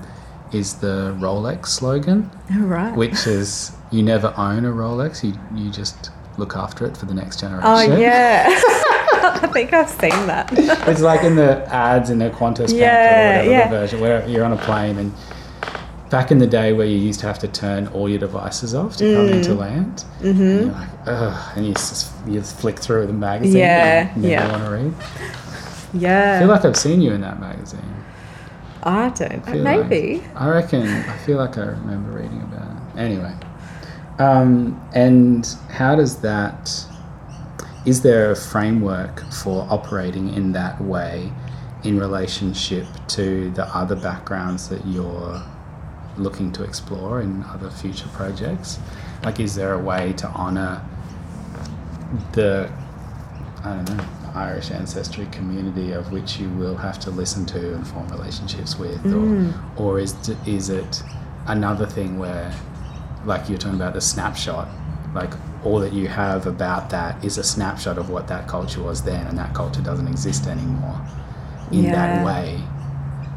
is 0.52 0.74
the 0.74 1.14
Rolex 1.18 1.66
slogan, 1.66 2.30
All 2.52 2.60
right. 2.60 2.94
which 2.96 3.26
is 3.26 3.72
you 3.90 4.02
never 4.02 4.32
own 4.36 4.64
a 4.64 4.70
Rolex, 4.70 5.24
you, 5.24 5.34
you 5.60 5.70
just 5.70 6.10
look 6.38 6.54
after 6.56 6.86
it 6.86 6.96
for 6.96 7.06
the 7.06 7.14
next 7.14 7.40
generation. 7.40 7.66
oh 7.66 7.96
yeah, 7.98 8.44
I 9.42 9.48
think 9.52 9.72
I've 9.72 9.88
seen 9.90 10.10
that. 10.28 10.50
It's 10.88 11.00
like 11.00 11.24
in 11.24 11.34
the 11.34 11.66
ads 11.74 12.10
in 12.10 12.18
the 12.18 12.30
Qantas 12.30 12.66
pamphlet 12.68 12.76
Yeah, 12.78 13.34
or 13.40 13.46
whatever 13.46 13.50
yeah. 13.50 13.68
version, 13.70 14.00
where 14.00 14.28
you're 14.28 14.44
on 14.44 14.52
a 14.52 14.56
plane 14.58 14.98
and 14.98 15.12
back 16.10 16.30
in 16.30 16.38
the 16.38 16.46
day 16.46 16.72
where 16.72 16.86
you 16.86 16.96
used 16.96 17.18
to 17.20 17.26
have 17.26 17.40
to 17.40 17.48
turn 17.48 17.88
all 17.88 18.08
your 18.08 18.20
devices 18.20 18.72
off 18.74 18.96
to 18.98 19.04
Mm. 19.04 19.16
come 19.16 19.28
into 19.38 19.54
land, 19.54 20.04
Mm-hmm. 20.20 20.42
and 20.42 20.60
you're 20.66 20.72
like, 20.72 20.88
ugh, 21.06 21.52
and 21.56 21.66
you 21.66 21.72
just 21.72 22.12
you 22.28 22.40
flick 22.42 22.78
through 22.78 23.08
the 23.08 23.12
magazine. 23.12 23.56
Yeah, 23.56 24.12
and 24.14 24.22
you 24.22 24.30
never 24.30 24.46
yeah. 24.46 24.52
want 24.52 24.64
to 24.64 24.70
read. 24.70 24.94
Yeah. 25.96 26.36
I 26.36 26.38
feel 26.40 26.48
like 26.48 26.64
I've 26.64 26.76
seen 26.76 27.00
you 27.00 27.12
in 27.12 27.20
that 27.20 27.40
magazine. 27.40 28.04
I 28.82 29.08
don't. 29.10 29.44
feel 29.44 29.62
Maybe. 29.62 30.18
Like, 30.18 30.36
I 30.36 30.48
reckon. 30.48 30.86
I 30.86 31.16
feel 31.18 31.38
like 31.38 31.58
I 31.58 31.62
remember 31.62 32.12
reading 32.12 32.40
about 32.42 32.68
it. 32.68 33.00
Anyway, 33.00 33.34
um, 34.18 34.80
and 34.94 35.46
how 35.70 35.96
does 35.96 36.20
that? 36.20 36.70
Is 37.84 38.02
there 38.02 38.30
a 38.32 38.36
framework 38.36 39.20
for 39.32 39.66
operating 39.70 40.32
in 40.34 40.52
that 40.52 40.80
way, 40.80 41.32
in 41.84 41.98
relationship 41.98 42.86
to 43.08 43.50
the 43.52 43.64
other 43.76 43.96
backgrounds 43.96 44.68
that 44.68 44.84
you're 44.86 45.42
looking 46.16 46.50
to 46.52 46.64
explore 46.64 47.20
in 47.20 47.44
other 47.44 47.70
future 47.70 48.08
projects? 48.08 48.78
Like, 49.24 49.40
is 49.40 49.54
there 49.54 49.74
a 49.74 49.78
way 49.78 50.12
to 50.14 50.26
honour 50.28 50.82
the 52.32 52.70
I 53.64 53.74
don't 53.74 53.96
know, 53.96 54.04
Irish 54.36 54.70
ancestry 54.70 55.26
community 55.32 55.92
of 55.92 56.12
which 56.12 56.38
you 56.38 56.48
will 56.50 56.76
have 56.76 56.98
to 57.00 57.10
listen 57.10 57.46
to 57.46 57.74
and 57.74 57.86
form 57.86 58.08
relationships 58.08 58.78
with, 58.78 59.04
or, 59.06 59.18
mm. 59.18 59.80
or 59.80 59.98
is 59.98 60.14
is 60.46 60.68
it 60.68 61.02
another 61.46 61.86
thing 61.86 62.18
where, 62.18 62.52
like 63.24 63.48
you're 63.48 63.58
talking 63.58 63.76
about 63.76 63.94
the 63.94 64.00
snapshot, 64.00 64.68
like 65.14 65.32
all 65.64 65.80
that 65.80 65.92
you 65.92 66.06
have 66.08 66.46
about 66.46 66.90
that 66.90 67.24
is 67.24 67.38
a 67.38 67.44
snapshot 67.44 67.98
of 67.98 68.10
what 68.10 68.28
that 68.28 68.46
culture 68.46 68.82
was 68.82 69.02
then, 69.02 69.26
and 69.26 69.38
that 69.38 69.54
culture 69.54 69.82
doesn't 69.82 70.08
exist 70.08 70.46
anymore 70.46 71.00
in 71.72 71.84
Yeah. 71.84 71.92
that 71.92 72.26
way. 72.26 72.60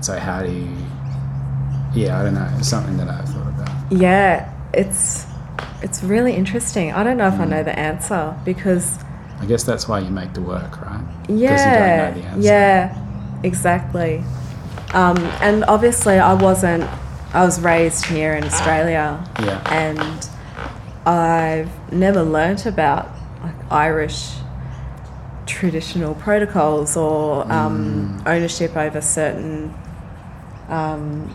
So 0.02 0.20
how 0.20 0.43
do 0.43 0.52
you? 0.52 0.76
Yeah, 1.93 2.20
I 2.20 2.24
don't 2.24 2.36
know. 2.36 2.50
It's 2.58 2.68
something 2.70 2.97
that 2.97 3.10
I've 3.10 3.28
thought 3.28 3.47
about. 3.47 3.91
Yeah, 3.91 4.54
it's 4.74 5.26
it's 5.82 6.04
really 6.04 6.34
interesting. 6.34 6.91
I 6.91 7.04
don't 7.04 7.18
know 7.18 7.28
if 7.28 7.39
I 7.39 7.45
mm. 7.45 7.50
know 7.50 7.64
the 7.64 7.78
answer 7.78 8.36
because 8.45 9.00
I 9.42 9.46
guess 9.46 9.64
that's 9.64 9.88
why 9.88 10.00
you 10.00 10.10
make 10.10 10.34
the 10.34 10.42
work, 10.42 10.82
right? 10.82 11.04
yeah, 11.30 11.50
Because 11.52 11.66
you 11.66 11.72
don't 11.72 11.98
know 11.98 12.22
the 12.22 12.28
answer. 12.28 12.48
yeah, 12.48 13.40
exactly. 13.44 14.24
Um, 14.94 15.18
and 15.42 15.64
obviously, 15.66 16.18
I 16.20 16.34
wasn't 16.34 16.84
I 17.34 17.46
was 17.46 17.62
raised 17.62 18.06
here 18.06 18.34
in 18.34 18.44
Australia, 18.44 19.24
Yeah. 19.40 19.62
and 19.72 20.30
I've 21.08 21.94
never 21.94 22.24
learnt 22.24 22.66
about 22.66 23.10
like 23.44 23.56
Irish 23.72 24.32
traditional 25.46 26.16
protocols 26.16 26.98
or 26.98 27.50
um, 27.52 28.22
ownership 28.26 28.76
over 28.76 29.00
certain, 29.02 29.74
um, 30.70 31.30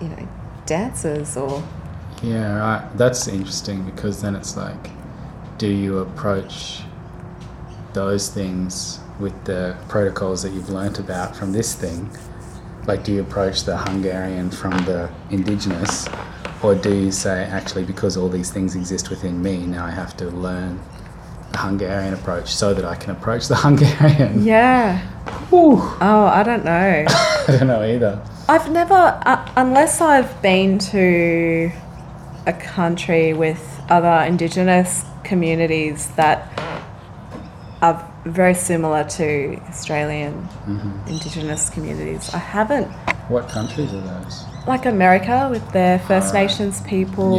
you 0.00 0.08
know, 0.08 0.28
dances 0.66 1.36
or 1.36 1.62
Yeah, 2.22 2.56
right. 2.58 2.96
That's 2.98 3.28
interesting 3.28 3.84
because 3.84 4.22
then 4.22 4.34
it's 4.34 4.56
like, 4.56 4.90
do 5.58 5.66
you 5.68 5.98
approach 5.98 6.82
those 7.96 8.28
things 8.28 9.00
with 9.18 9.32
the 9.46 9.74
protocols 9.88 10.42
that 10.42 10.52
you've 10.52 10.68
learnt 10.68 10.98
about 10.98 11.34
from 11.34 11.50
this 11.50 11.74
thing? 11.74 12.10
Like, 12.86 13.02
do 13.04 13.12
you 13.12 13.22
approach 13.22 13.64
the 13.64 13.76
Hungarian 13.78 14.50
from 14.50 14.72
the 14.84 15.10
indigenous? 15.30 16.06
Or 16.62 16.74
do 16.74 16.94
you 16.94 17.10
say, 17.10 17.44
actually, 17.44 17.84
because 17.84 18.18
all 18.18 18.28
these 18.28 18.50
things 18.50 18.76
exist 18.76 19.08
within 19.08 19.42
me, 19.42 19.64
now 19.66 19.86
I 19.86 19.90
have 19.90 20.14
to 20.18 20.26
learn 20.26 20.78
the 21.52 21.58
Hungarian 21.58 22.12
approach 22.12 22.54
so 22.54 22.74
that 22.74 22.84
I 22.84 22.96
can 22.96 23.12
approach 23.12 23.48
the 23.48 23.56
Hungarian? 23.66 24.44
yeah. 24.44 24.98
Whew. 25.48 25.78
Oh, 25.80 26.26
I 26.26 26.42
don't 26.42 26.66
know. 26.66 27.04
I 27.08 27.44
don't 27.48 27.66
know 27.66 27.82
either. 27.82 28.22
I've 28.46 28.70
never, 28.70 28.94
uh, 29.24 29.52
unless 29.56 30.02
I've 30.02 30.40
been 30.42 30.78
to 30.92 31.72
a 32.46 32.52
country 32.52 33.32
with 33.32 33.80
other 33.88 34.22
Indigenous 34.28 35.04
communities 35.24 36.08
that 36.16 36.52
are 37.86 38.12
very 38.24 38.54
similar 38.54 39.04
to 39.04 39.56
Australian 39.68 40.48
Indigenous 41.06 41.70
communities. 41.70 42.32
I 42.34 42.38
haven't, 42.38 42.88
What 43.28 43.48
countries 43.48 43.92
are 43.92 44.00
those? 44.00 44.44
like 44.66 44.86
America 44.86 45.48
with 45.50 45.66
their 45.72 45.98
First 46.00 46.28
Alright. 46.34 46.50
Nations 46.50 46.80
people, 46.82 47.38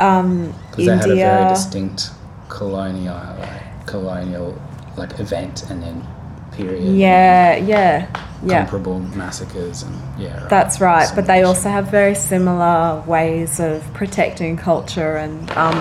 Yeah. 0.00 0.08
um, 0.18 0.54
Because 0.70 0.86
they 0.86 0.92
had 0.96 1.04
a 1.04 1.08
very 1.08 1.20
India. 1.20 1.48
distinct 1.50 2.10
colonial, 2.48 3.20
like, 3.38 3.86
colonial, 3.86 4.58
like 4.96 5.18
event 5.20 5.64
and 5.70 5.82
then 5.82 6.06
period. 6.52 6.96
Yeah, 6.96 7.56
yeah, 7.56 8.06
yeah. 8.42 8.60
Comparable 8.64 9.00
massacres 9.14 9.82
and 9.82 9.94
yeah. 10.18 10.40
Right. 10.40 10.48
That's 10.48 10.80
right, 10.80 11.08
but 11.14 11.26
they 11.26 11.42
also 11.42 11.68
have 11.68 11.88
very 11.90 12.14
similar 12.14 13.02
ways 13.06 13.60
of 13.60 13.82
protecting 13.92 14.56
culture 14.56 15.16
and 15.16 15.50
um, 15.50 15.78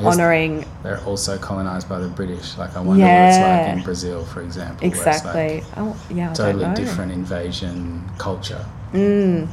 honouring 0.00 0.64
They're 0.82 1.00
also 1.04 1.38
colonized 1.38 1.88
by 1.88 1.98
the 1.98 2.08
British. 2.08 2.56
Like 2.58 2.76
I 2.76 2.80
wonder 2.80 3.04
what 3.04 3.10
it's 3.10 3.38
like 3.38 3.76
in 3.76 3.82
Brazil, 3.84 4.24
for 4.24 4.42
example. 4.42 4.86
it's, 4.86 5.04
like, 5.04 5.16
exactly. 5.16 5.62
oh, 5.76 5.96
yeah, 6.10 6.30
I 6.30 6.34
totally 6.34 6.74
different 6.74 7.12
invasion 7.12 8.04
culture. 8.18 8.64
Mm. 8.92 9.48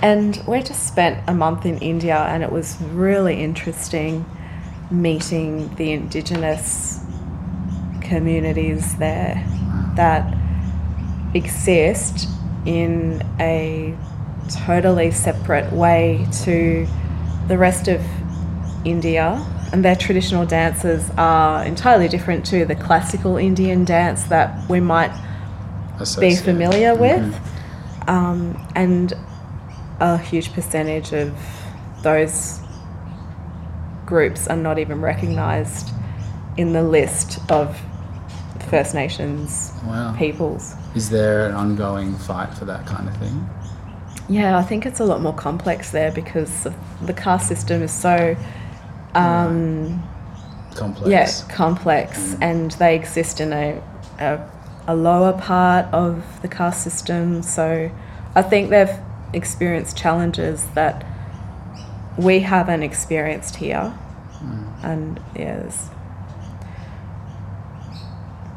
And 0.00 0.42
we 0.46 0.62
just 0.62 0.86
spent 0.86 1.28
a 1.28 1.34
month 1.34 1.66
in 1.66 1.78
India, 1.78 2.16
and 2.16 2.42
it 2.42 2.52
was 2.52 2.80
really 2.92 3.42
interesting 3.42 4.24
meeting 4.90 5.74
the 5.74 5.92
indigenous 5.92 7.04
communities 8.00 8.96
there 8.96 9.44
that 9.96 10.34
exist 11.34 12.28
in 12.64 13.22
a 13.38 13.94
totally 14.66 15.10
separate 15.10 15.72
way 15.72 16.26
to 16.44 16.86
the 17.48 17.58
rest 17.58 17.88
of 17.88 18.02
India. 18.84 19.44
And 19.72 19.84
their 19.84 19.96
traditional 19.96 20.46
dances 20.46 21.10
are 21.18 21.64
entirely 21.64 22.08
different 22.08 22.46
to 22.46 22.64
the 22.64 22.74
classical 22.74 23.36
Indian 23.36 23.84
dance 23.84 24.24
that 24.24 24.68
we 24.68 24.80
might 24.80 25.12
be 26.18 26.34
familiar 26.36 26.94
with. 26.94 27.22
Mhm. 28.06 28.08
Um, 28.08 28.66
and 28.74 29.12
a 30.00 30.16
huge 30.16 30.52
percentage 30.54 31.12
of 31.12 31.32
those 32.02 32.60
groups 34.06 34.46
are 34.48 34.56
not 34.56 34.78
even 34.78 35.00
recognised 35.02 35.90
in 36.56 36.72
the 36.72 36.82
list 36.82 37.38
of 37.50 37.76
First 38.70 38.94
Nations 38.94 39.72
Wow. 39.86 40.14
peoples. 40.16 40.74
Is 40.94 41.10
there 41.10 41.46
an 41.46 41.54
ongoing 41.54 42.14
fight 42.14 42.54
for 42.54 42.64
that 42.64 42.86
kind 42.86 43.08
of 43.08 43.16
thing? 43.16 43.48
Yeah, 44.28 44.58
I 44.58 44.62
think 44.62 44.86
it's 44.86 45.00
a 45.00 45.04
lot 45.04 45.20
more 45.22 45.32
complex 45.34 45.90
there 45.90 46.10
because 46.10 46.66
the 47.02 47.12
caste 47.12 47.48
system 47.48 47.82
is 47.82 47.90
so, 47.92 48.36
um, 49.14 50.02
Complex. 50.74 51.08
yeah, 51.10 51.54
complex, 51.54 52.36
and 52.40 52.70
they 52.72 52.94
exist 52.94 53.40
in 53.40 53.52
a, 53.52 53.82
a 54.18 54.40
a 54.86 54.94
lower 54.96 55.32
part 55.32 55.86
of 55.92 56.22
the 56.42 56.48
caste 56.48 56.82
system. 56.82 57.42
So, 57.42 57.90
I 58.34 58.42
think 58.42 58.70
they've 58.70 58.96
experienced 59.32 59.96
challenges 59.96 60.66
that 60.74 61.04
we 62.16 62.40
haven't 62.40 62.82
experienced 62.82 63.56
here, 63.56 63.92
and 64.82 65.18
yeah, 65.36 65.56
there's- 65.58 65.90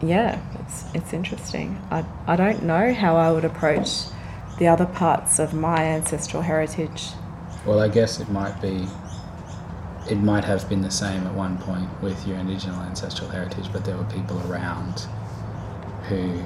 yeah, 0.02 0.40
it's 0.60 0.86
it's 0.94 1.14
interesting. 1.14 1.80
I 1.92 2.04
I 2.28 2.36
don't 2.36 2.64
know 2.64 2.94
how 2.94 3.16
I 3.18 3.32
would 3.32 3.46
approach 3.46 4.06
the 4.58 4.68
other 4.68 4.86
parts 4.86 5.38
of 5.40 5.54
my 5.54 5.84
ancestral 5.84 6.42
heritage. 6.44 7.10
Well, 7.66 7.80
I 7.80 7.88
guess 7.88 8.20
it 8.20 8.30
might 8.30 8.60
be. 8.62 8.88
It 10.10 10.16
might 10.22 10.44
have 10.44 10.68
been 10.68 10.82
the 10.82 10.92
same 10.92 11.26
at 11.28 11.34
one 11.34 11.58
point 11.60 11.90
with 12.02 12.28
your 12.28 12.38
indigenous 12.38 12.76
ancestral 12.80 13.30
heritage, 13.30 13.72
but 13.72 13.86
there 13.86 13.96
were 13.96 14.04
people 14.06 14.42
around 14.52 15.06
who 16.10 16.44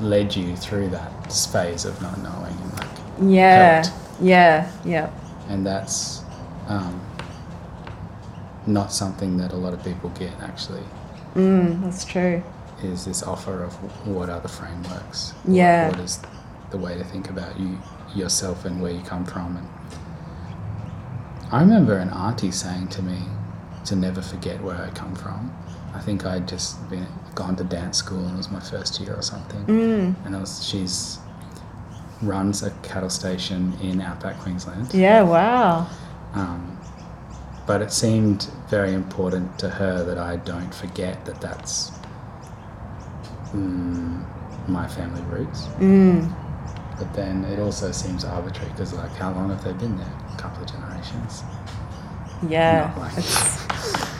led 0.00 0.34
you 0.34 0.56
through 0.56 0.88
that 0.88 1.32
phase 1.32 1.84
of 1.84 2.00
not 2.02 2.18
knowing 2.18 2.56
and 2.60 2.72
like 2.78 2.88
Yeah, 3.22 3.82
Helped. 3.84 3.92
yeah, 4.20 4.70
yeah. 4.84 5.10
and 5.48 5.64
that's 5.64 6.22
um, 6.66 7.00
not 8.66 8.90
something 8.92 9.36
that 9.36 9.52
a 9.52 9.56
lot 9.56 9.72
of 9.74 9.84
people 9.84 10.10
get 10.10 10.32
actually 10.42 10.82
Mm, 11.34 11.82
that's 11.82 12.04
true. 12.04 12.42
is 12.82 13.04
this 13.04 13.22
offer 13.22 13.62
of 13.64 13.74
what 14.06 14.28
are 14.30 14.40
the 14.40 14.48
frameworks 14.48 15.32
What- 15.44 15.54
Yeah. 15.56 15.88
what 15.90 16.00
is 16.00 16.20
the 16.70 16.78
way 16.78 16.96
to 16.96 17.04
think 17.04 17.28
about 17.30 17.58
you 17.60 17.78
yourself 18.14 18.64
and 18.64 18.80
where 18.80 18.92
you 18.92 19.02
come 19.02 19.24
from 19.24 19.56
and 19.58 19.68
i 21.52 21.60
remember 21.60 21.96
an 21.98 22.10
auntie 22.10 22.50
saying 22.50 22.88
to 22.88 23.02
me 23.02 23.18
to 23.84 23.94
never 23.96 24.22
forget 24.22 24.62
where 24.62 24.76
i 24.76 24.88
come 24.90 25.14
from. 25.14 25.54
I 25.94 26.00
think 26.00 26.24
i'd 26.26 26.48
just 26.48 26.88
been 26.90 27.06
gone 27.34 27.56
to 27.56 27.64
dance 27.64 27.98
school 27.98 28.24
and 28.24 28.34
it 28.34 28.36
was 28.36 28.50
my 28.50 28.60
first 28.60 29.00
year 29.00 29.14
or 29.14 29.22
something. 29.22 29.64
Mm, 29.66 30.14
and 30.24 30.36
I 30.36 30.40
was, 30.40 30.64
she's 30.64 31.18
runs 32.22 32.62
a 32.62 32.70
cattle 32.82 33.10
station 33.10 33.72
in 33.82 34.00
outback 34.00 34.38
queensland. 34.38 34.92
Yeah, 34.94 35.22
wow. 35.22 35.86
um, 36.34 36.78
but 37.66 37.82
it 37.82 37.92
seemed 37.92 38.50
very 38.68 38.92
important 38.92 39.58
to 39.58 39.68
her 39.68 40.04
that 40.04 40.18
I 40.18 40.36
don't 40.36 40.74
forget 40.74 41.24
that 41.24 41.40
that's 41.40 41.90
mm, 43.52 44.24
my 44.68 44.86
family 44.88 45.22
roots. 45.22 45.66
Mm, 45.78 46.32
But 46.98 47.12
then 47.14 47.44
it 47.44 47.58
also 47.58 47.90
seems 47.92 48.24
arbitrary 48.24 48.70
because, 48.70 48.92
like, 48.92 49.10
how 49.16 49.32
long 49.32 49.50
have 49.50 49.64
they 49.64 49.72
been 49.72 49.96
there? 49.96 50.12
A 50.32 50.36
couple 50.38 50.62
of 50.62 50.70
generations. 50.70 51.42
yeah. 52.48 52.92
Like- 52.98 53.24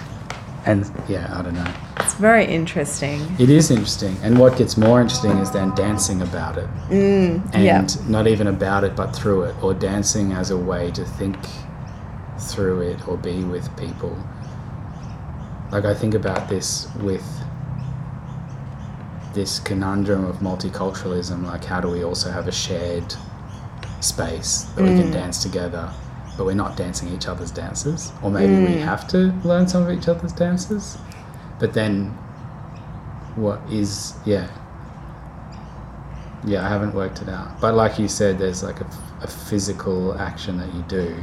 And 0.66 0.90
yeah, 1.10 1.28
I 1.38 1.42
don't 1.42 1.52
know. 1.52 1.74
it's 2.00 2.14
very 2.14 2.46
interesting. 2.46 3.20
It 3.38 3.50
is 3.50 3.70
interesting. 3.70 4.16
And 4.22 4.38
what 4.38 4.56
gets 4.56 4.78
more 4.78 4.98
interesting 5.02 5.32
is 5.32 5.50
then 5.50 5.74
dancing 5.74 6.22
about 6.22 6.56
it. 6.56 6.66
Mm, 6.88 7.50
And 7.52 7.62
yeah. 7.62 7.86
not 8.08 8.26
even 8.26 8.46
about 8.46 8.82
it, 8.82 8.96
but 8.96 9.14
through 9.14 9.42
it, 9.42 9.62
or 9.62 9.74
dancing 9.74 10.32
as 10.32 10.50
a 10.50 10.56
way 10.56 10.90
to 10.92 11.04
think 11.04 11.36
through 12.38 12.80
it 12.80 13.06
or 13.06 13.18
be 13.18 13.44
with 13.44 13.68
people. 13.76 14.16
Like, 15.70 15.84
I 15.84 15.92
think 15.92 16.14
about 16.14 16.48
this 16.48 16.88
with 17.00 17.22
this 19.34 19.58
conundrum 19.58 20.24
of 20.24 20.36
multiculturalism 20.36 21.44
like, 21.44 21.64
how 21.64 21.80
do 21.80 21.88
we 21.88 22.04
also 22.04 22.30
have 22.30 22.46
a 22.48 22.52
shared 22.52 23.14
space 24.00 24.62
that 24.76 24.82
we 24.82 24.90
can 24.94 25.08
Mm. 25.08 25.12
dance 25.12 25.42
together, 25.42 25.90
but 26.36 26.46
we're 26.46 26.54
not 26.54 26.76
dancing 26.76 27.08
each 27.12 27.26
other's 27.26 27.50
dances? 27.50 28.12
Or 28.22 28.30
maybe 28.30 28.54
we 28.54 28.76
Mm. 28.76 28.84
have 28.84 29.06
to 29.08 29.32
learn 29.44 29.66
some 29.68 29.82
of 29.82 29.90
each 29.90 30.08
other's 30.08 30.32
dances? 30.32 30.96
But 31.58 31.72
then, 31.72 32.16
what 33.36 33.60
is, 33.70 34.14
yeah, 34.24 34.46
yeah, 36.44 36.64
I 36.64 36.68
haven't 36.68 36.94
worked 36.94 37.22
it 37.22 37.28
out. 37.28 37.60
But 37.60 37.74
like 37.74 37.98
you 37.98 38.06
said, 38.08 38.38
there's 38.38 38.62
like 38.62 38.80
a, 38.80 38.86
a 39.22 39.26
physical 39.26 40.14
action 40.18 40.58
that 40.58 40.72
you 40.74 40.84
do 40.88 41.14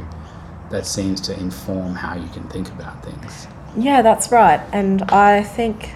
that 0.70 0.84
seems 0.86 1.20
to 1.22 1.38
inform 1.38 1.94
how 1.94 2.14
you 2.16 2.28
can 2.32 2.42
think 2.48 2.68
about 2.68 3.04
things. 3.04 3.46
Yeah, 3.76 4.02
that's 4.02 4.30
right. 4.32 4.60
And 4.72 5.02
I 5.10 5.42
think 5.42 5.90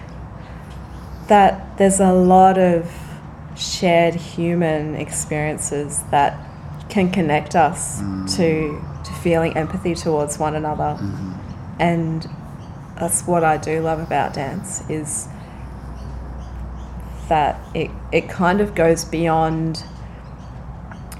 that 1.27 1.77
there's 1.77 1.99
a 1.99 2.13
lot 2.13 2.57
of 2.57 2.91
shared 3.55 4.15
human 4.15 4.95
experiences 4.95 6.03
that 6.11 6.37
can 6.89 7.11
connect 7.11 7.55
us 7.55 8.01
mm. 8.01 8.35
to 8.35 8.81
to 9.03 9.13
feeling 9.21 9.55
empathy 9.55 9.95
towards 9.95 10.37
one 10.37 10.55
another. 10.55 10.97
Mm-hmm. 10.99 11.33
And 11.79 12.29
that's 12.99 13.27
what 13.27 13.43
I 13.43 13.57
do 13.57 13.81
love 13.81 13.99
about 13.99 14.33
dance 14.33 14.87
is 14.89 15.27
that 17.29 17.59
it 17.75 17.91
it 18.11 18.29
kind 18.29 18.61
of 18.61 18.73
goes 18.75 19.05
beyond 19.05 19.83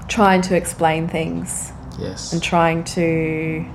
trying 0.08 0.40
to 0.42 0.56
explain 0.56 1.06
things 1.06 1.72
Yes. 1.98 2.32
and 2.32 2.42
trying 2.42 2.84
to 2.84 3.66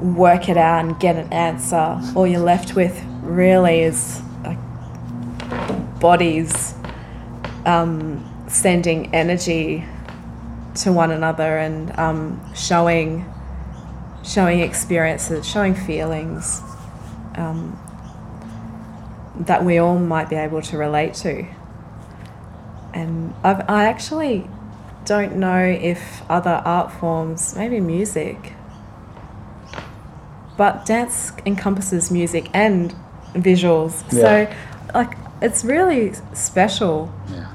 work 0.00 0.48
it 0.48 0.56
out 0.56 0.84
and 0.84 0.98
get 1.00 1.16
an 1.16 1.32
answer. 1.32 2.00
All 2.14 2.26
you're 2.26 2.40
left 2.40 2.74
with 2.76 3.02
really 3.22 3.80
is 3.80 4.22
bodies 6.00 6.74
um, 7.64 8.44
sending 8.48 9.14
energy 9.14 9.84
to 10.76 10.92
one 10.92 11.10
another 11.10 11.58
and 11.58 11.96
um, 11.98 12.54
showing 12.54 13.24
showing 14.22 14.60
experiences, 14.60 15.48
showing 15.48 15.74
feelings 15.74 16.60
um, 17.36 17.78
that 19.36 19.64
we 19.64 19.78
all 19.78 19.98
might 19.98 20.28
be 20.28 20.36
able 20.36 20.60
to 20.60 20.76
relate 20.76 21.14
to. 21.14 21.46
And 22.92 23.34
I've, 23.44 23.68
I 23.68 23.84
actually 23.84 24.48
don't 25.04 25.36
know 25.36 25.62
if 25.62 26.28
other 26.28 26.62
art 26.64 26.90
forms, 26.92 27.54
maybe 27.54 27.78
music, 27.80 28.54
but 30.56 30.86
dance 30.86 31.32
encompasses 31.44 32.10
music 32.10 32.48
and 32.52 32.94
visuals. 33.34 34.02
Yeah. 34.12 34.20
So, 34.48 34.54
like, 34.94 35.16
it's 35.42 35.64
really 35.64 36.12
special. 36.32 37.12
yeah. 37.30 37.52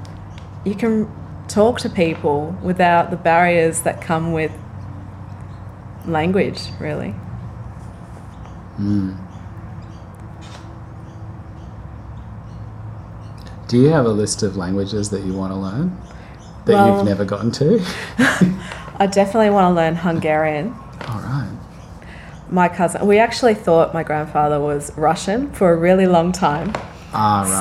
You 0.64 0.76
can 0.76 1.12
talk 1.48 1.80
to 1.80 1.90
people 1.90 2.56
without 2.62 3.10
the 3.10 3.18
barriers 3.18 3.82
that 3.82 4.02
come 4.02 4.32
with 4.32 4.52
language, 6.06 6.62
really. 6.80 7.16
Mm. 8.80 9.18
Do 13.68 13.78
you 13.78 13.90
have 13.90 14.06
a 14.06 14.10
list 14.10 14.44
of 14.44 14.58
languages 14.58 15.10
that 15.12 15.24
you 15.24 15.34
want 15.34 15.54
to 15.54 15.58
learn 15.58 15.98
that 16.66 16.74
Well- 16.74 16.98
you've 16.98 17.06
never 17.06 17.26
gotten 17.26 17.52
to? 17.52 17.82
I 19.00 19.08
definitely 19.08 19.50
want 19.50 19.72
to 19.72 19.76
learn 19.76 19.96
Hungarian. 19.96 20.76
All 21.08 21.20
right. 21.22 21.50
My 22.50 22.68
cousin, 22.68 23.08
we 23.08 23.18
actually 23.18 23.56
thought 23.56 23.94
my 23.94 24.04
grandfather 24.04 24.60
was 24.60 24.92
Russian 24.98 25.52
for 25.54 25.72
a 25.72 25.76
really 25.76 26.06
long 26.06 26.32
time. 26.32 26.74
Ah, 27.14 27.42
right. 27.44 27.60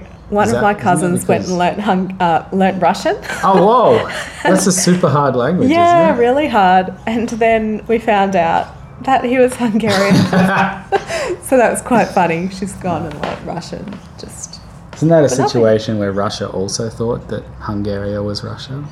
So 0.00 0.08
one 0.34 0.48
Is 0.48 0.54
of 0.54 0.62
my 0.62 0.74
cousins 0.74 1.26
went 1.28 1.46
and 1.46 1.58
learnt, 1.58 1.80
hung, 1.80 2.12
uh, 2.20 2.48
learnt 2.52 2.80
Russian. 2.82 3.16
oh, 3.44 3.64
whoa. 3.66 4.08
That's 4.42 4.66
a 4.66 4.72
super 4.72 5.08
hard 5.08 5.36
language, 5.36 5.70
yeah, 5.70 6.10
isn't 6.10 6.16
it? 6.18 6.26
really 6.26 6.48
hard. 6.48 6.94
And 7.06 7.28
then 7.28 7.84
we 7.86 7.98
found 7.98 8.34
out 8.36 8.68
that 9.04 9.24
he 9.24 9.36
was 9.38 9.54
Hungarian. 9.56 10.14
so 11.42 11.56
that 11.56 11.70
was 11.70 11.82
quite 11.82 12.06
funny. 12.06 12.48
She's 12.50 12.72
gone 12.74 13.04
and 13.06 13.20
learnt 13.22 13.44
Russian. 13.44 13.98
Just 14.18 14.60
Isn't 14.94 15.08
that 15.08 15.18
a 15.18 15.22
nothing. 15.22 15.46
situation 15.48 15.98
where 15.98 16.12
Russia 16.12 16.48
also 16.48 16.88
thought 16.88 17.28
that 17.28 17.44
Hungary 17.60 18.18
was 18.20 18.42
Russia? 18.44 18.84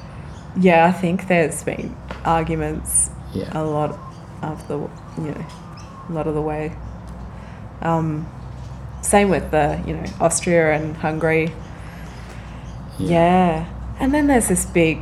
yeah, 0.58 0.84
I 0.86 0.92
think 0.92 1.28
there's 1.28 1.62
been 1.62 1.96
arguments 2.24 3.08
Yeah. 3.32 3.48
a 3.54 3.62
lot 3.62 3.96
of 4.42 4.66
the 4.66 4.78
you 5.22 5.30
know 5.30 5.46
a 6.08 6.12
lot 6.12 6.26
of 6.26 6.34
the 6.34 6.42
way. 6.42 6.72
Um, 7.82 8.26
same 9.10 9.28
with 9.28 9.50
the 9.50 9.82
you 9.86 9.94
know 9.94 10.04
Austria 10.20 10.72
and 10.74 10.96
Hungary. 10.96 11.52
Yeah. 12.98 13.66
And 13.98 14.14
then 14.14 14.26
there's 14.28 14.48
this 14.48 14.64
big 14.66 14.98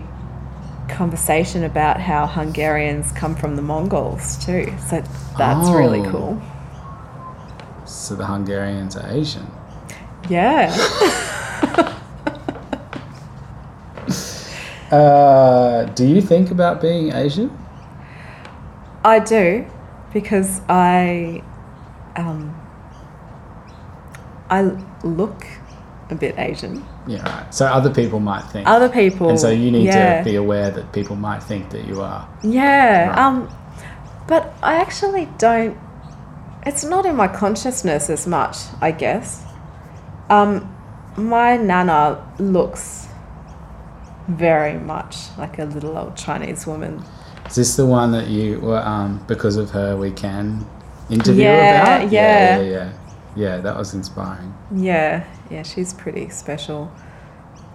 conversation 0.89 1.63
about 1.65 2.01
how 2.01 2.27
Hungarians 2.27 3.13
come 3.13 3.37
from 3.37 3.57
the 3.57 3.63
Mongols 3.63 4.43
too. 4.45 4.73
So 4.89 5.03
that's 5.37 5.69
really 5.71 6.01
Oh. 6.01 6.11
cool. 6.11 6.43
So 7.85 8.15
the 8.17 8.25
Hungarians 8.27 8.97
are 8.97 9.07
Asian. 9.11 9.47
Yeah. 10.29 10.73
Uh, 14.91 15.85
do 15.95 16.07
you 16.07 16.23
think 16.23 16.51
about 16.51 16.81
being 16.81 17.13
Asian? 17.13 17.51
I 19.05 19.19
do 19.19 19.67
because 20.15 20.63
I 20.67 21.43
um, 22.17 22.58
I 24.51 24.63
look 25.05 25.47
a 26.11 26.15
bit 26.15 26.39
Asian. 26.39 26.85
Yeah, 27.07 27.23
right. 27.23 27.55
So 27.55 27.67
other 27.67 27.93
people 27.93 28.21
might 28.21 28.43
think. 28.51 28.67
Other 28.67 28.89
people 28.89 29.29
and 29.31 29.39
so 29.39 29.51
you 29.51 29.71
need 29.71 29.87
yeah. 29.87 30.19
to 30.19 30.25
be 30.25 30.37
aware 30.37 30.71
that 30.71 30.93
people 30.93 31.17
might 31.17 31.43
think 31.43 31.71
that 31.71 31.87
you 31.87 32.01
are. 32.01 32.29
Yeah. 32.43 33.09
Right. 33.09 33.19
Um, 33.19 33.55
but 34.27 34.55
I 34.63 34.77
actually 34.77 35.29
don't. 35.39 35.77
It's 36.67 36.85
not 36.85 37.07
in 37.07 37.17
my 37.17 37.29
consciousness 37.29 38.11
as 38.11 38.27
much, 38.27 38.57
I 38.81 38.91
guess. 38.91 39.45
Um, 40.29 40.75
my 41.17 41.57
nana 41.57 42.27
looks 42.39 43.09
very 44.29 44.79
much 44.79 45.17
like 45.39 45.59
a 45.59 45.65
little 45.65 45.97
old 45.97 46.17
Chinese 46.17 46.67
woman. 46.67 47.03
Is 47.47 47.57
this 47.57 47.77
the 47.77 47.87
one 47.87 48.13
that 48.13 48.29
you 48.29 48.61
were, 48.61 48.79
um, 48.79 49.25
because 49.27 49.57
of 49.57 49.71
her, 49.71 49.97
we 49.97 50.11
can 50.11 50.67
interview 51.09 51.45
Yeah, 51.45 51.83
about? 51.83 52.13
yeah. 52.13 52.59
yeah, 52.59 52.61
yeah, 52.61 52.71
yeah. 52.71 52.93
Yeah, 53.39 53.59
that 53.59 53.77
was 53.77 53.95
inspiring. 53.95 54.53
Yeah, 54.75 55.25
yeah, 55.49 55.63
she's 55.63 55.95
pretty 55.95 56.29
special. 56.29 56.91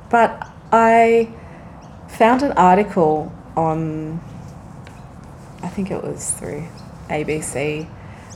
But 0.09 0.51
I 0.74 1.34
found 2.09 2.43
an 2.43 2.51
article 2.53 3.34
on, 3.55 4.20
I 5.64 5.70
think 5.70 5.89
it 5.89 6.03
was 6.03 6.32
through 6.32 6.68
ABC, 7.09 7.88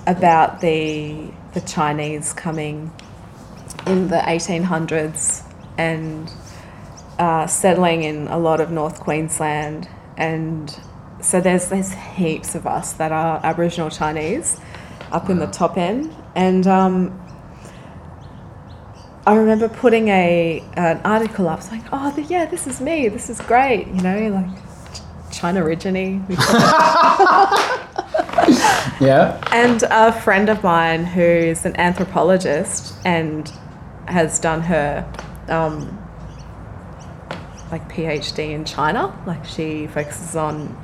about 0.07 0.61
the 0.61 1.29
the 1.53 1.59
Chinese 1.59 2.31
coming 2.31 2.93
in 3.85 4.07
the 4.07 4.19
1800s 4.19 5.43
and 5.77 6.31
uh, 7.19 7.45
settling 7.45 8.03
in 8.03 8.27
a 8.27 8.37
lot 8.37 8.61
of 8.61 8.71
North 8.71 9.01
Queensland, 9.01 9.89
and 10.15 10.79
so 11.19 11.41
there's 11.41 11.67
there's 11.67 11.91
heaps 11.91 12.55
of 12.55 12.65
us 12.65 12.93
that 12.93 13.11
are 13.11 13.41
Aboriginal 13.43 13.89
Chinese 13.89 14.61
up 15.11 15.29
in 15.29 15.39
the 15.39 15.47
top 15.47 15.77
end, 15.77 16.13
and 16.35 16.65
um, 16.67 17.19
I 19.25 19.35
remember 19.35 19.67
putting 19.69 20.07
a 20.09 20.63
an 20.75 21.01
article 21.03 21.47
up 21.49 21.61
saying, 21.61 21.85
"Oh, 21.91 22.11
th- 22.15 22.29
yeah, 22.29 22.45
this 22.45 22.67
is 22.67 22.79
me. 22.81 23.07
This 23.09 23.29
is 23.29 23.39
great." 23.41 23.87
You 23.87 24.01
know, 24.01 24.27
like 24.29 24.93
Ch- 25.31 25.39
China 25.39 25.61
origine. 25.63 26.25
Yeah. 28.99 29.39
and 29.51 29.83
a 29.91 30.11
friend 30.11 30.49
of 30.49 30.63
mine 30.63 31.05
who's 31.05 31.65
an 31.65 31.75
anthropologist 31.79 32.95
and 33.05 33.51
has 34.07 34.39
done 34.39 34.61
her 34.61 35.05
um, 35.49 35.99
like 37.71 37.87
PhD 37.91 38.51
in 38.51 38.65
China. 38.65 39.13
Like 39.27 39.45
she 39.45 39.85
focuses 39.87 40.35
on 40.35 40.75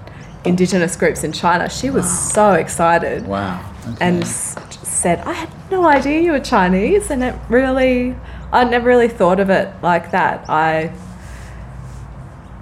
indigenous 0.45 0.95
groups 0.95 1.23
in 1.23 1.31
China. 1.31 1.69
She 1.69 1.89
was 1.89 2.09
so 2.31 2.53
excited 2.53 3.25
Wow. 3.27 3.63
Okay. 3.87 3.97
and 4.05 4.25
said, 4.27 5.19
I 5.19 5.33
had 5.33 5.49
no 5.71 5.85
idea 5.87 6.21
you 6.21 6.31
were 6.31 6.39
Chinese. 6.39 7.09
And 7.11 7.23
it 7.23 7.35
really, 7.49 8.15
I 8.51 8.63
never 8.63 8.87
really 8.87 9.07
thought 9.07 9.39
of 9.39 9.49
it 9.49 9.73
like 9.81 10.11
that. 10.11 10.49
I, 10.49 10.91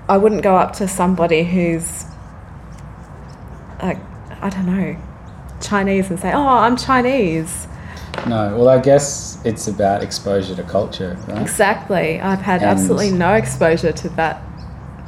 I 0.07 0.17
wouldn't 0.17 0.41
go 0.43 0.55
up 0.57 0.73
to 0.73 0.88
somebody 0.88 1.43
who's, 1.43 2.05
like, 3.82 3.97
I 4.41 4.49
don't 4.49 4.65
know, 4.65 4.95
Chinese 5.61 6.09
and 6.09 6.19
say, 6.19 6.32
oh, 6.34 6.47
I'm 6.47 6.75
Chinese. 6.75 7.67
no, 8.27 8.57
well, 8.57 8.67
I 8.69 8.79
guess 8.79 9.39
it's 9.45 9.67
about 9.67 10.03
exposure 10.03 10.55
to 10.55 10.63
culture, 10.63 11.17
right? 11.27 11.41
Exactly. 11.41 12.19
I've 12.19 12.41
had 12.41 12.61
And- 12.61 12.71
absolutely 12.71 13.11
no 13.11 13.34
exposure 13.34 13.91
to 13.91 14.09
that, 14.09 14.41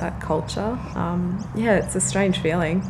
that 0.04 0.20
culture. 0.22 0.78
Um, 0.96 1.48
yeah, 1.56 1.78
it's 1.78 1.96
a 1.96 2.02
strange 2.02 2.40
feeling. 2.40 2.84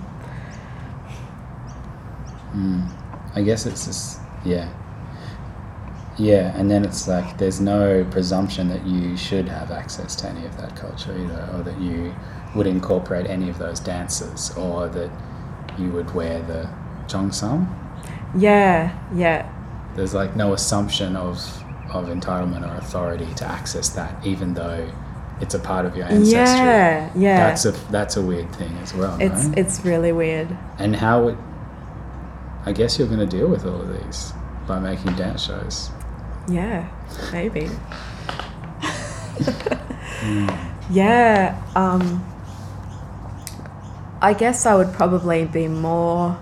Mm. 2.54 2.90
I 3.36 3.42
guess 3.42 3.66
it's 3.66 3.86
just, 3.86 4.20
yeah. 4.44 4.68
Yeah, 6.18 6.56
and 6.58 6.70
then 6.70 6.84
it's 6.86 7.08
like 7.08 7.38
there's 7.38 7.60
no 7.60 8.06
presumption 8.12 8.68
that 8.70 8.86
you 8.86 9.16
should 9.18 9.48
have 9.48 9.72
access 9.72 10.16
to 10.18 10.30
any 10.30 10.46
of 10.46 10.58
that 10.58 10.76
culture 10.76 11.16
either, 11.18 11.50
or 11.54 11.64
that 11.64 11.80
you 11.80 12.14
would 12.56 12.68
incorporate 12.68 13.28
any 13.28 13.50
of 13.50 13.58
those 13.58 13.80
dances, 13.80 14.56
or 14.58 14.88
that 14.90 15.12
you 15.80 15.90
would 15.92 16.14
wear 16.14 16.40
the 16.44 16.70
cheongsam. 17.08 17.68
Yeah, 18.36 18.92
yeah, 19.16 19.52
There's 19.96 20.14
like 20.14 20.36
no 20.36 20.54
assumption 20.54 21.16
of 21.16 21.38
of 21.92 22.06
entitlement 22.08 22.68
or 22.68 22.76
authority 22.78 23.34
to 23.36 23.46
access 23.46 23.90
that, 23.90 24.26
even 24.26 24.54
though 24.54 24.92
it's 25.44 25.54
a 25.54 25.60
part 25.60 25.86
of 25.86 25.96
your 25.96 26.08
ancestry. 26.08 26.36
yeah, 26.36 27.12
yeah. 27.16 27.48
That's 27.48 27.66
a 27.66 27.72
that's 27.92 28.18
a 28.18 28.22
weird 28.22 28.54
thing 28.56 28.76
as 28.78 28.94
well. 28.94 29.18
it's 29.22 29.46
no? 29.46 29.54
it's 29.58 29.86
really 29.86 30.12
weird. 30.12 30.58
and 30.80 30.96
how 30.96 31.28
it, 31.28 31.38
I 32.66 32.72
guess 32.72 32.98
you're 32.98 33.08
going 33.08 33.20
to 33.20 33.38
deal 33.38 33.48
with 33.48 33.66
all 33.66 33.82
of 33.82 34.04
these 34.04 34.34
by 34.68 34.80
making 34.80 35.16
dance 35.16 35.44
shows. 35.44 35.92
Yeah, 36.48 36.90
maybe. 37.32 37.70
Yeah, 40.90 41.62
um, 41.76 42.24
I 44.22 44.34
guess 44.34 44.66
I 44.66 44.76
would 44.76 44.94
probably 44.94 45.46
be 45.46 45.68
more 45.68 46.38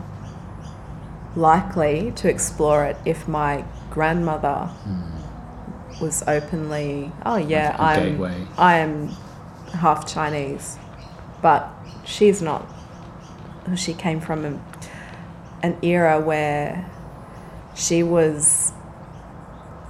likely 1.36 2.12
to 2.18 2.30
explore 2.30 2.86
it 2.86 2.98
if 3.06 3.28
my 3.28 3.64
grandmother 3.90 4.70
was 6.02 6.24
openly, 6.28 7.12
oh 7.26 7.38
yeah, 7.38 7.76
Like 7.80 7.98
I'm 8.00 8.10
gateway. 8.12 8.48
I 8.58 8.78
am 8.78 9.08
half 9.74 10.12
Chinese. 10.12 10.78
but 11.42 11.70
she's 12.06 12.42
not. 12.42 12.68
She 13.76 13.94
came 13.94 14.20
from 14.20 14.46
a, 14.46 14.62
an 15.64 15.78
era 15.82 16.20
where 16.20 16.90
she 17.76 18.04
was. 18.04 18.74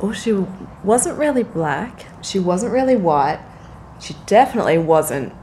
oh, 0.01 0.11
she 0.13 0.33
wasn't 0.83 1.17
really 1.17 1.43
black. 1.43 2.07
She 2.23 2.37
wasn't 2.39 2.73
really 2.73 2.95
white. 2.95 3.39
She 3.99 4.15
definitely 4.25 4.77
wasn't 4.77 5.33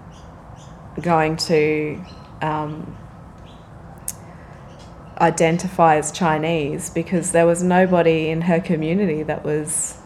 going 1.00 1.36
to 1.36 2.00
um, 2.42 2.96
identify 5.20 5.96
as 5.96 6.10
Chinese 6.12 6.90
because 6.90 7.32
there 7.32 7.46
was 7.46 7.62
nobody 7.62 8.28
in 8.28 8.42
her 8.42 8.60
community 8.60 9.22
that 9.22 9.44
was 9.44 9.96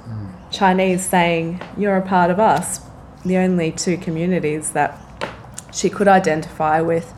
Chinese 0.52 1.04
saying, 1.04 1.60
You're 1.76 1.96
a 1.96 2.02
part 2.02 2.30
of 2.30 2.38
us. 2.38 2.80
The 3.24 3.38
only 3.38 3.72
two 3.72 3.96
communities 3.96 4.72
that 4.72 4.98
she 5.72 5.88
could 5.88 6.08
identify 6.08 6.80
with 6.80 7.12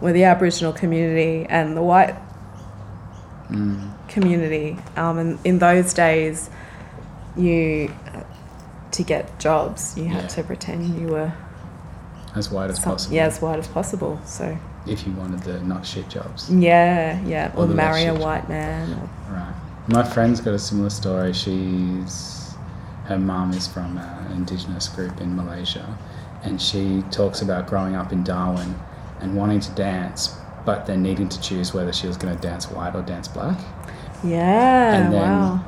were 0.00 0.12
the 0.12 0.24
Aboriginal 0.24 0.72
community 0.72 1.46
and 1.48 1.76
the 1.76 1.82
white 1.82 2.14
community. 4.08 4.76
Um, 4.96 5.18
and 5.18 5.38
in 5.44 5.58
those 5.58 5.92
days, 5.94 6.50
you, 7.36 7.92
to 8.92 9.02
get 9.02 9.38
jobs, 9.38 9.96
you 9.96 10.06
had 10.08 10.22
Yeah. 10.22 10.28
to 10.28 10.42
pretend 10.44 10.98
you 11.00 11.08
were 11.08 11.32
As 12.34 12.50
wide 12.50 12.70
as 12.70 12.76
some, 12.76 12.92
possible. 12.92 13.14
yeah, 13.16 13.26
as 13.26 13.40
white 13.40 13.58
as 13.58 13.68
possible. 13.68 14.20
So, 14.24 14.56
If 14.86 15.06
you 15.06 15.12
wanted 15.14 15.40
the 15.40 15.60
not 15.60 15.84
shit 15.86 16.08
jobs. 16.08 16.50
yeah, 16.50 17.18
yeah. 17.24 17.50
Or 17.56 17.64
Or 17.64 17.66
marry 17.66 18.04
a 18.04 18.14
white 18.14 18.48
man. 18.48 18.92
Or, 18.92 19.32
Right. 19.34 19.54
My 19.88 20.02
friend's 20.02 20.40
got 20.40 20.54
a 20.54 20.58
similar 20.58 20.90
story. 20.90 21.32
She's 21.32 22.35
her 23.06 23.18
mum 23.18 23.52
is 23.52 23.66
from 23.66 23.98
an 23.98 24.32
indigenous 24.32 24.88
group 24.88 25.20
in 25.20 25.36
Malaysia, 25.36 25.96
and 26.42 26.60
she 26.60 27.02
talks 27.10 27.42
about 27.42 27.66
growing 27.66 27.94
up 27.94 28.12
in 28.12 28.24
Darwin 28.24 28.74
and 29.20 29.36
wanting 29.36 29.60
to 29.60 29.70
dance, 29.72 30.36
but 30.64 30.86
then 30.86 31.02
needing 31.02 31.28
to 31.28 31.40
choose 31.40 31.72
whether 31.72 31.92
she 31.92 32.06
was 32.06 32.16
going 32.16 32.34
to 32.34 32.40
dance 32.40 32.70
white 32.70 32.94
or 32.94 33.02
dance 33.02 33.28
black. 33.28 33.58
yeah, 34.24 34.94
And 34.94 35.12
then- 35.12 35.22
wow. 35.22 35.60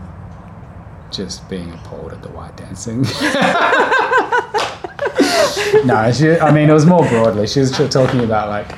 Just 1.10 1.48
being 1.48 1.72
appalled 1.72 2.12
at 2.12 2.22
the 2.22 2.28
white 2.28 2.54
dancing. 2.58 3.00
no, 5.86 6.12
she, 6.12 6.38
I 6.38 6.52
mean 6.52 6.68
it 6.68 6.72
was 6.72 6.84
more 6.86 7.06
broadly. 7.08 7.46
She 7.46 7.60
was 7.60 7.70
talking 7.88 8.20
about 8.24 8.48
like 8.50 8.76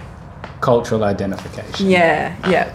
cultural 0.61 1.03
identification. 1.05 1.91
Yeah, 1.91 2.37
yeah. 2.49 2.73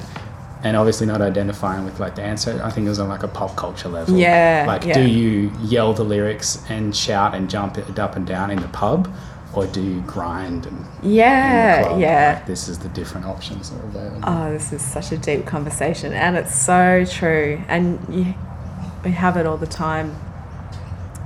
And 0.66 0.76
obviously 0.76 1.06
not 1.06 1.22
identifying 1.22 1.86
with 1.86 2.00
like 2.00 2.16
the 2.16 2.24
answer. 2.24 2.60
I 2.64 2.72
think 2.72 2.88
it 2.88 2.90
was 2.90 3.00
on 3.00 3.08
like 3.08 3.22
a 3.22 3.28
pop 3.28 3.56
culture 3.56 3.88
level. 3.88 4.18
Yeah, 4.18 4.66
Like, 4.68 4.84
yeah. 4.84 4.96
do 4.96 5.08
you 5.08 5.52
yell 5.62 5.94
the 5.94 6.04
lyrics 6.04 6.66
and 6.70 6.94
shout 6.96 7.36
and 7.36 7.48
jump 7.48 7.78
it 7.78 8.00
up 8.00 8.16
and 8.16 8.26
down 8.26 8.50
in 8.50 8.60
the 8.60 8.68
pub, 8.70 9.08
or 9.54 9.68
do 9.68 9.80
you 9.80 10.02
grind 10.02 10.66
and 10.66 10.84
Yeah, 11.04 11.96
yeah. 11.98 12.34
Like, 12.38 12.48
this 12.48 12.68
is 12.68 12.80
the 12.80 12.90
different 12.90 13.28
options 13.28 13.70
that 13.70 13.80
are 13.80 13.86
available. 13.86 14.22
Oh, 14.24 14.52
this 14.54 14.74
is 14.74 14.82
such 14.82 15.12
a 15.12 15.20
deep 15.20 15.46
conversation, 15.46 16.14
and 16.14 16.36
it's 16.36 16.56
so 16.60 17.06
true. 17.08 17.62
And 17.68 18.00
you, 18.10 18.34
we 19.04 19.12
have 19.12 19.38
it 19.38 19.46
all 19.46 19.58
the 19.58 19.68
time 19.68 20.16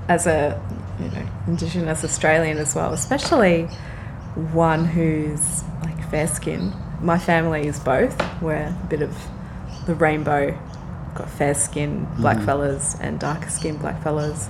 as 0.09 0.27
a 0.27 0.61
you 0.99 1.07
know 1.11 1.25
Indigenous 1.47 2.03
Australian 2.03 2.57
as 2.57 2.75
well, 2.75 2.91
especially 2.91 3.69
one 4.51 4.83
who's 4.83 5.63
like 5.81 6.09
fair 6.11 6.27
skinned. 6.27 6.73
My 7.01 7.17
family 7.17 7.67
is 7.67 7.79
both. 7.79 8.15
We're 8.41 8.55
a 8.55 8.87
bit 8.89 9.01
of 9.01 9.15
the 9.85 9.95
rainbow. 9.95 10.57
Got 11.15 11.29
fair 11.29 11.53
skinned 11.53 12.07
black 12.17 12.37
mm-hmm. 12.37 12.45
fellas 12.45 12.95
and 12.99 13.19
darker 13.19 13.49
skinned 13.49 13.79
black 13.79 14.01
fellas 14.03 14.47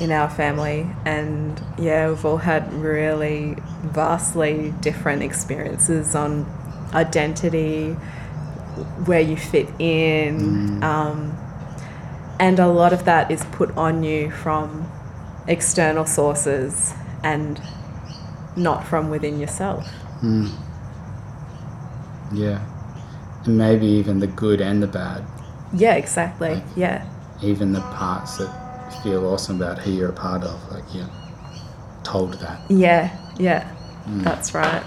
in 0.00 0.12
our 0.12 0.28
family, 0.28 0.86
and 1.04 1.60
yeah, 1.78 2.08
we've 2.08 2.24
all 2.24 2.36
had 2.36 2.70
really 2.74 3.56
vastly 3.82 4.74
different 4.80 5.22
experiences 5.22 6.14
on 6.14 6.44
identity, 6.92 7.92
where 9.06 9.20
you 9.20 9.36
fit 9.36 9.68
in, 9.78 10.80
mm. 10.80 10.82
um, 10.82 11.34
and 12.38 12.58
a 12.58 12.66
lot 12.66 12.92
of 12.92 13.06
that 13.06 13.30
is 13.30 13.44
put 13.52 13.74
on 13.76 14.02
you 14.02 14.30
from 14.30 14.90
external 15.48 16.04
sources 16.04 16.92
and 17.22 17.60
not 18.54 18.86
from 18.86 19.08
within 19.08 19.40
yourself. 19.40 19.86
Mm. 20.20 20.50
Yeah, 22.32 22.60
and 23.44 23.56
maybe 23.58 23.86
even 23.86 24.18
the 24.20 24.26
good 24.26 24.60
and 24.60 24.82
the 24.82 24.86
bad, 24.86 25.24
Yeah, 25.74 25.94
exactly. 25.94 26.54
Like- 26.54 26.64
Yeah. 26.76 27.04
even 27.42 27.72
the 27.72 27.80
parts 27.80 28.38
that 28.38 28.50
feel 29.02 29.26
awesome 29.26 29.60
about 29.60 29.78
who 29.78 29.90
you're 29.92 30.10
a 30.10 30.12
part 30.12 30.42
of. 30.44 30.72
Like 30.72 30.84
you're 30.94 31.08
told 32.04 32.34
that. 32.34 32.60
Yeah, 32.70 33.10
yeah. 33.38 33.64
That's 34.22 34.54
right. 34.54 34.82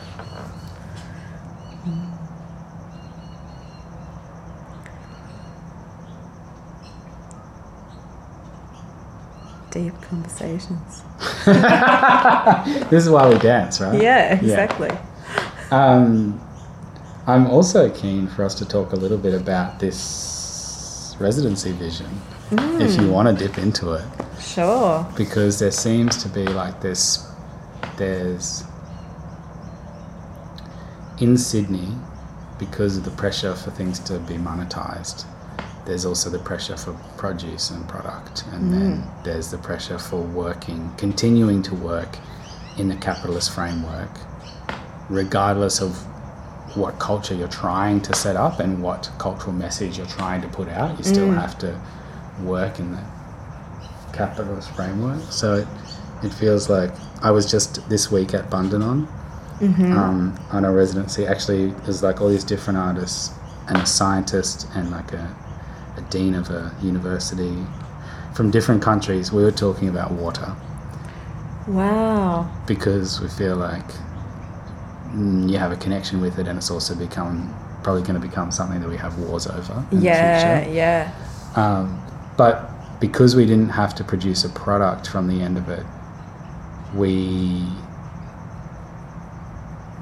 Deep 9.71 9.93
conversations. 10.01 11.03
This 12.89 13.03
is 13.05 13.09
why 13.09 13.29
we 13.29 13.37
dance, 13.37 13.79
right? 13.79 14.01
Yeah, 14.01 14.33
exactly. 14.39 14.89
Um, 15.69 16.41
I'm 17.29 17.45
also 17.45 17.91
keen 17.91 18.27
for 18.27 18.43
us 18.43 18.55
to 18.55 18.65
talk 18.65 18.91
a 18.91 18.95
little 18.95 19.17
bit 19.19 19.35
about 19.35 19.79
this 19.79 21.15
residency 21.19 21.71
vision, 21.73 22.07
if 22.51 22.57
Mm. 22.97 23.01
you 23.03 23.11
want 23.11 23.27
to 23.29 23.35
dip 23.35 23.59
into 23.59 23.91
it, 23.93 24.05
Sure. 24.39 25.05
because 25.15 25.59
there 25.59 25.69
seems 25.69 26.17
to 26.23 26.27
be 26.29 26.47
like 26.47 26.81
this. 26.81 27.27
There's 27.97 28.63
in 31.19 31.37
Sydney, 31.37 31.95
because 32.57 32.97
of 32.97 33.03
the 33.05 33.11
pressure 33.11 33.53
for 33.53 33.69
things 33.69 33.99
to 33.99 34.17
be 34.19 34.33
monetized. 34.35 35.25
There's 35.85 36.05
also 36.05 36.31
the 36.31 36.39
pressure 36.39 36.77
for 36.77 36.93
produce 37.17 37.69
and 37.69 37.87
product, 37.87 38.43
and 38.53 38.73
then 38.73 39.03
there's 39.23 39.49
the 39.51 39.57
pressure 39.59 39.99
for 39.99 40.19
working, 40.21 40.91
continuing 40.97 41.61
to 41.63 41.75
work 41.75 42.17
in 42.77 42.87
the 42.89 42.95
capitalist 42.95 43.51
framework, 43.51 44.09
regardless 45.09 45.79
of 45.79 45.91
what 46.75 46.99
culture 46.99 47.33
you're 47.33 47.47
trying 47.47 48.01
to 48.01 48.13
set 48.15 48.35
up 48.35 48.59
and 48.59 48.81
what 48.83 49.09
cultural 49.17 49.53
message 49.53 49.97
you're 49.97 50.07
trying 50.07 50.41
to 50.41 50.47
put 50.49 50.67
out. 50.69 50.97
You 50.97 51.03
still 51.03 51.31
have 51.31 51.57
to 51.59 51.79
work 52.43 52.79
in 52.79 52.91
the 52.91 53.03
capitalist 54.13 54.69
framework. 54.75 55.21
So 55.31 55.55
it, 55.55 55.67
it 56.23 56.33
feels 56.33 56.69
like 56.69 56.91
I 57.21 57.31
was 57.31 57.49
just 57.49 57.87
this 57.89 58.11
week 58.11 58.33
at 58.33 58.49
Bundanon 58.49 59.07
um, 59.91 60.39
on 60.51 60.63
a 60.65 60.71
residency. 60.71 61.25
Actually, 61.27 61.71
there's 61.83 62.01
like 62.03 62.21
all 62.21 62.29
these 62.29 62.43
different 62.43 62.77
artists 62.79 63.31
and 63.67 63.77
a 63.77 63.85
scientist 63.85 64.67
and 64.75 64.89
like 64.91 65.11
a, 65.13 65.35
a 65.97 66.01
dean 66.09 66.33
of 66.35 66.49
a 66.49 66.73
university 66.81 67.55
from 68.33 68.51
different 68.51 68.81
countries. 68.81 69.31
We 69.31 69.43
were 69.43 69.51
talking 69.51 69.89
about 69.89 70.11
water 70.11 70.55
Wow. 71.67 72.49
because 72.65 73.21
we 73.21 73.27
feel 73.27 73.55
like 73.57 73.85
mm, 73.87 74.08
you 75.15 75.57
have 75.57 75.71
a 75.71 75.75
connection 75.75 76.21
with 76.21 76.39
it, 76.39 76.47
and 76.47 76.57
it's 76.57 76.71
also 76.71 76.95
become 76.95 77.53
probably 77.83 78.01
going 78.01 78.19
to 78.19 78.27
become 78.27 78.51
something 78.51 78.81
that 78.81 78.89
we 78.89 78.97
have 78.97 79.17
wars 79.19 79.47
over 79.47 79.85
Yeah, 79.91 80.67
yeah. 80.67 81.13
Um, 81.55 82.01
but 82.37 82.69
because 82.99 83.35
we 83.35 83.45
didn't 83.45 83.69
have 83.69 83.95
to 83.95 84.03
produce 84.03 84.43
a 84.43 84.49
product 84.49 85.07
from 85.07 85.27
the 85.27 85.41
end 85.41 85.57
of 85.57 85.69
it, 85.69 85.85
we 86.93 87.65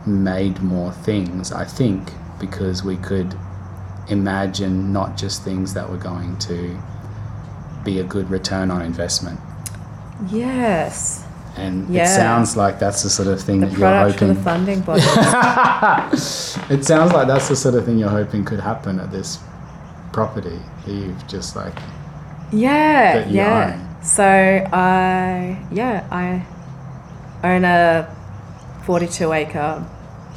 made 0.05 0.61
more 0.61 0.91
things, 0.91 1.51
I 1.51 1.65
think, 1.65 2.11
because 2.39 2.83
we 2.83 2.97
could 2.97 3.37
imagine 4.09 4.93
not 4.93 5.17
just 5.17 5.43
things 5.43 5.73
that 5.73 5.89
were 5.89 5.97
going 5.97 6.37
to 6.39 6.79
be 7.83 7.99
a 7.99 8.03
good 8.03 8.29
return 8.29 8.71
on 8.71 8.81
investment. 8.81 9.39
Yes. 10.29 11.26
And 11.57 11.89
Yeah. 11.89 12.03
it 12.03 12.07
sounds 12.15 12.55
like 12.55 12.77
that's 12.79 13.01
the 13.03 13.09
sort 13.09 13.27
of 13.27 13.41
thing 13.41 13.61
The 13.61 13.67
that 13.67 13.77
you're 13.79 13.99
hoping. 14.11 14.17
for 14.17 14.25
the 14.33 14.41
funding 14.43 14.81
body. 14.81 15.01
it 16.69 16.85
sounds 16.85 17.13
like 17.13 17.27
that's 17.27 17.47
the 17.49 17.55
sort 17.55 17.75
of 17.75 17.85
thing 17.85 17.97
you're 17.97 18.09
hoping 18.09 18.45
could 18.45 18.59
happen 18.59 18.99
at 18.99 19.11
this 19.11 19.39
property 20.13 20.59
that 20.85 20.91
you've 20.93 21.27
just 21.27 21.55
like 21.55 21.73
Yeah, 22.51 23.25
yeah. 23.27 23.73
own. 23.75 24.03
So 24.03 24.23
I, 24.23 25.59
yeah, 25.71 26.03
I 26.11 26.45
own 27.43 27.65
a 27.65 28.07
42 28.85 29.33
acre 29.33 29.83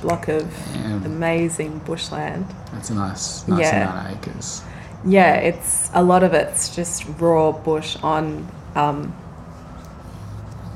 block 0.03 0.29
of 0.29 0.47
Yeah. 0.75 1.05
amazing 1.05 1.81
bushland. 1.85 2.47
That's 2.73 2.91
a 2.91 2.95
nice, 2.95 3.47
nice 3.47 3.61
Yeah. 3.61 3.83
amount 3.93 4.07
of 4.07 4.17
acres. 4.17 4.63
Yeah, 5.05 5.35
it's 5.35 5.91
a 5.95 6.03
lot 6.03 6.23
of 6.23 6.33
it's 6.35 6.75
just 6.75 7.05
raw 7.19 7.53
bush 7.53 7.97
on 8.03 8.49
um, 8.77 9.13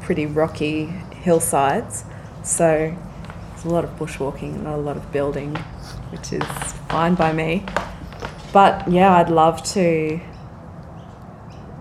pretty 0.05 0.27
rocky 0.27 0.85
hillsides. 1.23 2.05
So 2.43 2.95
there's 3.49 3.65
a 3.65 3.69
lot 3.69 3.85
of 3.85 3.91
bushwalking, 3.99 4.63
not 4.63 4.75
a 4.75 4.83
lot 4.83 4.99
of 4.99 5.11
building, 5.13 5.57
which 6.13 6.33
is 6.33 6.45
fine 6.89 7.15
by 7.15 7.33
me. 7.33 7.65
But 8.53 8.87
yeah, 8.91 9.17
I'd 9.17 9.31
love 9.31 9.63
to 9.73 10.21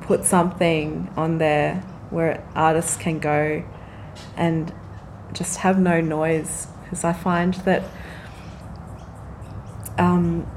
put 0.02 0.24
something 0.24 1.12
on 1.18 1.38
there 1.38 1.76
where 2.12 2.44
artists 2.56 2.96
can 2.96 3.20
go 3.20 3.64
and 4.38 4.74
just 5.34 5.58
have 5.58 5.78
no 5.78 6.00
noise 6.00 6.68
because 6.84 7.04
I 7.04 7.12
find 7.12 7.54
that 7.66 7.84
um, 9.98 10.50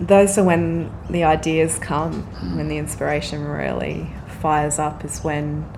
those 0.00 0.38
are 0.38 0.44
when 0.44 0.92
the 1.10 1.24
ideas 1.24 1.78
come, 1.78 2.22
when 2.56 2.68
the 2.68 2.78
inspiration 2.78 3.44
really 3.44 4.08
fires 4.40 4.78
up, 4.78 5.04
is 5.04 5.24
when 5.24 5.68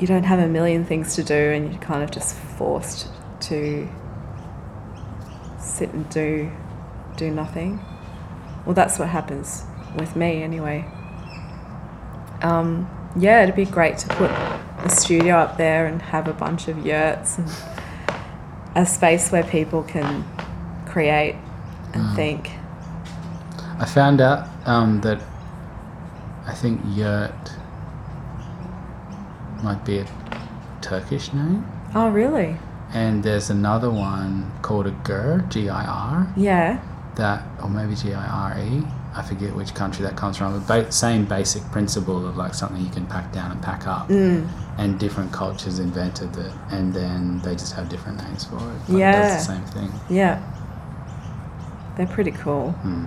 you 0.00 0.06
don't 0.06 0.24
have 0.24 0.38
a 0.38 0.48
million 0.48 0.84
things 0.84 1.14
to 1.16 1.22
do 1.22 1.34
and 1.34 1.72
you're 1.72 1.82
kind 1.82 2.02
of 2.02 2.10
just 2.10 2.36
forced 2.36 3.08
to 3.40 3.88
sit 5.58 5.92
and 5.92 6.08
do 6.10 6.50
do 7.16 7.30
nothing. 7.30 7.80
Well, 8.64 8.74
that's 8.74 8.98
what 8.98 9.08
happens 9.08 9.64
with 9.96 10.16
me 10.16 10.42
anyway. 10.42 10.84
Um, 12.42 12.90
yeah, 13.16 13.42
it'd 13.42 13.54
be 13.54 13.64
great 13.64 13.98
to 13.98 14.08
put 14.08 14.30
a 14.30 14.90
studio 14.90 15.36
up 15.36 15.56
there 15.56 15.86
and 15.86 16.02
have 16.02 16.28
a 16.28 16.32
bunch 16.32 16.68
of 16.68 16.84
yurts 16.84 17.38
and 17.38 17.48
a 18.74 18.84
space 18.84 19.30
where 19.30 19.44
people 19.44 19.82
can 19.84 20.24
create 20.86 21.36
and 21.92 22.16
think. 22.16 22.50
I 23.78 23.86
found 23.86 24.20
out 24.20 24.48
um, 24.66 25.00
that 25.02 25.20
I 26.46 26.54
think 26.54 26.80
yurt 26.86 27.54
might 29.62 29.84
be 29.84 29.98
a 29.98 30.06
Turkish 30.80 31.32
name, 31.32 31.64
Oh, 31.94 32.08
really? 32.10 32.56
and 32.92 33.22
there's 33.22 33.50
another 33.50 33.90
one 33.90 34.50
called 34.62 34.86
a 34.86 34.90
GIR, 35.04 35.44
G 35.48 35.68
I 35.68 35.84
R, 35.84 36.26
Yeah. 36.36 36.78
that, 37.16 37.42
or 37.62 37.68
maybe 37.68 37.94
G 37.94 38.12
I 38.14 38.26
R 38.26 38.58
E. 38.60 38.86
I 39.16 39.22
forget 39.22 39.54
which 39.54 39.74
country 39.74 40.04
that 40.04 40.16
comes 40.16 40.36
from. 40.36 40.58
But 40.58 40.66
ba- 40.66 40.90
same 40.92 41.24
basic 41.24 41.62
principle 41.70 42.26
of 42.26 42.36
like 42.36 42.52
something 42.52 42.82
you 42.82 42.90
can 42.90 43.06
pack 43.06 43.32
down 43.32 43.52
and 43.52 43.62
pack 43.62 43.86
up, 43.86 44.08
Mm. 44.08 44.48
and 44.76 44.98
different 44.98 45.30
cultures 45.30 45.78
invented 45.78 46.36
it, 46.36 46.52
and 46.72 46.92
then 46.92 47.40
they 47.44 47.52
just 47.54 47.74
have 47.74 47.88
different 47.88 48.18
names 48.26 48.44
for 48.44 48.56
it. 48.56 48.80
But 48.88 48.96
Yeah. 48.96 49.12
that's 49.12 49.46
the 49.46 49.52
same 49.54 49.62
thing. 49.66 49.92
Yeah. 50.08 50.40
They're 51.96 52.08
pretty 52.08 52.32
cool. 52.32 52.72
Hmm. 52.82 53.04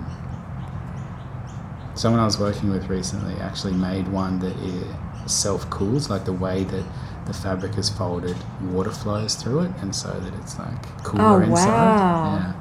Someone 1.94 2.20
I 2.20 2.24
was 2.24 2.38
working 2.38 2.70
with 2.70 2.88
recently 2.88 3.34
actually 3.42 3.74
made 3.74 4.08
one 4.08 4.38
that 4.38 4.56
it 4.62 4.86
self 5.28 5.68
cools, 5.70 6.08
like 6.10 6.24
the 6.24 6.32
way 6.32 6.64
that 6.64 6.84
the 7.26 7.32
fabric 7.34 7.76
is 7.78 7.88
folded, 7.90 8.36
water 8.72 8.90
flows 8.90 9.34
through 9.34 9.60
it, 9.60 9.70
and 9.80 9.94
so 9.94 10.08
that 10.08 10.34
it's 10.40 10.58
like 10.58 10.82
cooler 11.04 11.22
Oh, 11.24 11.40
inside. 11.40 11.66
wow. 11.66 12.34
Yeah. 12.36 12.52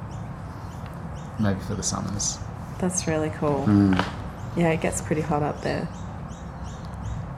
Maybe 1.39 1.59
for 1.61 1.76
the 1.76 1.84
summers. 1.84 2.38
That's 2.80 3.07
really 3.07 3.30
cool. 3.32 3.63
Mm. 3.68 3.95
Yeah, 4.55 4.70
it 4.72 4.82
gets 4.82 5.01
pretty 5.01 5.22
hot 5.22 5.43
up 5.43 5.61
there. 5.61 5.88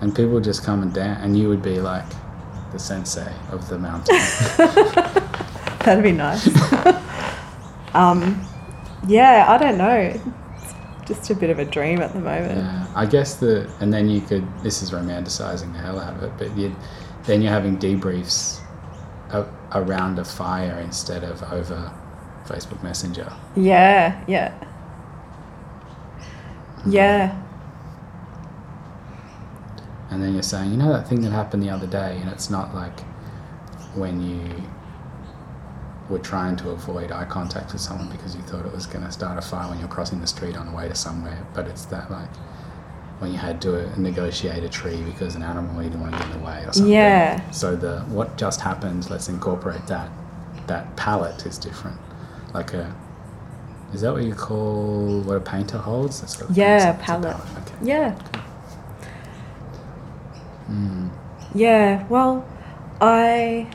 And 0.02 0.16
people 0.16 0.40
just 0.40 0.64
come 0.64 0.82
and 0.82 0.94
dance, 0.94 1.20
and 1.24 1.38
you 1.38 1.50
would 1.50 1.62
be 1.62 1.80
like 1.80 2.06
the 2.72 2.80
sensei 2.80 3.32
of 3.52 3.68
the 3.70 3.78
mountain. 3.78 4.16
That'd 5.84 6.04
be 6.04 6.12
nice. 6.12 6.48
um, 7.94 8.42
yeah, 9.08 9.46
I 9.50 9.58
don't 9.58 9.78
know. 9.78 10.20
Just 11.10 11.32
a 11.32 11.36
bit 11.36 11.50
of 11.50 11.58
a 11.58 11.66
dream 11.66 12.02
at 12.02 12.14
the 12.14 12.20
moment. 12.20 12.60
Yeah, 12.60 12.86
I 12.96 13.08
guess 13.08 13.34
the 13.38 13.68
and 13.80 13.92
then 13.92 14.08
you 14.08 14.22
could. 14.22 14.48
This 14.62 14.84
is 14.84 14.92
romanticizing 14.92 15.74
the 15.74 15.80
hell 15.80 16.00
out 16.00 16.14
of 16.14 16.22
it, 16.22 16.32
but 16.38 16.56
you 16.56 16.76
then 17.24 17.42
you're 17.42 17.52
having 17.52 17.80
debriefs 17.80 18.62
a, 19.32 19.44
around 19.74 20.20
a 20.20 20.24
fire 20.24 20.80
instead 20.80 21.24
of 21.24 21.42
over 21.52 21.92
Facebook 22.46 22.84
Messenger. 22.84 23.34
Yeah, 23.56 24.24
yeah. 24.28 24.54
Mm-hmm. 26.78 26.92
Yeah. 26.92 27.42
And 30.12 30.22
then 30.22 30.34
you're 30.34 30.44
saying, 30.44 30.70
you 30.70 30.78
know, 30.78 30.94
that 30.94 31.08
thing 31.08 31.22
that 31.22 31.32
happened 31.32 31.64
the 31.64 31.72
other 31.72 31.88
day, 31.88 32.20
and 32.22 32.30
it's 32.30 32.52
not 32.52 32.76
like 32.76 33.00
when 33.96 34.22
you 34.22 34.64
were 36.10 36.20
trying 36.20 36.56
to 36.58 36.70
avoid 36.72 37.12
eye 37.12 37.26
contact 37.26 37.72
with 37.72 37.82
someone 37.82 38.10
because 38.10 38.36
you 38.36 38.42
thought 38.42 38.66
it 38.66 38.72
was 38.72 38.86
going 38.86 39.06
to 39.06 39.12
start 39.12 39.38
a 39.38 39.42
fire 39.42 39.70
when 39.70 39.80
you're 39.80 39.88
crossing 39.88 40.20
the 40.22 40.28
street 40.28 40.58
on 40.58 40.66
the 40.66 40.72
way 40.76 40.88
to 40.88 40.96
somewhere, 40.96 41.46
but 41.54 41.68
it's 41.68 41.86
that 41.86 42.10
like 42.12 42.30
when 43.20 43.32
you 43.32 43.38
had 43.38 43.62
to 43.62 44.00
negotiate 44.00 44.64
a 44.64 44.70
tree 44.70 45.02
because 45.04 45.36
an 45.36 45.44
animal 45.44 45.84
you 45.84 45.90
didn't 45.90 46.02
want 46.02 46.14
to 46.14 46.20
get 46.20 46.32
in 46.34 46.40
the 46.40 46.46
way 46.46 46.64
or 46.66 46.74
something. 46.74 46.94
Yeah. 46.94 47.52
So 47.52 47.76
the 47.76 48.00
what 48.02 48.38
just 48.38 48.62
happened, 48.62 49.10
let's 49.10 49.30
incorporate 49.30 49.86
that. 49.88 50.10
That 50.68 50.96
palette 50.96 51.46
is 51.46 51.58
different. 51.58 52.00
Like 52.54 52.74
a, 52.74 52.96
is 53.94 54.02
that 54.02 54.14
what 54.14 54.24
you 54.24 54.34
call 54.36 55.22
what 55.22 55.36
a 55.38 55.42
painter 55.42 55.78
holds? 55.78 56.22
That's 56.22 56.40
what 56.42 56.56
Yeah, 56.56 56.96
a 56.96 57.04
palette. 57.04 57.36
Okay. 57.36 57.76
Yeah. 57.84 58.20
Mm. 60.70 61.10
Yeah. 61.54 62.08
Well, 62.08 62.48
I 63.02 63.68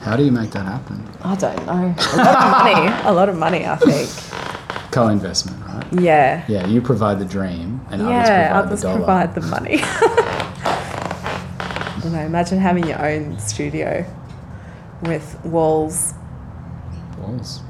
How 0.00 0.16
do 0.16 0.24
you 0.24 0.32
make 0.32 0.50
that 0.50 0.64
happen? 0.66 1.06
I 1.22 1.34
don't 1.36 1.66
know. 1.66 1.94
A 2.12 2.16
lot 2.16 2.36
of 2.36 2.50
money. 2.64 2.94
A 3.04 3.12
lot 3.12 3.28
of 3.28 3.36
money, 3.36 3.66
I 3.66 3.76
think. 3.76 4.90
Co-investment, 4.92 5.62
right? 5.66 5.84
Yeah. 6.02 6.44
Yeah, 6.48 6.66
you 6.66 6.80
provide 6.80 7.18
the 7.18 7.24
dream, 7.24 7.80
and 7.90 8.02
yeah, 8.02 8.50
others 8.58 8.82
others 8.84 8.96
provide 8.96 9.34
the 9.34 9.40
dollar. 9.40 9.58
provide 9.60 9.80
the 9.80 9.80
money. 9.80 9.80
I 10.74 12.00
don't 12.02 12.12
know. 12.12 12.20
Imagine 12.20 12.58
having 12.58 12.86
your 12.86 13.04
own 13.04 13.38
studio 13.38 14.04
with 15.02 15.38
walls, 15.44 16.14
Walls. 17.18 17.60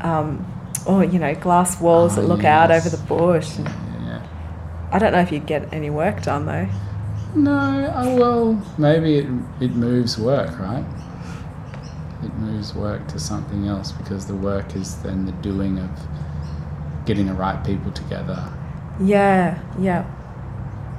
um, 0.00 0.44
or 0.86 1.04
you 1.04 1.18
know, 1.18 1.34
glass 1.34 1.80
walls 1.80 2.16
Oh, 2.16 2.22
that 2.22 2.28
look 2.28 2.44
out 2.44 2.70
over 2.70 2.88
the 2.88 2.96
bush. 2.98 3.58
Yeah, 3.58 3.64
yeah, 3.64 4.06
yeah. 4.06 4.26
I 4.92 4.98
don't 4.98 5.12
know 5.12 5.20
if 5.20 5.32
you'd 5.32 5.46
get 5.46 5.72
any 5.72 5.90
work 5.90 6.22
done 6.22 6.46
though. 6.46 6.68
No, 7.34 7.92
oh, 7.96 8.16
well, 8.16 8.62
maybe 8.78 9.18
it 9.18 9.26
it 9.60 9.74
moves 9.74 10.16
work, 10.18 10.56
right? 10.58 10.84
It 12.24 12.34
moves 12.34 12.74
work 12.74 13.06
to 13.08 13.18
something 13.18 13.66
else 13.68 13.92
because 13.92 14.26
the 14.26 14.34
work 14.34 14.74
is 14.74 14.96
then 15.02 15.26
the 15.26 15.32
doing 15.32 15.78
of 15.78 15.90
getting 17.06 17.26
the 17.26 17.34
right 17.34 17.62
people 17.64 17.92
together 17.92 18.50
Yeah, 19.00 19.58
yeah, 19.78 20.04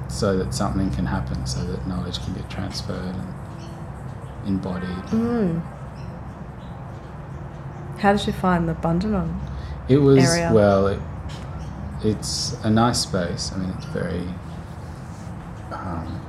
so 0.08 0.36
that 0.38 0.54
something 0.54 0.90
can 0.92 1.06
happen, 1.06 1.46
so 1.46 1.64
that 1.64 1.86
knowledge 1.88 2.22
can 2.24 2.34
get 2.34 2.48
transferred 2.48 3.14
and 3.14 3.34
embodied. 4.46 4.88
mm. 5.10 5.60
How 7.98 8.12
did 8.12 8.26
you 8.26 8.32
find 8.32 8.68
the 8.68 8.74
Bundanon? 8.74 9.34
It 9.88 9.98
was 9.98 10.24
area. 10.24 10.52
well. 10.52 10.86
It, 10.88 11.00
it's 12.04 12.56
a 12.62 12.70
nice 12.70 13.00
space. 13.00 13.50
I 13.52 13.56
mean, 13.58 13.70
it's 13.76 13.86
very. 13.86 14.28
Um, 15.72 16.25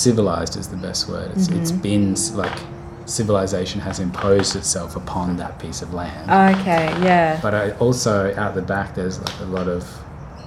civilized 0.00 0.56
is 0.56 0.68
the 0.68 0.76
best 0.76 1.08
word. 1.08 1.30
It's, 1.36 1.48
it's 1.48 1.72
Mm-hmm. 1.72 1.80
been 1.82 2.14
like 2.36 2.58
civilization 3.06 3.80
has 3.80 3.98
imposed 3.98 4.54
itself 4.56 4.96
upon 4.96 5.36
that 5.36 5.58
piece 5.58 5.82
of 5.82 5.92
land. 5.92 6.30
Okay, 6.60 6.86
yeah, 7.02 7.38
but 7.42 7.54
I, 7.54 7.70
also 7.72 8.34
out 8.36 8.54
the 8.54 8.62
back, 8.62 8.94
there's 8.94 9.18
like 9.20 9.40
a 9.40 9.44
lot 9.46 9.68
of, 9.68 9.82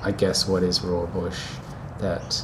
I 0.01 0.11
guess, 0.11 0.47
what 0.47 0.63
is 0.63 0.81
raw 0.81 1.05
bush 1.05 1.39
that 1.99 2.41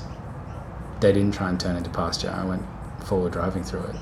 they 1.00 1.12
didn't 1.14 1.34
try 1.34 1.50
and 1.50 1.60
turn 1.60 1.76
into 1.78 1.90
pasture. 1.90 2.30
I 2.36 2.44
went 2.46 2.64
forward 3.06 3.32
driving 3.34 3.64
through 3.64 3.84
it. 3.84 3.96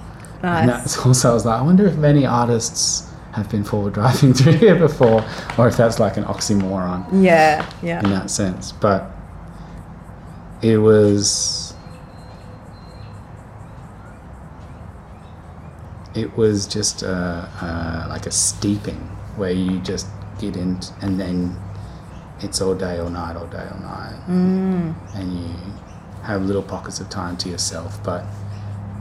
And 0.43 0.67
that's 0.69 0.97
also, 1.05 1.31
I 1.31 1.33
was 1.33 1.45
like, 1.45 1.59
I 1.59 1.63
wonder 1.63 1.85
if 1.85 1.95
many 1.97 2.25
artists 2.25 3.07
have 3.33 3.49
been 3.51 3.63
forward 3.63 3.93
driving 3.93 4.33
through 4.37 4.53
here 4.53 4.75
before, 4.75 5.23
or 5.57 5.67
if 5.67 5.77
that's 5.77 5.99
like 5.99 6.17
an 6.17 6.23
oxymoron 6.25 7.05
Yeah, 7.23 7.63
yeah, 7.83 8.03
in 8.03 8.09
that 8.09 8.29
sense. 8.31 8.71
But 8.71 9.11
it 10.61 10.77
was. 10.79 11.66
It 16.18 16.36
was 16.36 16.65
just 16.68 17.03
uh, 17.03 17.45
uh, 17.61 18.05
like 18.09 18.26
a 18.26 18.32
steeping 18.32 18.99
where 19.38 19.51
you 19.51 19.80
just 19.80 20.07
get 20.39 20.55
in 20.57 20.80
and 21.01 21.20
then 21.20 21.55
it's 22.41 22.61
all 22.61 22.76
day 22.76 22.99
or 22.99 23.09
night, 23.09 23.36
all 23.36 23.47
day 23.47 23.68
or 23.72 23.80
night. 23.82 24.20
mm. 24.28 25.15
And 25.15 25.34
you 25.39 25.55
have 26.24 26.41
little 26.43 26.63
pockets 26.63 26.99
of 26.99 27.09
time 27.09 27.38
to 27.38 27.49
yourself, 27.49 28.03
but 28.03 28.26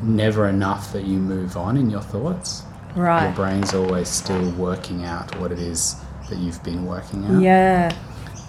never 0.03 0.49
enough 0.49 0.93
that 0.93 1.05
you 1.05 1.19
move 1.19 1.57
on 1.57 1.77
in 1.77 1.89
your 1.91 2.03
thoughts 2.03 2.63
right 2.95 3.25
your 3.25 3.33
brain's 3.35 3.73
always 3.73 4.09
still 4.09 4.51
working 4.53 5.05
out 5.05 5.35
what 5.41 5.51
it 5.53 5.59
is 5.59 5.97
that 6.29 6.39
you've 6.39 6.63
been 6.65 6.85
working 6.87 7.25
out. 7.27 7.41
Yeah, 7.41 7.95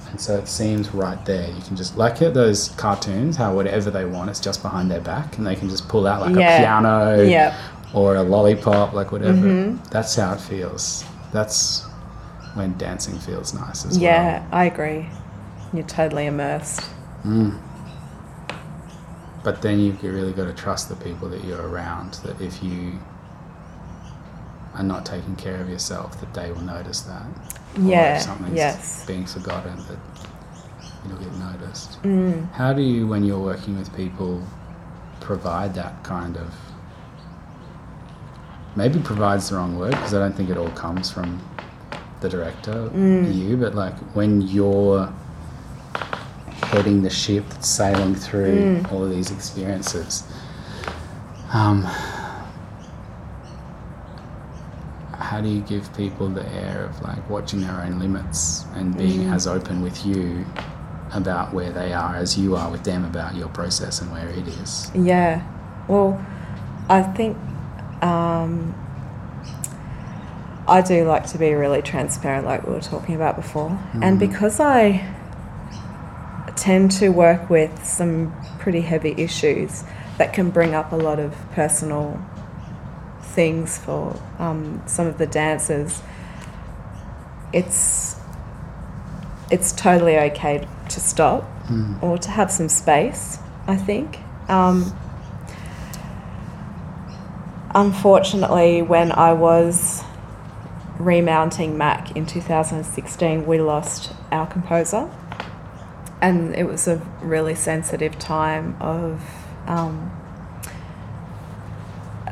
And 0.09 0.19
so 0.19 0.35
it 0.37 0.47
seems 0.47 0.93
right 0.93 1.23
there. 1.25 1.47
You 1.49 1.61
can 1.61 1.75
just 1.77 1.95
like 1.97 2.21
it, 2.21 2.33
those 2.33 2.69
cartoons, 2.69 3.35
how 3.37 3.53
whatever 3.53 3.91
they 3.91 4.03
want, 4.05 4.29
it's 4.29 4.39
just 4.39 4.61
behind 4.63 4.89
their 4.89 5.01
back, 5.01 5.37
and 5.37 5.45
they 5.45 5.55
can 5.55 5.69
just 5.69 5.87
pull 5.87 6.07
out 6.07 6.21
like 6.21 6.35
Yeah. 6.35 6.55
a 6.55 6.59
piano 6.59 7.23
yeah, 7.23 7.55
or 7.97 8.15
a 8.15 8.21
lollipop, 8.23 8.93
like 8.93 9.11
whatever. 9.11 9.37
Mhm. 9.37 9.89
That's 9.89 10.15
how 10.15 10.33
it 10.33 10.39
feels. 10.41 11.03
That's 11.31 11.85
when 12.53 12.77
dancing 12.77 13.17
feels 13.19 13.53
nice 13.53 13.85
as 13.85 13.93
well. 13.93 14.03
yeah. 14.03 14.43
I 14.51 14.65
agree. 14.65 15.09
You're 15.73 15.83
totally 15.85 16.25
immersed. 16.27 16.81
Mm. 17.25 17.57
But 19.43 19.61
then 19.61 19.79
you've 19.79 20.01
really 20.03 20.33
got 20.33 20.45
to 20.45 20.53
trust 20.53 20.89
the 20.89 20.95
people 20.95 21.29
that 21.29 21.43
you're 21.43 21.61
around. 21.67 22.15
That 22.25 22.39
if 22.41 22.61
you 22.63 22.99
are 24.75 24.83
not 24.83 25.05
taking 25.05 25.35
care 25.35 25.59
of 25.61 25.69
yourself, 25.69 26.19
that 26.19 26.33
they 26.33 26.51
will 26.51 26.61
notice 26.61 27.01
that. 27.01 27.25
or 27.77 27.81
Yeah, 27.81 28.15
if 28.17 28.21
something's 28.23 28.55
yes. 28.55 29.05
being 29.05 29.25
forgotten 29.25 29.75
that 29.89 29.99
you'll 31.07 31.17
get 31.17 31.33
noticed. 31.37 32.01
Mm. 32.03 32.51
How 32.53 32.73
do 32.73 32.81
you, 32.81 33.07
when 33.07 33.23
you're 33.23 33.39
working 33.39 33.77
with 33.77 33.89
people, 33.95 34.41
provide 35.19 35.73
that 35.75 36.03
kind 36.03 36.37
of 36.37 36.47
maybe 38.77 38.99
provides 38.99 39.49
the 39.49 39.55
wrong 39.55 39.77
word 39.77 39.91
because 39.91 40.13
I 40.13 40.19
don't 40.19 40.35
think 40.35 40.49
it 40.51 40.57
all 40.57 40.69
comes 40.69 41.09
from 41.11 41.41
the 42.21 42.29
director, 42.29 42.89
Mm. 42.93 43.35
you, 43.35 43.57
but 43.57 43.75
like 43.75 43.95
when 44.15 44.41
you're 44.41 45.11
heading 46.63 47.01
the 47.01 47.09
ship 47.09 47.43
that's 47.49 47.67
sailing 47.67 48.13
through 48.15 48.81
Mm. 48.83 48.91
all 48.91 49.03
of 49.03 49.09
these 49.09 49.31
experiences. 49.31 50.23
Um, 51.53 51.87
how 55.13 55.41
do 55.41 55.47
you 55.49 55.61
give 55.61 55.91
people 55.95 56.29
the 56.29 56.45
air 56.53 56.85
of 56.85 57.01
like 57.01 57.27
watching 57.29 57.61
their 57.61 57.81
own 57.81 57.99
limits 57.99 58.65
and 58.75 58.95
being 58.95 59.21
Mm. 59.25 59.33
as 59.33 59.47
open 59.47 59.81
with 59.81 60.05
you 60.05 60.45
about 61.13 61.53
where 61.53 61.71
they 61.71 61.93
are 61.93 62.15
as 62.15 62.37
you 62.37 62.55
are 62.55 62.69
with 62.69 62.83
them 62.83 63.03
about 63.05 63.35
your 63.35 63.47
process 63.49 64.01
and 64.01 64.11
where 64.11 64.27
it 64.27 64.47
is? 64.47 64.91
Yeah. 64.93 65.41
Well, 65.87 66.19
I 66.89 67.01
think 67.01 67.37
um, 68.01 68.73
I 70.67 70.81
do 70.81 71.05
like 71.07 71.25
to 71.27 71.37
be 71.37 71.53
really 71.53 71.81
transparent, 71.81 72.45
like 72.45 72.65
we 72.67 72.73
were 72.73 72.81
talking 72.81 73.15
about 73.15 73.35
before. 73.37 73.77
And 74.01 74.17
Mhm. 74.17 74.19
because 74.19 74.59
I 74.59 75.03
tend 76.55 76.91
to 76.91 77.09
work 77.09 77.49
with 77.49 77.85
some 77.85 78.33
pretty 78.59 78.81
heavy 78.81 79.13
issues 79.17 79.83
that 80.17 80.33
can 80.33 80.49
bring 80.49 80.73
up 80.75 80.91
a 80.91 80.95
lot 80.95 81.19
of 81.19 81.33
personal 81.53 82.19
things 83.21 83.77
for 83.77 84.15
um, 84.39 84.81
some 84.87 85.05
of 85.07 85.17
the 85.17 85.27
dancers, 85.27 86.01
it's 87.53 88.15
it's 89.49 89.71
totally 89.71 90.17
okay 90.17 90.67
to 90.89 90.99
stop 90.99 91.43
Mm. 91.69 92.01
or 92.01 92.17
to 92.17 92.31
have 92.31 92.49
some 92.51 92.67
space, 92.69 93.39
I 93.67 93.75
think. 93.77 94.19
Um, 94.49 94.93
unfortunately, 97.77 98.81
when 98.81 99.11
I 99.11 99.33
was 99.33 100.03
remounting 100.97 101.77
Macq 101.77 102.15
in 102.15 102.25
2016, 102.25 103.45
we 103.45 103.61
lost 103.61 104.11
our 104.31 104.47
composer. 104.47 105.09
And 106.19 106.55
it 106.55 106.63
was 106.63 106.87
a 106.87 106.97
really 107.21 107.53
sensitive 107.53 108.17
time 108.17 108.75
of, 108.81 109.21
um, 109.67 110.11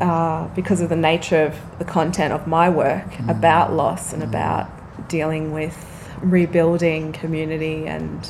uh, 0.02 0.48
because 0.56 0.82
of 0.82 0.90
the 0.90 0.96
nature 0.96 1.44
of 1.46 1.56
the 1.78 1.86
content 1.86 2.34
of 2.34 2.48
my 2.48 2.68
work 2.68 3.12
Mm. 3.12 3.30
about 3.30 3.72
loss 3.72 4.12
and 4.14 4.24
Mm. 4.24 4.30
about 4.30 5.08
dealing 5.08 5.54
with 5.54 5.78
rebuilding 6.24 7.14
community 7.14 7.86
and 7.86 8.28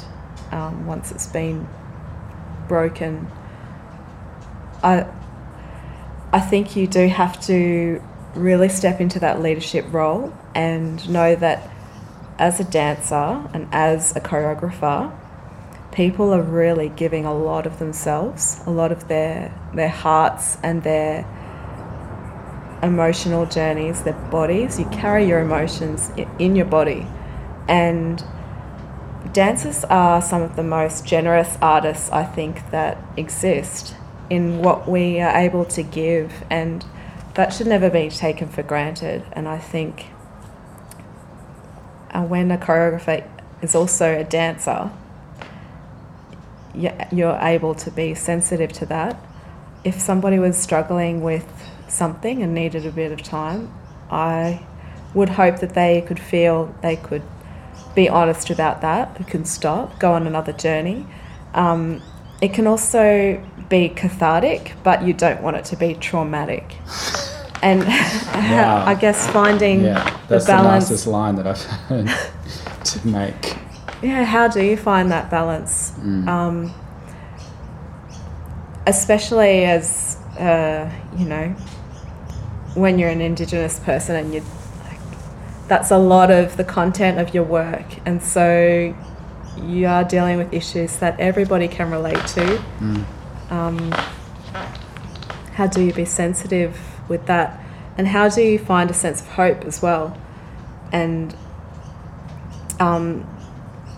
um, 0.51 0.85
once 0.85 1.11
it's 1.11 1.27
been 1.27 1.65
broken. 2.67 3.27
I, 4.83 5.05
I 6.35 6.41
think 6.41 6.75
you 6.75 6.85
do 6.85 7.07
have 7.07 7.39
to 7.45 8.03
really 8.33 8.67
step 8.67 8.99
into 8.99 9.19
that 9.19 9.41
leadership 9.41 9.85
role 9.89 10.33
and 10.53 11.09
know 11.09 11.33
that 11.33 11.71
as 12.37 12.59
a 12.59 12.65
dancer 12.65 13.47
and 13.53 13.69
as 13.71 14.13
a 14.17 14.19
choreographer, 14.19 15.17
people 15.93 16.33
are 16.33 16.41
really 16.41 16.89
giving 16.89 17.23
a 17.23 17.33
lot 17.33 17.65
of 17.65 17.79
themselves, 17.79 18.59
a 18.65 18.69
lot 18.69 18.91
of 18.91 19.07
their 19.07 19.57
their 19.73 19.87
hearts 19.87 20.57
and 20.61 20.83
their 20.83 21.21
emotional 22.83 23.45
journeys, 23.45 24.03
their 24.03 24.21
bodies. 24.29 24.77
You 24.77 24.87
carry 24.87 25.25
your 25.25 25.39
emotions 25.39 26.11
in 26.37 26.57
your 26.57 26.65
body, 26.65 27.07
and 27.69 28.21
dancers 29.31 29.85
are 29.85 30.21
some 30.21 30.41
of 30.41 30.57
the 30.57 30.63
most 30.63 31.05
generous 31.05 31.57
artists 31.61 32.09
I 32.09 32.25
think 32.25 32.71
that 32.71 32.97
exist 33.15 33.95
in 34.29 34.59
what 34.59 34.87
we 34.87 35.19
are 35.19 35.35
able 35.35 35.65
to 35.65 35.83
give, 35.83 36.43
and 36.49 36.85
that 37.35 37.53
should 37.53 37.67
never 37.67 37.89
be 37.89 38.09
taken 38.09 38.47
for 38.47 38.63
granted. 38.63 39.23
And 39.33 39.47
I 39.47 39.57
think 39.57 40.07
uh, 42.11 42.23
when 42.23 42.51
a 42.51 42.57
choreographer 42.57 43.27
is 43.61 43.75
also 43.75 44.17
a 44.17 44.23
dancer, 44.23 44.91
you're 46.73 47.39
able 47.41 47.75
to 47.75 47.91
be 47.91 48.13
sensitive 48.15 48.73
to 48.73 48.85
that. 48.87 49.17
If 49.83 49.99
somebody 49.99 50.39
was 50.39 50.57
struggling 50.57 51.21
with 51.21 51.47
something 51.87 52.41
and 52.41 52.53
needed 52.53 52.85
a 52.85 52.91
bit 52.91 53.11
of 53.11 53.21
time, 53.21 53.73
I 54.09 54.65
would 55.13 55.29
hope 55.29 55.59
that 55.59 55.73
they 55.73 56.01
could 56.01 56.19
feel 56.19 56.75
they 56.81 56.95
could 56.95 57.23
be 57.95 58.09
honest 58.09 58.49
about 58.49 58.81
that, 58.81 59.17
who 59.17 59.23
can 59.23 59.45
stop, 59.45 59.99
go 59.99 60.11
on 60.13 60.27
another 60.27 60.51
journey. 60.51 61.07
Um, 61.53 62.01
it 62.41 62.53
can 62.53 62.67
also 62.67 63.41
be 63.69 63.89
cathartic, 63.89 64.73
but 64.83 65.03
you 65.03 65.13
don't 65.13 65.41
want 65.41 65.57
it 65.57 65.65
to 65.65 65.75
be 65.75 65.93
traumatic. 65.95 66.75
And 67.61 67.83
Wow. 68.35 68.83
I 68.85 68.95
guess 68.95 69.27
finding 69.31 69.81
Yeah, 69.83 70.03
the 70.27 70.35
that's 70.35 70.45
the, 70.45 70.51
balance. 70.51 70.89
nicest 70.89 71.07
line 71.07 71.35
that 71.35 71.47
I've 71.47 71.61
heard 71.63 72.07
to 72.83 73.07
make. 73.07 73.57
Yeah, 74.01 74.23
how 74.23 74.47
do 74.47 74.63
you 74.63 74.77
find 74.77 75.09
that 75.11 75.31
balance? 75.31 75.91
Mm. 75.99 76.27
Um, 76.27 76.73
especially 78.87 79.65
as, 79.65 80.17
uh, 80.37 80.89
you 81.17 81.25
know, 81.25 81.49
when 82.75 82.99
you're 82.99 83.09
an 83.09 83.21
Indigenous 83.21 83.79
person 83.79 84.15
and 84.15 84.33
you 84.33 84.41
like, 84.83 84.99
that's 85.67 85.91
a 85.91 85.97
lot 85.97 86.29
of 86.29 86.57
the 86.57 86.63
content 86.63 87.19
of 87.19 87.33
your 87.33 87.43
work. 87.45 87.85
And 88.05 88.21
so 88.21 88.93
you 89.61 89.87
are 89.87 90.03
dealing 90.03 90.37
with 90.37 90.53
issues 90.53 90.97
that 90.97 91.19
everybody 91.19 91.67
can 91.67 91.89
relate 91.89 92.25
to. 92.27 92.61
Mm. 92.79 93.05
Um, 93.49 93.91
how 95.53 95.67
do 95.67 95.83
you 95.83 95.93
be 95.93 96.05
sensitive 96.05 96.79
with 97.07 97.25
that? 97.27 97.63
And 97.97 98.07
how 98.07 98.27
do 98.29 98.41
you 98.41 98.59
find 98.59 98.89
a 98.89 98.93
sense 98.93 99.21
of 99.21 99.27
hope 99.27 99.63
as 99.63 99.81
well? 99.81 100.17
And 100.91 101.35
um, 102.79 103.27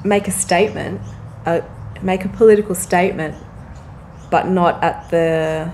make 0.04 0.28
a 0.28 0.32
statement, 0.32 1.02
uh, 1.46 1.62
make 2.02 2.26
a 2.26 2.30
political 2.30 2.76
statement, 2.76 3.36
but 4.30 4.48
not 4.48 4.84
at 4.84 5.10
the 5.10 5.72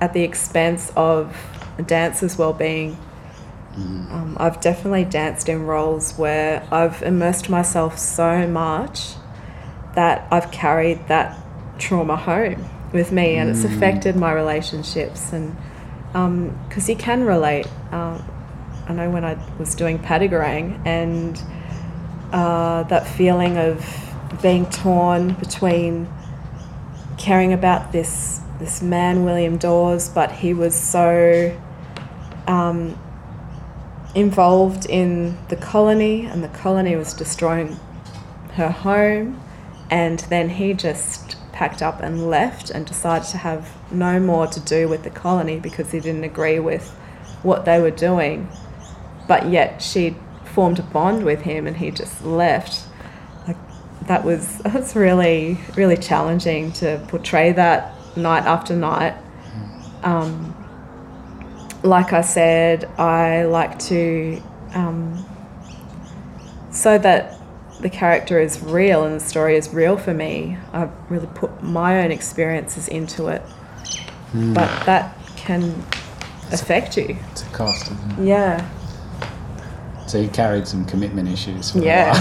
at 0.00 0.12
the 0.12 0.22
expense 0.22 0.92
of 0.96 1.36
a 1.76 1.82
dancer's 1.82 2.38
well-being. 2.38 2.96
Mm. 3.74 4.12
Um, 4.12 4.36
I've 4.38 4.60
definitely 4.60 5.04
danced 5.04 5.48
in 5.48 5.66
roles 5.66 6.12
where 6.12 6.66
I've 6.70 7.02
immersed 7.02 7.50
myself 7.50 7.98
so 7.98 8.46
much 8.46 9.14
that 9.98 10.28
I've 10.30 10.50
carried 10.52 11.00
that 11.08 11.36
trauma 11.78 12.14
home 12.14 12.64
with 12.92 13.10
me, 13.10 13.36
and 13.36 13.50
it's 13.50 13.64
Mm. 13.64 13.70
affected 13.72 14.14
my 14.14 14.32
relationships. 14.32 15.32
And 15.32 15.56
because 16.68 16.88
you 16.88 16.94
can 16.94 17.24
relate, 17.24 17.66
um, 17.90 18.22
I 18.88 18.92
know 18.92 19.10
when 19.10 19.24
I 19.24 19.34
was 19.58 19.74
doing 19.74 19.98
Patyegarang 19.98 20.66
and 20.86 21.42
uh, 22.32 22.84
that 22.84 23.06
feeling 23.06 23.58
of 23.58 23.74
being 24.40 24.66
torn 24.66 25.32
between 25.44 26.06
caring 27.16 27.52
about 27.52 27.90
this 27.90 28.40
this 28.60 28.82
man 28.82 29.24
William 29.24 29.56
Dawes, 29.56 30.08
but 30.08 30.30
he 30.42 30.54
was 30.54 30.74
so 30.74 31.52
um, 32.46 32.96
involved 34.14 34.84
in 34.86 35.36
the 35.48 35.56
colony, 35.56 36.24
and 36.30 36.42
the 36.42 36.52
colony 36.62 36.94
was 36.96 37.14
destroying 37.14 37.78
her 38.54 38.70
home, 38.70 39.40
and 39.90 40.20
then 40.20 40.50
he 40.50 40.74
just 40.74 41.36
packed 41.52 41.82
up 41.82 42.00
and 42.00 42.28
left 42.28 42.70
and 42.70 42.86
decided 42.86 43.26
to 43.28 43.38
have 43.38 43.74
no 43.90 44.20
more 44.20 44.46
to 44.46 44.60
do 44.60 44.88
with 44.88 45.02
the 45.02 45.10
colony 45.10 45.58
because 45.58 45.90
he 45.90 46.00
didn't 46.00 46.24
agree 46.24 46.58
with 46.58 46.88
what 47.42 47.64
they 47.64 47.80
were 47.80 47.90
doing. 47.90 48.48
But 49.26 49.50
yet 49.50 49.82
she 49.82 50.16
formed 50.44 50.78
a 50.78 50.82
bond 50.82 51.24
with 51.24 51.42
him, 51.42 51.66
and 51.66 51.76
he 51.76 51.90
just 51.90 52.24
left. 52.24 52.86
Like 53.46 53.56
that 54.06 54.24
was 54.24 54.58
that's 54.64 54.94
really 54.94 55.58
really 55.76 55.96
challenging 55.96 56.72
to 56.72 57.04
portray 57.08 57.52
that 57.52 57.94
night 58.16 58.44
after 58.44 58.74
night. 58.74 59.14
Um, 60.02 60.54
like 61.82 62.12
I 62.12 62.20
said, 62.20 62.84
I 62.98 63.44
like 63.44 63.78
to 63.80 64.42
um, 64.74 65.24
so 66.70 66.98
that 66.98 67.37
the 67.80 67.90
character 67.90 68.40
is 68.40 68.60
real 68.62 69.04
and 69.04 69.16
the 69.20 69.24
story 69.24 69.56
is 69.56 69.72
real 69.72 69.96
for 69.96 70.12
me. 70.14 70.56
I've 70.72 70.90
really 71.10 71.28
put 71.34 71.62
my 71.62 72.02
own 72.02 72.10
experiences 72.10 72.88
into 72.88 73.28
it, 73.28 73.42
Mm. 74.34 74.52
but 74.54 74.68
that 74.86 75.16
can 75.36 75.74
affect 76.52 76.96
you. 76.96 77.16
It's 77.32 77.42
a 77.42 77.46
cost, 77.46 77.84
isn't 77.90 78.18
it? 78.18 78.24
Yeah, 78.26 78.64
So 80.06 80.18
you 80.18 80.28
carried 80.28 80.66
some 80.66 80.84
commitment 80.86 81.28
issues. 81.28 81.70
For 81.70 81.78
yeah, 81.80 82.12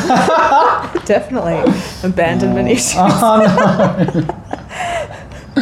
definitely 1.05 1.59
abandonment 2.03 2.67
Oh. 2.67 2.71
issues. 2.71 2.93
Oh, 2.97 3.37
no. 5.55 5.61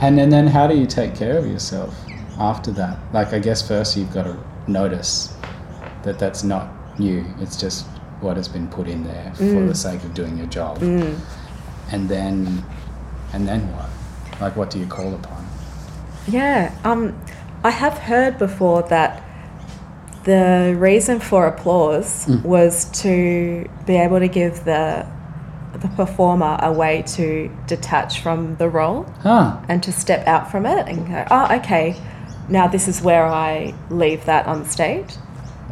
and 0.00 0.18
then, 0.18 0.30
then 0.30 0.46
how 0.46 0.66
do 0.66 0.76
you 0.76 0.86
take 0.86 1.14
care 1.14 1.36
of 1.38 1.46
yourself 1.46 1.94
after 2.38 2.70
that? 2.72 2.98
Like, 3.12 3.32
I 3.32 3.38
guess 3.38 3.66
first 3.66 3.96
you've 3.96 4.12
got 4.12 4.24
to 4.24 4.36
notice 4.66 5.34
that 6.02 6.18
that's 6.18 6.42
not 6.42 6.68
you. 6.98 7.24
It's 7.40 7.56
just 7.56 7.86
what 8.20 8.36
has 8.36 8.48
been 8.48 8.66
put 8.68 8.88
in 8.88 9.04
there 9.04 9.32
for 9.34 9.42
Mm. 9.44 9.68
the 9.68 9.74
sake 9.74 10.02
of 10.04 10.14
doing 10.14 10.36
your 10.38 10.46
job. 10.46 10.78
Mm. 10.78 11.16
And 11.92 12.08
then, 12.08 12.64
and 13.32 13.46
then 13.46 13.60
what? 13.74 13.88
Like, 14.40 14.56
what 14.56 14.70
do 14.70 14.78
you 14.78 14.86
call 14.86 15.14
upon? 15.14 15.44
Yeah, 16.26 16.70
um, 16.84 17.14
I 17.62 17.70
have 17.70 17.98
heard 17.98 18.38
before 18.38 18.82
that 18.84 19.22
the 20.24 20.74
reason 20.78 21.20
for 21.20 21.46
applause 21.46 22.26
Mm. 22.26 22.44
was 22.44 22.86
to 23.02 23.66
be 23.86 23.96
able 23.96 24.18
to 24.18 24.28
give 24.28 24.64
the 24.64 25.06
the 25.80 25.88
performer 25.88 26.56
a 26.62 26.72
way 26.72 27.02
to 27.06 27.50
detach 27.66 28.20
from 28.22 28.56
the 28.56 28.66
role 28.66 29.04
Huh. 29.22 29.56
and 29.68 29.82
to 29.82 29.92
step 29.92 30.26
out 30.26 30.50
from 30.50 30.64
it 30.64 30.88
and 30.88 31.06
go, 31.06 31.24
oh, 31.30 31.54
okay, 31.56 31.94
now 32.48 32.66
this 32.66 32.88
is 32.88 33.02
where 33.02 33.26
I 33.26 33.74
leave 33.90 34.24
that 34.24 34.46
on 34.46 34.64
stage. 34.64 35.16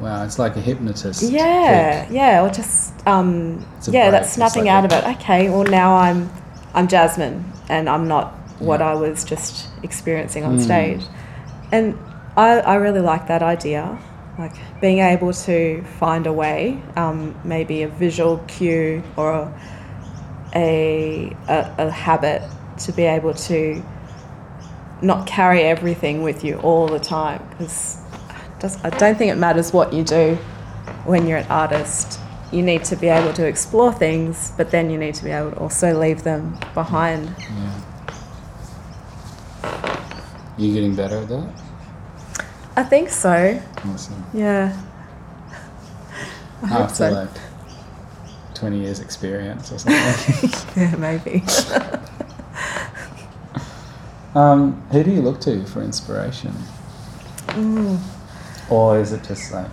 Wow, 0.00 0.24
it's 0.24 0.38
like 0.38 0.56
a 0.56 0.60
hypnotist. 0.60 1.22
Yeah, 1.22 2.04
trick. 2.04 2.14
yeah, 2.16 2.42
or 2.42 2.48
just 2.50 2.92
um, 3.06 3.64
yeah, 3.88 4.10
break, 4.10 4.12
that's 4.12 4.32
snapping 4.32 4.64
like 4.64 4.72
out 4.72 4.92
a- 4.92 4.98
of 4.98 5.04
it. 5.04 5.16
Okay, 5.20 5.48
well 5.50 5.64
now 5.64 5.96
I'm 5.96 6.30
I'm 6.74 6.88
Jasmine 6.88 7.44
and 7.68 7.88
I'm 7.88 8.08
not 8.08 8.32
what 8.58 8.80
Yeah. 8.80 8.90
I 8.92 8.94
was 8.94 9.24
just 9.24 9.68
experiencing 9.82 10.44
on 10.44 10.58
Mm. 10.58 10.64
stage, 10.64 11.02
and 11.72 11.96
I 12.36 12.58
I 12.60 12.74
really 12.76 13.00
like 13.00 13.28
that 13.28 13.42
idea, 13.42 13.96
like 14.38 14.54
being 14.80 14.98
able 14.98 15.32
to 15.32 15.84
find 16.00 16.26
a 16.26 16.32
way, 16.32 16.78
um, 16.96 17.34
maybe 17.44 17.82
a 17.84 17.88
visual 17.88 18.38
cue 18.48 19.02
or 19.16 19.52
a, 20.54 21.32
a 21.48 21.74
a 21.78 21.90
habit 21.90 22.42
to 22.78 22.92
be 22.92 23.04
able 23.04 23.34
to 23.34 23.82
not 25.02 25.26
carry 25.26 25.62
everything 25.62 26.22
with 26.22 26.42
you 26.44 26.56
all 26.58 26.88
the 26.88 26.98
time 26.98 27.40
because 27.50 27.98
I 28.64 28.90
don't 28.90 29.16
think 29.18 29.30
it 29.30 29.36
matters 29.36 29.72
what 29.74 29.92
you 29.92 30.02
do 30.02 30.36
when 31.04 31.26
you're 31.26 31.38
an 31.38 31.46
artist. 31.48 32.18
You 32.50 32.62
need 32.62 32.84
to 32.84 32.96
be 32.96 33.08
able 33.08 33.32
to 33.34 33.46
explore 33.46 33.92
things, 33.92 34.52
but 34.56 34.70
then 34.70 34.88
you 34.90 34.96
need 34.96 35.14
to 35.16 35.24
be 35.24 35.30
able 35.30 35.50
to 35.50 35.58
also 35.58 35.98
leave 35.98 36.22
them 36.22 36.58
behind. 36.72 37.34
Yeah. 37.38 37.80
You 40.56 40.72
getting 40.72 40.94
better 40.94 41.18
at 41.18 41.28
that? 41.28 41.52
I 42.76 42.84
think 42.84 43.10
so. 43.10 43.60
Awesome. 43.84 44.24
Yeah. 44.32 44.80
I 46.62 46.78
After 46.78 46.94
so. 46.94 47.10
like 47.10 47.28
20 48.54 48.80
years 48.80 49.00
experience 49.00 49.72
or 49.72 49.78
something. 49.78 50.50
yeah, 50.82 50.96
maybe. 50.96 51.42
um, 54.34 54.80
who 54.90 55.02
do 55.02 55.10
you 55.10 55.20
look 55.20 55.40
to 55.42 55.66
for 55.66 55.82
inspiration? 55.82 56.54
Mm. 57.48 58.00
Or 58.74 58.98
is 58.98 59.12
it 59.12 59.22
just 59.22 59.52
like 59.52 59.70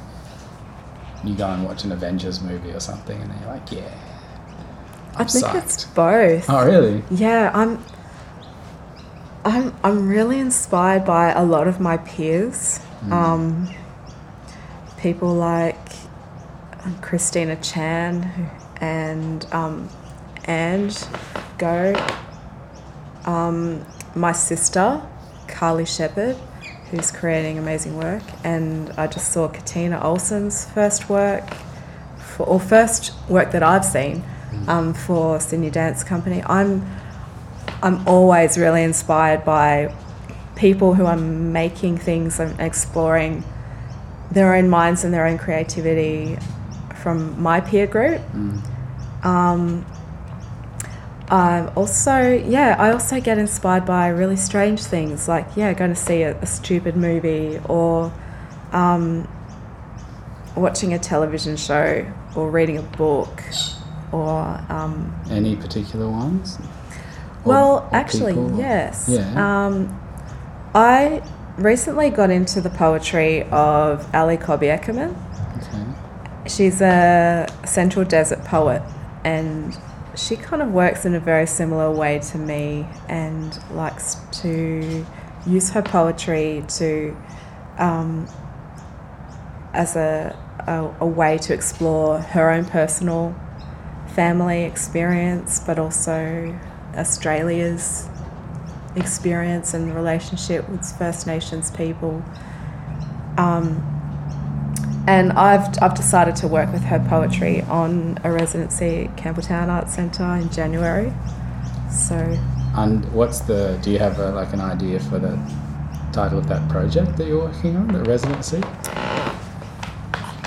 you 1.24 1.34
go 1.36 1.48
and 1.48 1.66
watch 1.66 1.84
an 1.84 1.92
Avengers 1.92 2.42
movie 2.42 2.72
or 2.72 2.80
something 2.80 3.20
and 3.20 3.34
you're 3.40 3.50
like, 3.50 3.72
yeah, 3.72 3.82
I 5.16 5.22
I'm 5.22 5.28
think 5.28 5.46
psyched. 5.46 5.64
it's 5.64 5.86
both. 5.86 6.50
Oh, 6.50 6.66
really? 6.66 7.04
Yeah, 7.10 7.52
I'm. 7.54 7.84
I'm 9.44 9.74
I'm 9.84 10.08
really 10.08 10.40
inspired 10.40 11.04
by 11.04 11.32
a 11.32 11.44
lot 11.44 11.68
of 11.68 11.80
my 11.80 11.98
peers. 11.98 12.80
Mm. 13.06 13.12
Um, 13.12 13.76
people 15.00 15.34
like 15.34 15.94
um, 16.84 16.96
Kristina 17.02 17.58
Chan 17.60 18.30
and 18.80 19.46
um, 19.52 19.90
Ange 20.48 20.96
Goh. 21.58 21.98
Um, 23.26 23.84
my 24.14 24.32
sister 24.32 25.02
Carly 25.48 25.86
Shepherd, 25.86 26.38
who's 26.92 27.10
creating 27.10 27.58
amazing 27.58 27.98
work, 27.98 28.24
and 28.44 28.92
I 28.92 29.08
just 29.08 29.32
saw 29.32 29.48
Katina 29.48 30.00
Olsen's 30.02 30.66
first 30.66 31.10
work, 31.10 31.44
for, 32.18 32.46
or 32.46 32.60
first 32.60 33.14
work 33.30 33.52
that 33.54 33.64
I've 33.64 33.86
seen 33.86 34.24
um, 34.68 34.94
for 34.94 35.40
Sydney 35.40 35.70
Dance 35.70 36.04
Company. 36.04 36.44
I'm 36.46 36.86
I'm 37.84 38.08
always 38.08 38.58
really 38.58 38.84
inspired 38.84 39.44
by 39.44 39.94
people 40.56 40.94
who 40.94 41.06
are 41.06 41.18
making 41.18 41.98
things 41.98 42.40
and 42.40 42.60
exploring 42.60 43.44
their 44.30 44.54
own 44.56 44.70
minds 44.70 45.04
and 45.04 45.14
their 45.14 45.26
own 45.26 45.38
creativity 45.38 46.38
from 47.02 47.42
my 47.42 47.60
peer 47.60 47.88
group. 47.88 48.22
Mm. 48.34 49.26
Um, 49.26 49.86
I'm 51.32 51.72
also, 51.78 52.22
yeah, 52.46 52.76
I 52.78 52.92
also 52.92 53.22
get 53.22 53.38
inspired 53.38 53.86
by 53.86 54.10
really 54.10 54.36
strange 54.36 54.84
things 54.84 55.30
like, 55.30 55.48
yeah, 55.56 55.74
going 55.74 55.92
to 55.94 56.00
see 56.00 56.24
a, 56.24 56.38
a 56.42 56.46
stupid 56.46 56.98
movie 56.98 57.60
or 57.70 58.12
um, 58.74 59.28
watching 60.58 60.94
a 60.94 61.00
television 61.00 61.56
show 61.56 62.06
or 62.36 62.52
reading 62.52 62.78
a 62.78 62.82
book 62.82 63.42
or 64.12 64.42
um, 64.68 65.16
Any 65.30 65.56
particular 65.56 66.10
ones? 66.10 66.58
Or- 66.60 66.68
well, 67.46 67.74
or 67.78 67.96
actually, 67.96 68.34
people? 68.34 68.58
yes. 68.58 69.06
Yeah. 69.08 69.66
Um, 69.66 69.98
I 70.76 71.24
recently 71.58 72.10
got 72.10 72.30
into 72.30 72.60
the 72.60 72.70
poetry 72.70 73.44
of 73.44 74.14
Ali 74.14 74.38
Eckermann. 74.38 75.16
Okay. 75.58 76.50
She's 76.50 76.82
a 76.82 77.48
Central 77.66 78.04
Desert 78.06 78.44
poet, 78.44 78.82
and 79.24 79.78
she 80.16 80.36
kind 80.36 80.62
of 80.62 80.72
works 80.72 81.06
in 81.06 81.16
a 81.16 81.20
very 81.20 81.48
similar 81.48 81.92
way 81.92 82.20
to 82.20 82.38
me 82.38 82.86
and 83.08 83.58
likes 83.72 84.18
to 84.42 85.06
use 85.46 85.70
her 85.72 85.82
poetry 85.82 86.64
to 86.68 87.16
um, 87.78 88.28
as 89.74 89.96
a, 89.96 90.38
a, 90.68 91.04
a 91.04 91.08
way 91.08 91.38
to 91.38 91.54
explore 91.54 92.20
her 92.20 92.50
own 92.50 92.66
personal 92.66 93.36
family 94.14 94.64
experience, 94.64 95.60
but 95.60 95.80
also 95.80 96.60
Australia's 96.96 98.10
experience 98.96 99.74
and 99.74 99.96
relationship 99.96 100.68
with 100.68 100.86
First 100.98 101.26
Nations 101.26 101.72
people. 101.72 102.22
Um, 103.38 104.01
and 105.08 105.32
I've, 105.34 105.82
I've 105.82 105.96
decided 105.96 106.36
to 106.38 106.48
work 106.48 106.72
with 106.72 106.84
her 106.84 107.00
poetry 107.10 107.62
on 107.64 108.20
a 108.24 108.32
residency 108.32 109.06
at 109.06 109.18
Campbelltown 109.18 109.68
Arts 109.68 109.96
Centre 109.96 110.24
in 110.36 110.50
January. 110.50 111.12
So, 111.90 112.16
And 112.76 113.12
what's 113.14 113.42
the, 113.42 113.80
do 113.82 113.92
you 113.92 114.00
have 114.00 114.20
a, 114.20 114.32
like 114.32 114.54
an 114.54 114.62
idea 114.62 115.00
for 115.00 115.20
the 115.20 115.38
title 116.14 116.38
of 116.38 116.48
that 116.48 116.68
project 116.70 117.18
that 117.18 117.28
you're 117.28 117.44
working 117.46 117.76
on, 117.76 117.88
the 117.88 118.04
residency? 118.04 118.62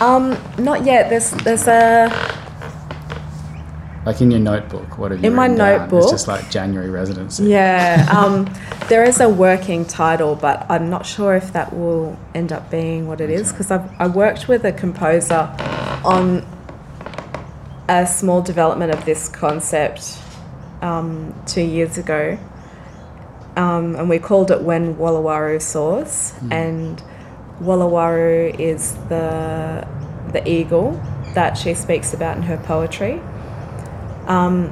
um, 0.00 0.36
not 0.59 0.84
yet. 0.84 1.11
There's, 1.11 1.30
there's 1.30 1.66
a, 1.66 2.09
Like 4.07 4.20
in 4.20 4.30
your 4.30 4.40
notebook, 4.40 4.99
what 4.99 5.11
have 5.12 5.22
you 5.22 5.29
In 5.30 5.34
my 5.34 5.46
notebook? 5.46 6.03
It's 6.03 6.11
just 6.11 6.29
like 6.29 6.50
January 6.50 6.91
residency. 6.91 7.45
yeah, 7.45 8.07
um, 8.14 8.53
there 8.88 9.03
is 9.03 9.20
a 9.20 9.29
working 9.29 9.87
title, 9.87 10.34
but 10.37 10.66
I'm 10.70 10.91
not 10.91 11.07
sure 11.07 11.34
if 11.34 11.53
that 11.54 11.74
will 11.74 12.18
end 12.34 12.53
up 12.53 12.70
being 12.70 13.08
what 13.08 13.20
it 13.22 13.30
is 13.30 13.49
Okay. 13.49 13.50
because 13.53 13.70
I've 13.70 14.00
I 14.00 14.07
worked 14.07 14.46
with 14.46 14.64
a 14.64 14.72
composer 14.72 15.49
on 16.04 16.45
a 17.88 18.07
small 18.07 18.42
development 18.42 18.92
of 18.92 19.04
this 19.07 19.29
concept 19.29 20.18
um, 20.83 21.34
two 21.46 21.62
years 21.62 21.96
ago, 21.96 22.38
um, 23.57 23.96
and 23.96 24.08
we 24.11 24.18
called 24.18 24.50
it 24.50 24.61
When 24.61 24.96
Wallawaru 24.96 25.62
Soars, 25.62 26.34
and 26.50 27.03
Wallawaru 27.62 28.58
is 28.61 28.95
the 29.08 29.87
the 30.33 30.46
eagle 30.46 31.00
that 31.34 31.57
she 31.57 31.72
speaks 31.72 32.12
about 32.12 32.37
in 32.37 32.42
her 32.42 32.58
poetry. 32.58 33.20
Um, 34.26 34.71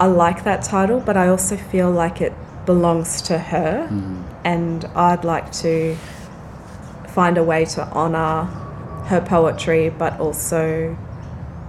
I 0.00 0.06
like 0.06 0.44
that 0.44 0.62
title, 0.62 1.00
but 1.00 1.16
I 1.16 1.28
also 1.28 1.56
feel 1.56 1.90
like 1.90 2.20
it 2.20 2.32
belongs 2.66 3.22
to 3.22 3.38
her, 3.38 3.88
Mm. 3.90 4.22
and 4.44 4.84
I'd 4.96 5.24
like 5.24 5.50
to 5.52 5.96
find 7.08 7.36
a 7.38 7.42
way 7.44 7.64
to 7.66 7.86
honour 7.92 8.44
her 9.06 9.20
poetry, 9.20 9.90
but 9.90 10.18
also 10.20 10.96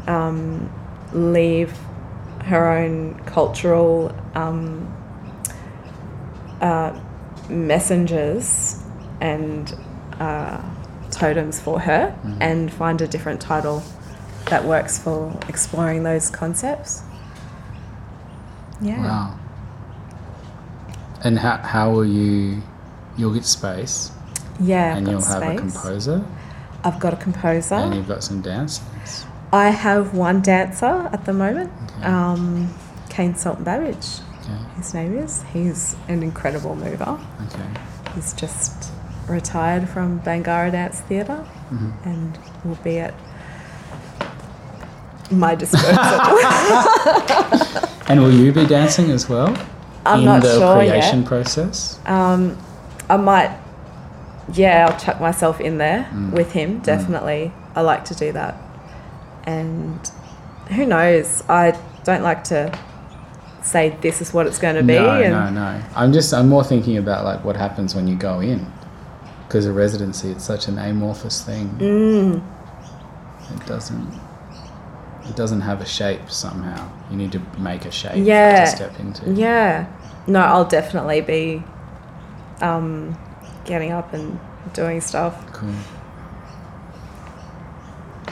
um, 0.08 0.70
leave 1.14 1.78
her 2.46 2.70
own 2.78 3.16
cultural 3.26 4.12
um, 4.36 4.88
uh, 6.62 6.92
messengers 7.50 8.82
and 9.22 9.76
uh, 10.20 10.58
totems 11.12 11.60
for 11.60 11.80
her, 11.80 12.14
Mhm. 12.26 12.38
and 12.42 12.72
find 12.72 13.02
a 13.02 13.08
different 13.08 13.40
title 13.42 13.82
that 14.46 14.64
works 14.66 14.98
for 15.00 15.38
exploring 15.50 16.04
those 16.04 16.30
concepts. 16.30 17.02
Yeah. 18.82 19.02
Wow. 19.02 19.40
And 21.24 21.40
how, 21.40 21.58
how 21.58 21.92
will 21.92 22.06
you, 22.06 22.62
you'll 23.18 23.34
get 23.34 23.46
space 23.46 24.12
Yeah. 24.60 24.96
And 24.98 25.08
you'll 25.08 25.22
have 25.24 25.42
a 25.44 25.56
composer 25.58 26.26
I've 26.84 27.00
got 27.00 27.14
a 27.14 27.18
composer. 27.18 27.76
and 27.76 27.96
you've 27.96 28.10
got 28.10 28.24
some 28.24 28.42
dancers. 28.42 29.26
I 29.54 29.70
have 29.70 30.14
one 30.14 30.42
dancer 30.42 31.10
at 31.14 31.24
the 31.26 31.32
moment, 31.32 31.72
Okay. 31.98 32.04
um, 32.06 32.74
Kaine 33.10 33.36
Sultan-Babij. 33.36 34.22
Okay. 34.42 34.58
His 34.76 34.94
name 34.94 35.18
is. 35.18 35.44
He's 35.54 35.96
an 36.10 36.24
incredible 36.24 36.76
mover. 36.76 37.18
Okay. 37.48 37.70
He's 38.16 38.34
just 38.34 38.92
retired 39.30 39.88
from 39.88 40.20
Bangarra 40.20 40.72
Dance 40.74 41.00
Theatre 41.02 41.38
hmm 41.70 41.92
and 42.04 42.38
will 42.66 42.76
be 42.84 43.00
at 43.00 43.14
my 45.40 45.56
disposal. 45.56 45.98
And 48.10 48.22
will 48.22 48.34
you 48.34 48.52
be 48.52 48.66
dancing 48.66 49.10
as 49.12 49.30
well? 49.30 49.56
I'm 50.06 50.20
in 50.20 50.26
not 50.26 50.42
the 50.44 50.58
sure 50.60 50.76
creation 50.76 51.20
yet. 51.20 51.28
process? 51.28 52.00
Um, 52.06 52.58
I 53.10 53.16
might, 53.16 53.58
yeah, 54.54 54.88
I'll 54.90 55.00
chuck 55.00 55.22
myself 55.22 55.62
in 55.62 55.78
there 55.78 56.10
Mm. 56.12 56.32
with 56.32 56.52
him. 56.52 56.80
Definitely, 56.80 57.54
I 57.76 57.82
like 57.82 58.04
to 58.06 58.16
do 58.16 58.34
that. 58.34 58.56
And 59.46 60.00
who 60.76 60.86
knows? 60.86 61.44
I 61.48 61.80
don't 62.04 62.24
like 62.24 62.44
to 62.46 62.78
say 63.62 63.96
this 64.02 64.22
is 64.22 64.34
what 64.34 64.48
it's 64.48 64.60
going 64.60 64.76
to 64.76 64.84
be. 64.84 64.96
No, 64.96 65.10
and 65.22 65.34
no, 65.34 65.50
no. 65.50 65.82
I'm 65.96 66.12
just 66.12 66.34
I'm 66.34 66.50
more 66.50 66.64
thinking 66.66 66.98
about 66.98 67.24
like 67.24 67.44
what 67.46 67.56
happens 67.56 67.96
when 67.96 68.06
you 68.08 68.16
go 68.18 68.42
in, 68.42 68.68
because 69.48 69.66
a 69.66 69.72
residency 69.72 70.30
it's 70.32 70.44
such 70.44 70.68
an 70.68 70.78
amorphous 70.78 71.42
thing. 71.42 71.70
Mm, 71.80 72.44
It 73.56 73.66
doesn't 73.66 74.12
it 75.30 75.36
doesn't 75.36 75.62
have 75.62 75.82
a 75.82 75.86
shape 75.86 76.30
somehow. 76.30 76.90
You 77.10 77.18
need 77.18 77.32
to 77.34 77.42
make 77.58 77.86
a 77.86 77.92
shape 77.92 78.26
Yeah. 78.26 78.66
to 78.66 78.68
step 78.72 79.00
into. 79.00 79.32
yeah. 79.32 79.86
No, 80.28 80.40
I'll 80.40 80.66
definitely 80.66 81.22
be 81.22 81.64
um, 82.62 83.18
getting 83.66 83.92
up 83.92 84.14
and 84.14 84.40
doing 84.74 85.02
stuff. 85.02 85.36
Cool. 85.52 85.74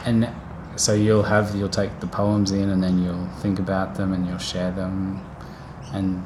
And 0.05 0.29
so 0.77 0.93
you'll 0.93 1.23
have 1.23 1.55
you'll 1.55 1.69
take 1.69 1.99
the 1.99 2.07
poems 2.07 2.51
in 2.51 2.69
and 2.69 2.81
then 2.83 3.03
you'll 3.03 3.27
think 3.39 3.59
about 3.59 3.95
them 3.95 4.13
and 4.13 4.25
you'll 4.27 4.37
share 4.37 4.71
them 4.71 5.23
and 5.93 6.25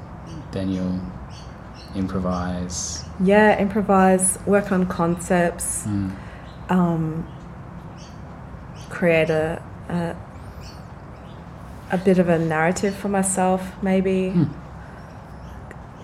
then 0.51 0.69
you'll 0.69 0.99
improvise. 1.95 3.03
Yeah, 3.19 3.57
improvise, 3.59 4.37
work 4.45 4.71
on 4.71 4.85
concepts, 4.85 5.85
Mm. 5.87 6.11
um, 6.69 7.27
create 8.89 9.29
a, 9.29 9.61
a 9.89 10.15
a 11.91 11.97
bit 11.97 12.19
of 12.19 12.29
a 12.29 12.39
narrative 12.39 12.95
for 12.95 13.09
myself, 13.09 13.61
maybe. 13.81 14.29
Hmm. 14.29 14.43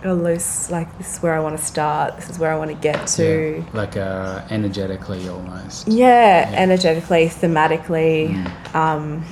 A 0.03 0.15
loose, 0.15 0.71
like 0.71 0.97
this 0.97 1.17
is 1.17 1.21
where 1.21 1.35
I 1.35 1.39
want 1.39 1.59
to 1.59 1.63
start. 1.63 2.15
This 2.15 2.27
is 2.31 2.39
where 2.39 2.51
I 2.51 2.55
want 2.57 2.71
to 2.71 2.75
get 2.75 3.05
to. 3.17 3.57
Yeah, 3.59 3.63
like 3.71 3.95
uh, 3.97 4.41
energetically 4.49 5.29
almost. 5.29 5.87
Yeah, 5.87 6.49
Yeah. 6.49 6.57
energetically, 6.57 7.27
thematically. 7.27 8.33
Mm. 8.33 8.75
Um, 8.75 9.25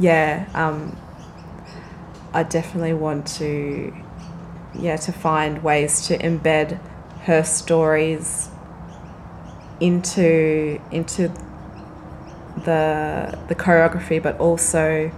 yeah, 0.00 0.46
um, 0.54 0.96
I 2.34 2.42
definitely 2.42 2.94
want 2.94 3.28
to, 3.38 3.94
yeah, 4.74 4.96
to 4.96 5.12
find 5.12 5.62
ways 5.62 6.04
to 6.08 6.18
embed 6.18 6.80
her 7.22 7.44
stories 7.44 8.48
into 9.78 10.80
into 10.90 11.30
the 12.64 13.38
the 13.48 13.54
choreography, 13.54 14.22
but 14.22 14.38
also 14.38 15.10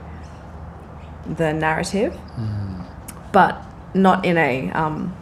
the 1.26 1.52
narrative, 1.52 2.12
Mm. 2.38 2.84
but 3.32 3.62
not 3.94 4.24
in 4.24 4.36
a 4.36 4.70
um, 4.72 5.14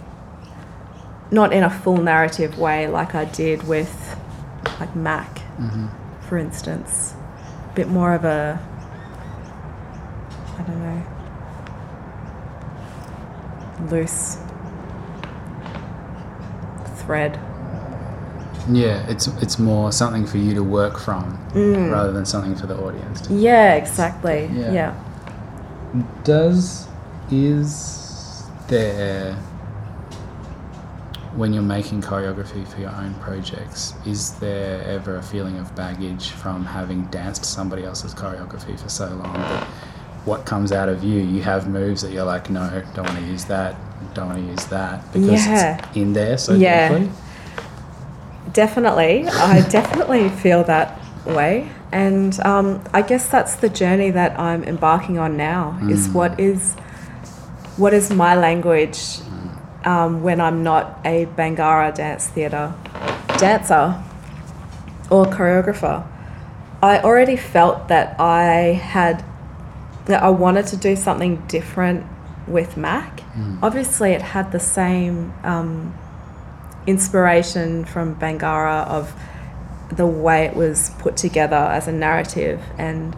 not 1.31 1.53
in 1.53 1.63
a 1.63 1.71
full 1.71 1.97
narrative 1.99 2.59
way 2.59 2.87
like 2.89 3.15
I 3.15 3.25
did 3.25 3.67
with 3.67 4.17
like 4.81 4.93
Macq 4.95 5.41
Mhm. 5.59 5.89
for 6.21 6.37
instance. 6.39 7.15
A 7.71 7.75
bit 7.75 7.89
more 7.89 8.13
of 8.15 8.25
a, 8.25 8.59
I 10.59 10.63
don't 10.63 10.83
know, 10.83 11.03
loose 13.91 14.39
thread. 16.97 17.39
Yeah, 18.71 19.05
it's 19.09 19.27
it's 19.43 19.59
more 19.59 19.91
something 19.93 20.27
for 20.27 20.39
you 20.39 20.55
to 20.55 20.63
work 20.63 20.99
from 20.99 21.39
Mm. 21.55 21.93
rather 21.93 22.13
than 22.13 22.25
something 22.25 22.55
for 22.55 22.67
the 22.67 22.77
audience. 22.77 23.21
To 23.23 23.35
Yeah, 23.35 23.75
exactly. 23.75 24.49
Yeah. 24.55 24.73
Yeah. 24.73 24.95
Does 26.25 26.87
is 27.31 28.45
there 28.69 29.37
when 31.35 31.53
you're 31.55 31.63
making 31.63 32.03
choreography 32.03 32.67
for 32.69 32.81
your 32.81 32.91
own 32.91 33.15
projects, 33.15 33.95
is 34.05 34.33
there 34.33 34.83
ever 34.87 35.17
a 35.17 35.23
feeling 35.23 35.59
of 35.59 35.75
baggage 35.75 36.29
from 36.31 36.65
having 36.67 37.05
danced 37.07 37.45
somebody 37.47 37.85
else's 37.85 38.15
choreography 38.15 38.79
for 38.79 38.91
so 38.91 39.07
long 39.07 39.33
that 39.33 39.65
what 40.27 40.45
comes 40.45 40.73
out 40.73 40.91
of 40.91 41.03
you, 41.03 41.21
you 41.21 41.41
have 41.43 41.69
moves 41.69 42.03
that 42.03 42.13
you're 42.13 42.25
like, 42.27 42.51
no, 42.51 42.83
don't 42.95 43.07
want 43.07 43.19
to 43.19 43.25
use 43.25 43.47
that, 43.47 43.75
don't 44.15 44.27
want 44.27 44.39
to 44.39 44.45
use 44.45 44.67
that 44.67 45.11
because 45.13 45.47
Yeah. 45.47 45.79
it's 45.79 45.97
in 45.97 46.13
there 46.13 46.37
so 46.37 46.53
Yeah. 46.53 46.89
deeply. 46.91 47.11
Definitely. 48.53 49.27
I 49.29 49.61
definitely 49.69 50.29
feel 50.29 50.65
that 50.65 50.99
way. 51.27 51.71
And 51.93 52.39
um, 52.41 52.83
I 52.93 53.03
guess 53.03 53.29
that's 53.29 53.57
the 53.57 53.69
journey 53.69 54.11
that 54.11 54.39
I'm 54.39 54.65
embarking 54.65 55.19
on 55.19 55.37
now 55.37 55.79
is 55.91 56.09
Mm. 56.09 56.13
what 56.15 56.41
is 56.41 56.75
what 57.77 57.95
is 57.95 58.11
my 58.11 58.35
language 58.35 59.19
um, 59.85 60.23
when 60.23 60.41
I'm 60.41 60.63
not 60.63 60.99
a 61.05 61.27
Bangarra 61.27 61.95
dance 61.95 62.27
theatre 62.29 62.73
dancer 63.39 64.03
or 65.11 65.25
choreographer. 65.27 66.05
I 66.83 66.99
already 67.01 67.37
felt 67.37 67.89
that 67.89 68.19
I 68.21 68.73
had 68.95 69.25
that 70.07 70.23
I 70.23 70.31
wanted 70.31 70.67
to 70.69 70.77
do 70.77 70.97
something 70.97 71.43
different 71.49 72.05
with 72.49 72.75
Macq. 72.75 73.21
Mm. 73.37 73.59
Obviously, 73.63 74.13
it 74.13 74.23
had 74.23 74.51
the 74.53 74.61
same 74.61 75.33
um, 75.45 75.95
inspiration 76.87 77.85
from 77.85 78.17
Bangarra 78.17 78.87
of 78.87 79.15
the 79.91 80.07
way 80.07 80.45
it 80.47 80.57
was 80.57 80.91
put 80.99 81.17
together 81.17 81.57
as 81.57 81.87
a 81.87 81.93
narrative 81.93 82.63
and 82.79 83.17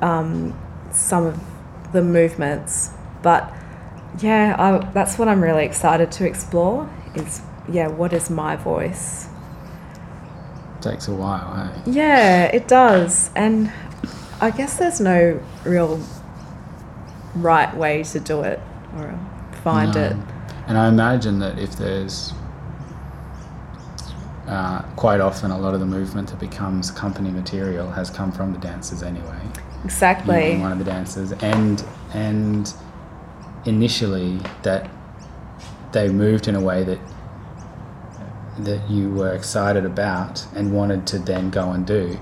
um, 0.00 0.58
some 0.92 1.26
of 1.26 1.40
the 1.92 2.02
movements. 2.02 2.90
But 3.22 3.52
yeah, 4.20 4.54
I, 4.58 4.90
that's 4.92 5.18
what 5.18 5.28
I'm 5.28 5.42
really 5.42 5.64
excited 5.64 6.12
to 6.12 6.26
explore. 6.26 6.88
Is 7.14 7.42
yeah, 7.68 7.88
what 7.88 8.12
is 8.12 8.30
my 8.30 8.56
voice? 8.56 9.28
Takes 10.80 11.08
a 11.08 11.14
while, 11.14 11.70
eh? 11.74 11.82
Yeah, 11.86 12.44
it 12.44 12.68
does. 12.68 13.30
And 13.34 13.72
I 14.40 14.50
guess 14.50 14.78
there's 14.78 15.00
no 15.00 15.42
real 15.64 16.00
right 17.34 17.74
way 17.76 18.02
to 18.04 18.20
do 18.20 18.42
it 18.42 18.60
or 18.96 19.18
find 19.62 19.94
No. 19.94 20.00
it. 20.04 20.16
And 20.68 20.78
I 20.78 20.88
imagine 20.88 21.38
that 21.40 21.58
if 21.58 21.76
there's 21.76 22.32
uh, 24.46 24.82
quite 24.96 25.20
often 25.20 25.50
a 25.50 25.58
lot 25.58 25.74
of 25.74 25.80
the 25.80 25.86
movement 25.86 26.28
that 26.28 26.38
becomes 26.38 26.90
company 26.90 27.30
material 27.30 27.90
has 27.90 28.10
come 28.10 28.30
from 28.30 28.52
the 28.52 28.58
dancers 28.58 29.02
anyway. 29.02 29.38
Exactly. 29.84 30.36
being 30.40 30.60
one 30.62 30.72
of 30.72 30.78
the 30.78 30.84
dancers, 30.84 31.32
and 31.32 31.84
and 32.14 32.72
initially 33.64 34.40
that 34.62 34.88
they 35.92 36.08
moved 36.08 36.48
in 36.48 36.54
a 36.54 36.60
way 36.60 36.84
that 36.84 36.98
that 38.60 38.88
you 38.90 39.10
were 39.10 39.34
excited 39.34 39.84
about 39.84 40.46
and 40.54 40.72
wanted 40.72 41.06
to 41.06 41.18
then 41.18 41.50
go 41.50 41.72
and 41.72 41.86
do 41.86 42.18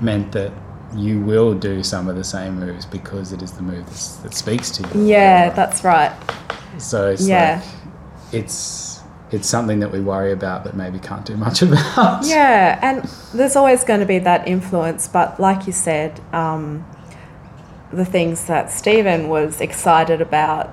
meant 0.00 0.30
that 0.32 0.52
you 0.94 1.20
will 1.20 1.54
do 1.54 1.82
some 1.82 2.08
of 2.08 2.16
the 2.16 2.24
same 2.24 2.60
moves 2.60 2.84
because 2.86 3.32
it 3.32 3.42
is 3.42 3.52
the 3.52 3.62
move 3.62 3.84
that's, 3.86 4.16
that 4.16 4.34
speaks 4.34 4.70
to 4.70 4.82
you. 4.98 5.06
Yeah, 5.06 5.50
that's 5.50 5.82
right. 5.84 6.12
So 6.78 7.10
it's 7.10 7.26
Yeah. 7.26 7.62
like 7.64 7.74
it's 8.32 8.91
it's 9.32 9.48
something 9.48 9.80
that 9.80 9.90
we 9.90 10.00
worry 10.00 10.30
about 10.32 10.62
but 10.64 10.76
maybe 10.76 10.98
can't 10.98 11.24
do 11.24 11.36
much 11.36 11.62
about. 11.66 12.24
Yeah, 12.24 12.78
and 12.82 13.04
there's 13.34 13.56
always 13.56 13.82
going 13.84 14.00
to 14.00 14.06
be 14.06 14.18
that 14.20 14.46
influence, 14.46 15.08
but 15.08 15.40
like 15.40 15.66
you 15.66 15.72
said, 15.72 16.20
um, 16.32 16.84
the 17.92 18.04
things 18.04 18.46
that 18.46 18.70
Stephen 18.70 19.28
was 19.28 19.60
excited 19.60 20.20
about 20.20 20.70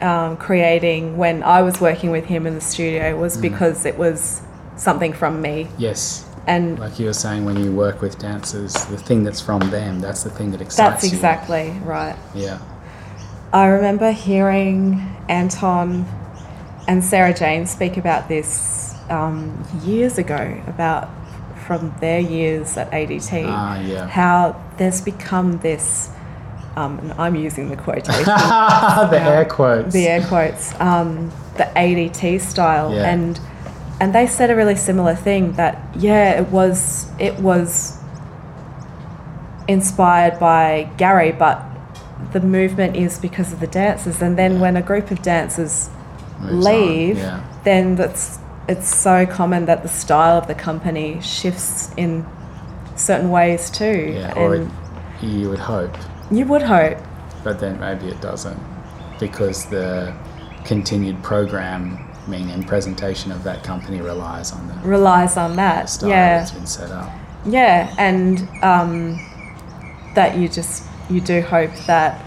um, 0.00 0.36
creating 0.36 1.16
when 1.16 1.42
I 1.42 1.62
was 1.62 1.80
working 1.80 2.10
with 2.10 2.24
him 2.26 2.46
in 2.46 2.54
the 2.54 2.60
studio 2.60 3.16
was 3.16 3.36
Mm. 3.36 3.42
because 3.42 3.86
it 3.86 3.96
was 3.96 4.42
something 4.76 5.12
from 5.12 5.40
me. 5.40 5.68
Yes. 5.78 6.26
And 6.46 6.78
Like 6.78 6.98
you 6.98 7.06
were 7.06 7.12
saying 7.14 7.44
when 7.44 7.62
you 7.64 7.72
work 7.72 8.02
with 8.02 8.18
dancers, 8.18 8.72
the 8.86 8.98
thing 8.98 9.22
that's 9.24 9.40
from 9.40 9.60
them, 9.70 10.00
that's 10.00 10.24
the 10.24 10.30
thing 10.30 10.50
that 10.50 10.60
excites 10.60 10.76
that's 11.02 11.04
you. 11.04 11.16
exactly 11.16 11.70
right. 11.84 12.16
Yeah. 12.34 12.58
I 13.52 13.66
remember 13.66 14.10
hearing 14.10 15.00
Anton 15.28 16.04
and 16.86 17.02
Sarah 17.04 17.34
Jane 17.34 17.66
speak 17.66 17.96
about 17.96 18.28
this 18.28 18.94
um, 19.08 19.64
years 19.82 20.18
ago, 20.18 20.62
about 20.66 21.08
from 21.66 21.94
their 22.00 22.20
years 22.20 22.76
at 22.76 22.90
ADT. 22.90 23.46
Ah, 23.48 23.80
yeah. 23.80 24.06
how 24.06 24.60
there's 24.76 25.00
become 25.00 25.58
this, 25.58 26.10
um, 26.76 26.98
and 26.98 27.12
I'm 27.14 27.34
using 27.36 27.68
the 27.70 27.76
quotation, 27.76 28.24
the 28.24 29.18
air 29.20 29.44
quotes. 29.46 29.92
the 29.92 30.06
air 30.06 30.26
quotes, 30.26 30.78
um, 30.80 31.30
the 31.56 31.64
ADT 31.76 32.40
style, 32.40 32.92
Yeah. 32.94 33.10
and 33.10 33.40
and 34.00 34.14
they 34.14 34.26
said 34.26 34.50
a 34.50 34.56
really 34.56 34.76
similar 34.76 35.14
thing 35.14 35.52
that 35.52 35.78
yeah, 35.96 36.38
it 36.40 36.48
was 36.48 37.06
it 37.18 37.38
was 37.38 37.98
inspired 39.68 40.38
by 40.38 40.90
Garry, 40.98 41.32
but 41.32 41.62
the 42.32 42.40
movement 42.40 42.96
is 42.96 43.18
because 43.18 43.52
of 43.52 43.60
the 43.60 43.66
dancers, 43.66 44.20
and 44.20 44.36
then 44.36 44.60
when 44.60 44.76
a 44.76 44.82
group 44.82 45.10
of 45.10 45.22
dancers 45.22 45.88
leave, 46.50 47.18
Yeah. 47.18 47.40
then 47.64 47.96
that's 47.96 48.38
it's 48.66 48.88
so 48.94 49.26
common 49.26 49.66
that 49.66 49.82
the 49.82 49.88
style 49.88 50.38
of 50.38 50.46
the 50.46 50.54
company 50.54 51.20
shifts 51.20 51.90
in 51.98 52.24
certain 52.96 53.30
ways 53.30 53.70
too. 53.70 54.14
Yeah. 54.16 54.32
Or 54.36 54.54
it, 54.56 54.68
you 55.20 55.50
would 55.50 55.58
hope, 55.58 55.94
you 56.30 56.46
would 56.46 56.62
hope. 56.62 56.96
but 57.42 57.60
then 57.60 57.78
maybe 57.78 58.06
it 58.08 58.20
doesn't 58.22 58.58
because 59.20 59.66
the 59.66 60.14
continued 60.64 61.22
program 61.22 61.98
mean, 62.26 62.48
and 62.48 62.66
presentation 62.66 63.30
of 63.32 63.44
that 63.44 63.62
company 63.62 64.00
relies 64.00 64.50
on 64.50 64.66
the 64.68 64.74
relies 64.88 65.36
on 65.36 65.56
that. 65.56 65.90
style 65.90 66.08
yeah, 66.08 66.38
that's 66.38 66.52
been 66.52 66.66
set 66.66 66.90
up. 66.90 67.10
yeah, 67.44 67.94
and 67.98 68.48
um, 68.62 69.18
that 70.14 70.38
you 70.38 70.48
just 70.48 70.84
you 71.10 71.20
do 71.20 71.42
hope 71.42 71.70
that 71.86 72.24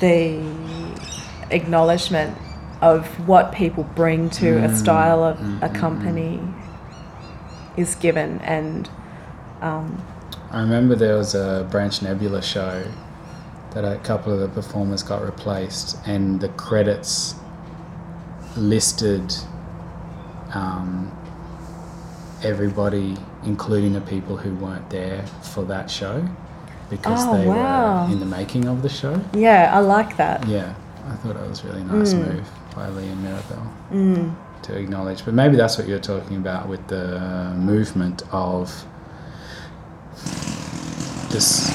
the 0.00 0.38
acknowledgement 1.50 2.36
of 2.84 3.06
what 3.26 3.50
people 3.52 3.82
bring 3.94 4.28
to 4.28 4.58
a 4.58 4.68
Mm, 4.68 4.76
style 4.76 5.24
of 5.24 5.38
mm, 5.38 5.62
a 5.62 5.68
company 5.70 6.38
is 7.78 7.94
given, 7.96 8.38
and 8.44 8.88
um, 9.62 9.86
I 10.50 10.60
remember 10.60 10.94
there 10.94 11.16
was 11.16 11.34
a 11.34 11.66
Branch 11.70 12.02
Nebula 12.02 12.42
show 12.42 12.84
that 13.72 13.84
a 13.84 13.96
couple 14.00 14.32
of 14.32 14.38
the 14.40 14.48
performers 14.48 15.02
got 15.02 15.22
replaced, 15.24 15.96
and 16.06 16.40
the 16.40 16.50
credits 16.50 17.34
listed 18.56 19.34
um, 20.52 21.10
everybody, 22.42 23.16
including 23.44 23.94
the 23.94 24.00
people 24.02 24.36
who 24.36 24.54
weren't 24.56 24.88
there 24.90 25.24
for 25.42 25.64
that 25.64 25.90
show, 25.90 26.22
because 26.90 27.26
Oh, 27.26 27.32
they 27.32 27.48
wow. 27.48 28.04
were 28.06 28.12
in 28.12 28.20
the 28.20 28.26
making 28.26 28.66
of 28.68 28.82
the 28.82 28.88
show. 28.90 29.18
yeah, 29.34 29.70
I 29.74 29.80
like 29.80 30.16
that. 30.18 30.46
Yeah, 30.46 30.74
I 31.08 31.16
thought 31.16 31.34
that 31.34 31.48
was 31.48 31.64
a 31.64 31.68
really 31.68 31.84
nice 31.84 32.12
Mm. 32.14 32.28
move 32.28 32.46
by 32.74 32.88
Lee 32.88 33.08
and 33.08 33.22
Mirabelle 33.22 33.72
Mm. 33.92 34.34
to 34.62 34.76
acknowledge. 34.76 35.24
But 35.24 35.34
maybe 35.34 35.56
that's 35.56 35.78
what 35.78 35.86
you're 35.88 35.98
talking 35.98 36.36
about 36.36 36.68
with 36.68 36.86
the 36.88 37.52
movement 37.56 38.22
of 38.32 38.84
this. 41.30 41.70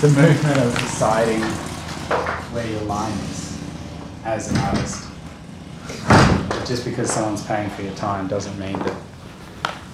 The 0.00 0.08
movement 0.08 0.58
of 0.58 0.78
deciding 0.78 1.40
where 2.52 2.66
your 2.66 2.82
line 2.82 3.12
is 3.30 3.58
as 4.24 4.50
an 4.50 4.58
artist. 4.58 5.04
Just 6.66 6.84
because 6.84 7.10
someone's 7.10 7.44
paying 7.46 7.70
for 7.70 7.82
your 7.82 7.94
time 7.94 8.26
doesn't 8.28 8.58
mean 8.58 8.78
that 8.78 8.96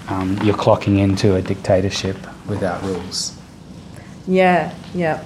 um, 0.09 0.39
you're 0.43 0.57
clocking 0.57 0.99
into 0.99 1.37
a 1.37 1.43
dictatorship 1.43 2.17
without 2.49 2.83
rules. 2.83 3.37
Yeah, 4.27 4.75
yeah. 4.95 5.23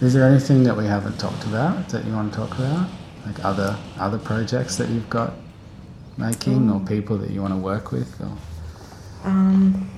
Is 0.00 0.14
there 0.14 0.24
anything 0.24 0.62
that 0.64 0.76
we 0.76 0.86
haven't 0.86 1.18
talked 1.18 1.44
about 1.44 1.88
that 1.88 2.04
you 2.04 2.12
want 2.12 2.32
to 2.32 2.38
talk 2.38 2.56
about? 2.58 2.88
Like 3.26 3.44
other 3.44 3.76
other 3.98 4.18
projects 4.18 4.76
that 4.76 4.88
you've 4.88 5.10
got 5.10 5.34
making, 6.16 6.70
or 6.70 6.80
people 6.80 7.18
that 7.18 7.30
you 7.30 7.40
want 7.42 7.52
to 7.52 7.58
work 7.58 7.90
with, 7.92 8.20
or, 8.20 8.36
Um, 9.24 9.90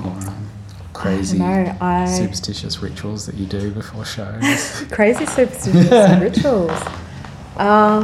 or 0.00 0.10
um, 0.10 0.48
crazy 0.92 1.38
know, 1.38 1.76
I- 1.80 2.06
superstitious 2.06 2.82
rituals 2.82 3.24
that 3.26 3.36
you 3.36 3.46
do 3.46 3.70
before 3.70 4.04
shows? 4.04 4.84
crazy 4.90 5.24
superstitious 5.26 6.20
rituals. 6.20 6.82
Um, 7.56 8.02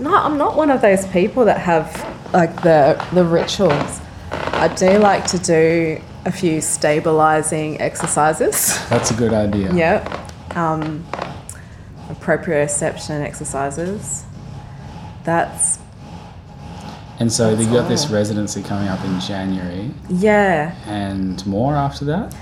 no, 0.00 0.14
I'm 0.14 0.36
not 0.38 0.56
one 0.56 0.70
of 0.70 0.80
those 0.82 1.06
people 1.08 1.44
that 1.44 1.58
have 1.58 1.88
like 2.32 2.62
the 2.62 3.02
the 3.14 3.24
rituals. 3.24 4.00
I 4.32 4.68
do 4.68 4.98
like 4.98 5.24
to 5.28 5.38
do 5.38 6.00
a 6.26 6.32
few 6.32 6.60
stabilizing 6.60 7.80
exercises. 7.80 8.76
That's 8.90 9.10
a 9.12 9.14
good 9.14 9.32
idea. 9.32 9.72
Yep. 9.76 10.56
Um, 10.56 11.06
proprioception 12.20 13.20
exercises. 13.20 14.24
That's 15.22 15.78
And 17.20 17.32
so 17.32 17.54
That's 17.54 17.66
you 17.66 17.72
got 17.72 17.88
this 17.88 18.08
residency 18.08 18.62
coming 18.62 18.88
up 18.88 19.04
in 19.04 19.20
January, 19.20 19.90
yeah. 20.08 20.74
and 20.86 21.44
more 21.46 21.74
after 21.74 22.04
that. 22.06 22.34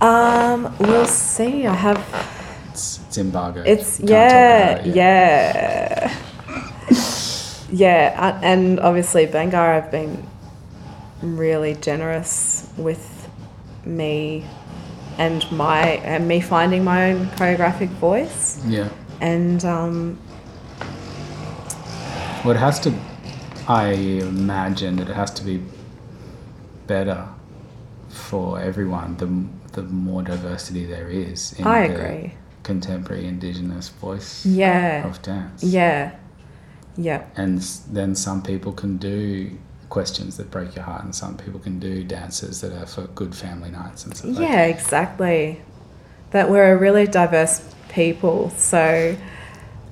Um, 0.00 0.74
we'll 0.78 1.06
see. 1.06 1.66
I 1.66 1.74
have 1.74 1.98
It's, 2.70 3.00
it's 3.06 3.18
embargoed. 3.18 3.66
It's 3.66 4.00
yeah, 4.00 4.78
it 4.78 4.94
yeah, 4.94 6.16
yeah, 7.72 8.40
and 8.42 8.80
obviously 8.80 9.26
Bangarra 9.26 9.80
have 9.80 9.90
been 9.90 10.26
really 11.22 11.74
generous 11.74 12.68
with 12.76 13.28
me 13.84 14.44
and 15.18 15.50
my 15.52 15.80
and 16.04 16.26
me 16.26 16.40
finding 16.40 16.84
my 16.84 17.12
own 17.12 17.26
choreographic 17.36 17.88
voice, 18.00 18.60
Yeah. 18.66 18.88
and 19.20 19.64
um, 19.64 20.18
Well, 22.44 22.56
it 22.56 22.58
has 22.60 22.80
to. 22.80 22.92
I 23.68 23.92
imagine 23.92 24.96
that 24.96 25.08
it 25.08 25.14
has 25.14 25.30
to 25.34 25.44
be 25.44 25.62
better 26.86 27.28
for 28.08 28.58
everyone. 28.60 29.16
The 29.16 29.80
the 29.80 29.82
more 29.88 30.22
diversity 30.22 30.84
there 30.86 31.08
is 31.08 31.52
in 31.58 31.66
I 31.66 31.88
the 31.88 31.94
agree. 31.94 32.32
contemporary 32.62 33.26
indigenous 33.26 33.88
voice 33.88 34.44
Yeah, 34.46 35.06
of 35.08 35.22
dance. 35.22 35.64
yeah, 35.64 36.12
yeah, 36.96 37.22
And 37.36 37.60
then 37.92 38.14
some 38.14 38.42
people 38.42 38.72
can 38.72 38.98
do 38.98 39.50
questions 39.92 40.38
that 40.38 40.50
break 40.50 40.74
your 40.74 40.84
heart, 40.84 41.04
and 41.04 41.14
some 41.14 41.36
people 41.36 41.60
can 41.60 41.78
do 41.78 42.02
dances 42.02 42.62
that 42.62 42.72
are 42.72 42.86
for 42.86 43.02
good 43.14 43.34
family 43.34 43.70
nights 43.70 44.04
and 44.06 44.16
stuff. 44.16 44.30
like 44.38 44.48
yeah, 44.48 44.64
exactly. 44.64 45.60
That 46.30 46.48
we're 46.50 46.72
a 46.72 46.76
really 46.78 47.06
diverse 47.06 47.60
people, 47.90 48.48
so 48.56 49.14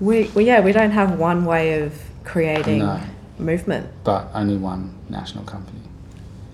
we, 0.01 0.25
we 0.35 0.45
yeah 0.45 0.61
we 0.61 0.73
don't 0.73 0.93
have 0.93 1.19
one 1.19 1.45
way 1.45 1.83
of 1.83 1.93
creating 2.25 2.79
No. 2.79 2.99
movement. 3.39 3.91
But 4.05 4.31
only 4.35 4.57
one 4.57 4.95
national 5.11 5.45
company. 5.45 5.81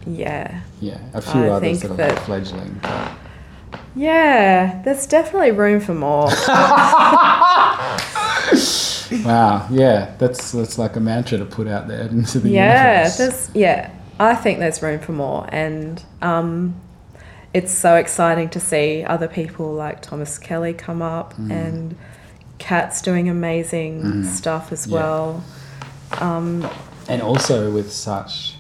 Yeah. 0.08 0.62
Yeah, 0.80 0.98
a 1.14 1.20
few 1.22 1.44
I 1.44 1.48
others 1.50 1.80
that 1.82 1.90
are 1.92 1.94
that- 1.94 2.14
like 2.16 2.24
fledgling. 2.24 2.80
But 2.82 3.12
Yeah, 3.94 4.82
there's 4.84 5.06
definitely 5.06 5.52
room 5.52 5.80
for 5.80 5.94
more. 5.94 6.30
wow, 9.24 9.66
yeah, 9.70 10.14
that's 10.18 10.52
that's 10.52 10.78
like 10.78 10.96
a 10.96 11.00
mantra 11.00 11.38
to 11.38 11.44
put 11.44 11.66
out 11.68 11.88
there 11.88 12.02
into 12.08 12.38
the 12.40 12.48
yeah, 12.50 12.96
universe. 13.04 13.16
there's 13.18 13.50
yeah. 13.54 13.90
I 14.18 14.34
think 14.34 14.58
there's 14.60 14.82
room 14.82 14.98
for 14.98 15.12
more, 15.12 15.46
and 15.52 16.02
um, 16.22 16.80
it's 17.52 17.72
so 17.72 17.96
exciting 17.96 18.48
to 18.50 18.60
see 18.60 19.04
other 19.04 19.28
people 19.28 19.74
like 19.74 20.00
Thomas 20.00 20.38
Kelly 20.38 20.72
come 20.72 21.02
up, 21.02 21.34
Mm. 21.34 21.50
and 21.50 21.96
Kat's 22.58 23.02
doing 23.02 23.28
amazing 23.28 24.02
Mhm. 24.02 24.24
stuff 24.26 24.72
as 24.72 24.86
Yeah. 24.86 24.94
well. 24.94 25.44
Um, 26.18 26.66
And 27.08 27.20
also 27.20 27.70
with 27.70 27.92
such, 27.92 28.56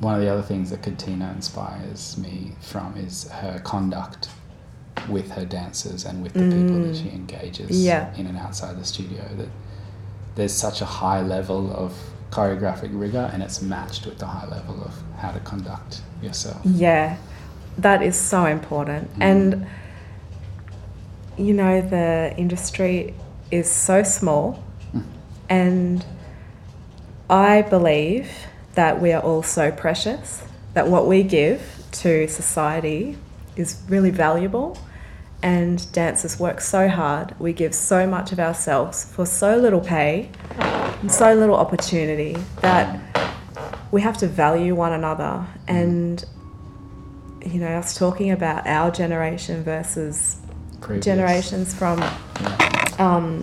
one 0.00 0.14
of 0.16 0.20
the 0.20 0.28
other 0.28 0.42
things 0.42 0.70
that 0.70 0.82
Katina 0.82 1.30
inspires 1.36 2.16
me 2.18 2.56
from 2.60 2.94
is 2.96 3.28
her 3.30 3.60
conduct 3.62 4.28
with 5.10 5.30
her 5.32 5.44
dancers 5.44 6.04
and 6.04 6.22
with 6.22 6.32
the 6.32 6.40
people 6.40 6.80
that 6.82 6.94
Mm. 6.94 7.02
she 7.02 7.10
engages 7.10 7.84
Yeah. 7.84 8.14
in 8.16 8.26
and 8.26 8.38
outside 8.38 8.78
the 8.78 8.84
studio. 8.84 9.22
That 9.36 9.48
there's 10.36 10.52
such 10.54 10.80
a 10.80 10.84
high 10.86 11.20
level 11.22 11.72
of 11.74 11.92
choreographic 12.30 12.90
rigor, 12.92 13.28
and 13.32 13.42
it's 13.42 13.60
matched 13.60 14.06
with 14.06 14.18
the 14.18 14.26
high 14.26 14.46
level 14.46 14.76
of 14.84 14.94
how 15.18 15.32
to 15.32 15.40
conduct 15.40 16.02
yourself. 16.22 16.60
Yeah, 16.64 17.16
that 17.78 18.02
is 18.02 18.16
so 18.16 18.46
important. 18.46 19.12
Mm. 19.18 19.22
And, 19.22 19.66
you 21.36 21.52
know, 21.54 21.80
the 21.80 22.32
industry 22.36 23.14
is 23.50 23.68
so 23.68 24.02
small, 24.02 24.62
Mm. 24.94 25.02
and 25.48 26.04
I 27.28 27.62
believe 27.62 28.28
that 28.74 29.00
we 29.00 29.12
are 29.12 29.20
all 29.22 29.42
so 29.42 29.70
precious, 29.72 30.42
that 30.74 30.88
what 30.88 31.06
we 31.08 31.22
give 31.24 31.60
to 31.92 32.28
society 32.28 33.18
is 33.56 33.76
really 33.88 34.10
valuable. 34.10 34.78
And 35.42 35.90
dancers 35.92 36.38
work 36.38 36.60
so 36.60 36.88
hard, 36.88 37.34
we 37.38 37.52
give 37.52 37.74
so 37.74 38.06
much 38.06 38.32
of 38.32 38.38
ourselves 38.38 39.04
for 39.04 39.24
so 39.24 39.56
little 39.56 39.80
pay 39.80 40.30
and 40.58 41.10
so 41.10 41.34
little 41.34 41.56
opportunity 41.56 42.36
that 42.60 43.00
we 43.90 44.02
have 44.02 44.18
to 44.18 44.26
value 44.26 44.74
one 44.74 44.92
another. 44.92 45.46
And 45.66 46.24
you 47.44 47.58
know 47.58 47.68
us 47.68 47.96
talking 47.96 48.30
about 48.32 48.66
our 48.66 48.90
generation 48.90 49.64
versus 49.64 50.36
Previous. 50.82 51.04
generations 51.06 51.74
from 51.74 52.02
um, 52.98 53.42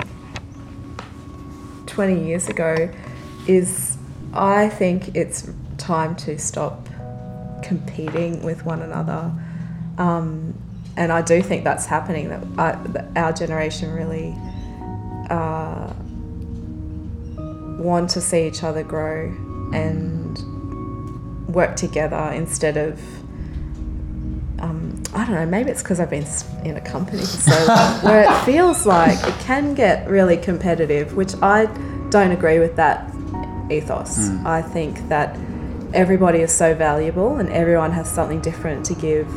20 1.87 2.27
years 2.27 2.47
ago 2.47 2.91
is 3.47 3.97
i 4.33 4.69
think 4.69 5.15
it's 5.15 5.49
time 5.79 6.15
to 6.15 6.37
stop 6.37 6.87
competing 7.63 8.43
with 8.43 8.65
one 8.65 8.81
another. 8.81 9.31
Um, 9.97 10.53
and 10.97 11.11
i 11.11 11.21
do 11.21 11.41
think 11.41 11.63
that's 11.63 11.85
happening 11.85 12.29
that, 12.29 12.43
I, 12.57 12.71
that 12.89 13.09
our 13.15 13.31
generation 13.31 13.93
really 13.93 14.35
uh, 15.29 15.93
want 17.79 18.09
to 18.11 18.21
see 18.21 18.47
each 18.47 18.63
other 18.63 18.83
grow 18.83 19.27
and 19.73 20.37
work 21.47 21.75
together 21.75 22.31
instead 22.33 22.77
of 22.77 22.99
um, 24.59 25.03
I 25.13 25.25
don't 25.25 25.35
know, 25.35 25.45
maybe 25.45 25.69
it's 25.69 25.83
because 25.83 25.99
I've 25.99 26.09
been 26.09 26.25
in 26.63 26.77
a 26.77 26.81
company 26.81 27.23
so 27.23 27.51
where 28.01 28.23
it 28.23 28.43
feels 28.43 28.85
like 28.85 29.17
it 29.27 29.39
can 29.39 29.73
get 29.73 30.07
really 30.09 30.37
competitive, 30.37 31.15
which 31.15 31.33
I 31.41 31.65
don't 32.09 32.31
agree 32.31 32.59
with 32.59 32.75
that 32.77 33.13
ethos. 33.69 34.29
Mm. 34.29 34.45
I 34.45 34.61
think 34.61 35.07
that 35.09 35.37
everybody 35.93 36.39
is 36.39 36.51
so 36.51 36.73
valuable 36.73 37.37
and 37.37 37.49
everyone 37.49 37.91
has 37.91 38.09
something 38.09 38.41
different 38.41 38.85
to 38.87 38.95
give, 38.95 39.27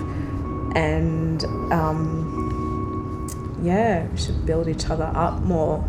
and 0.77 1.45
um, 1.73 3.61
yeah, 3.63 4.07
we 4.07 4.19
should 4.19 4.47
build 4.47 4.69
each 4.69 4.89
other 4.89 5.11
up 5.15 5.41
more. 5.43 5.85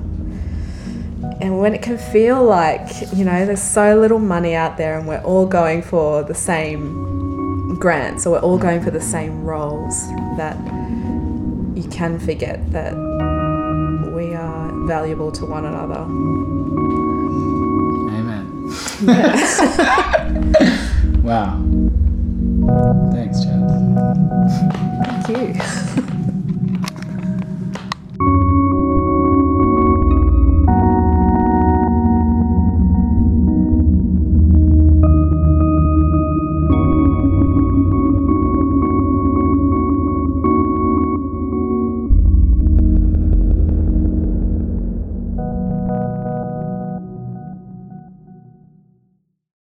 And 1.39 1.59
when 1.59 1.73
it 1.73 1.81
can 1.81 1.97
feel 1.97 2.43
like, 2.43 2.89
you 3.13 3.23
know, 3.23 3.45
there's 3.45 3.61
so 3.61 3.99
little 3.99 4.19
money 4.19 4.55
out 4.55 4.77
there 4.77 4.97
and 4.97 5.07
we're 5.07 5.21
all 5.21 5.45
going 5.45 5.81
for 5.81 6.23
the 6.23 6.33
same 6.33 7.75
grants 7.75 8.25
or 8.25 8.31
we're 8.31 8.39
all 8.39 8.57
going 8.57 8.83
for 8.83 8.91
the 8.91 9.01
same 9.01 9.43
roles, 9.43 10.07
that 10.37 10.57
you 11.75 11.87
can 11.91 12.19
forget 12.19 12.71
that 12.71 12.93
we 14.13 14.33
are 14.33 14.71
valuable 14.87 15.31
to 15.31 15.45
one 15.45 15.65
another. 15.65 16.01
Amen. 18.17 18.71
wow. 21.23 21.61
Thanks 23.11 23.50
you. 25.31 25.53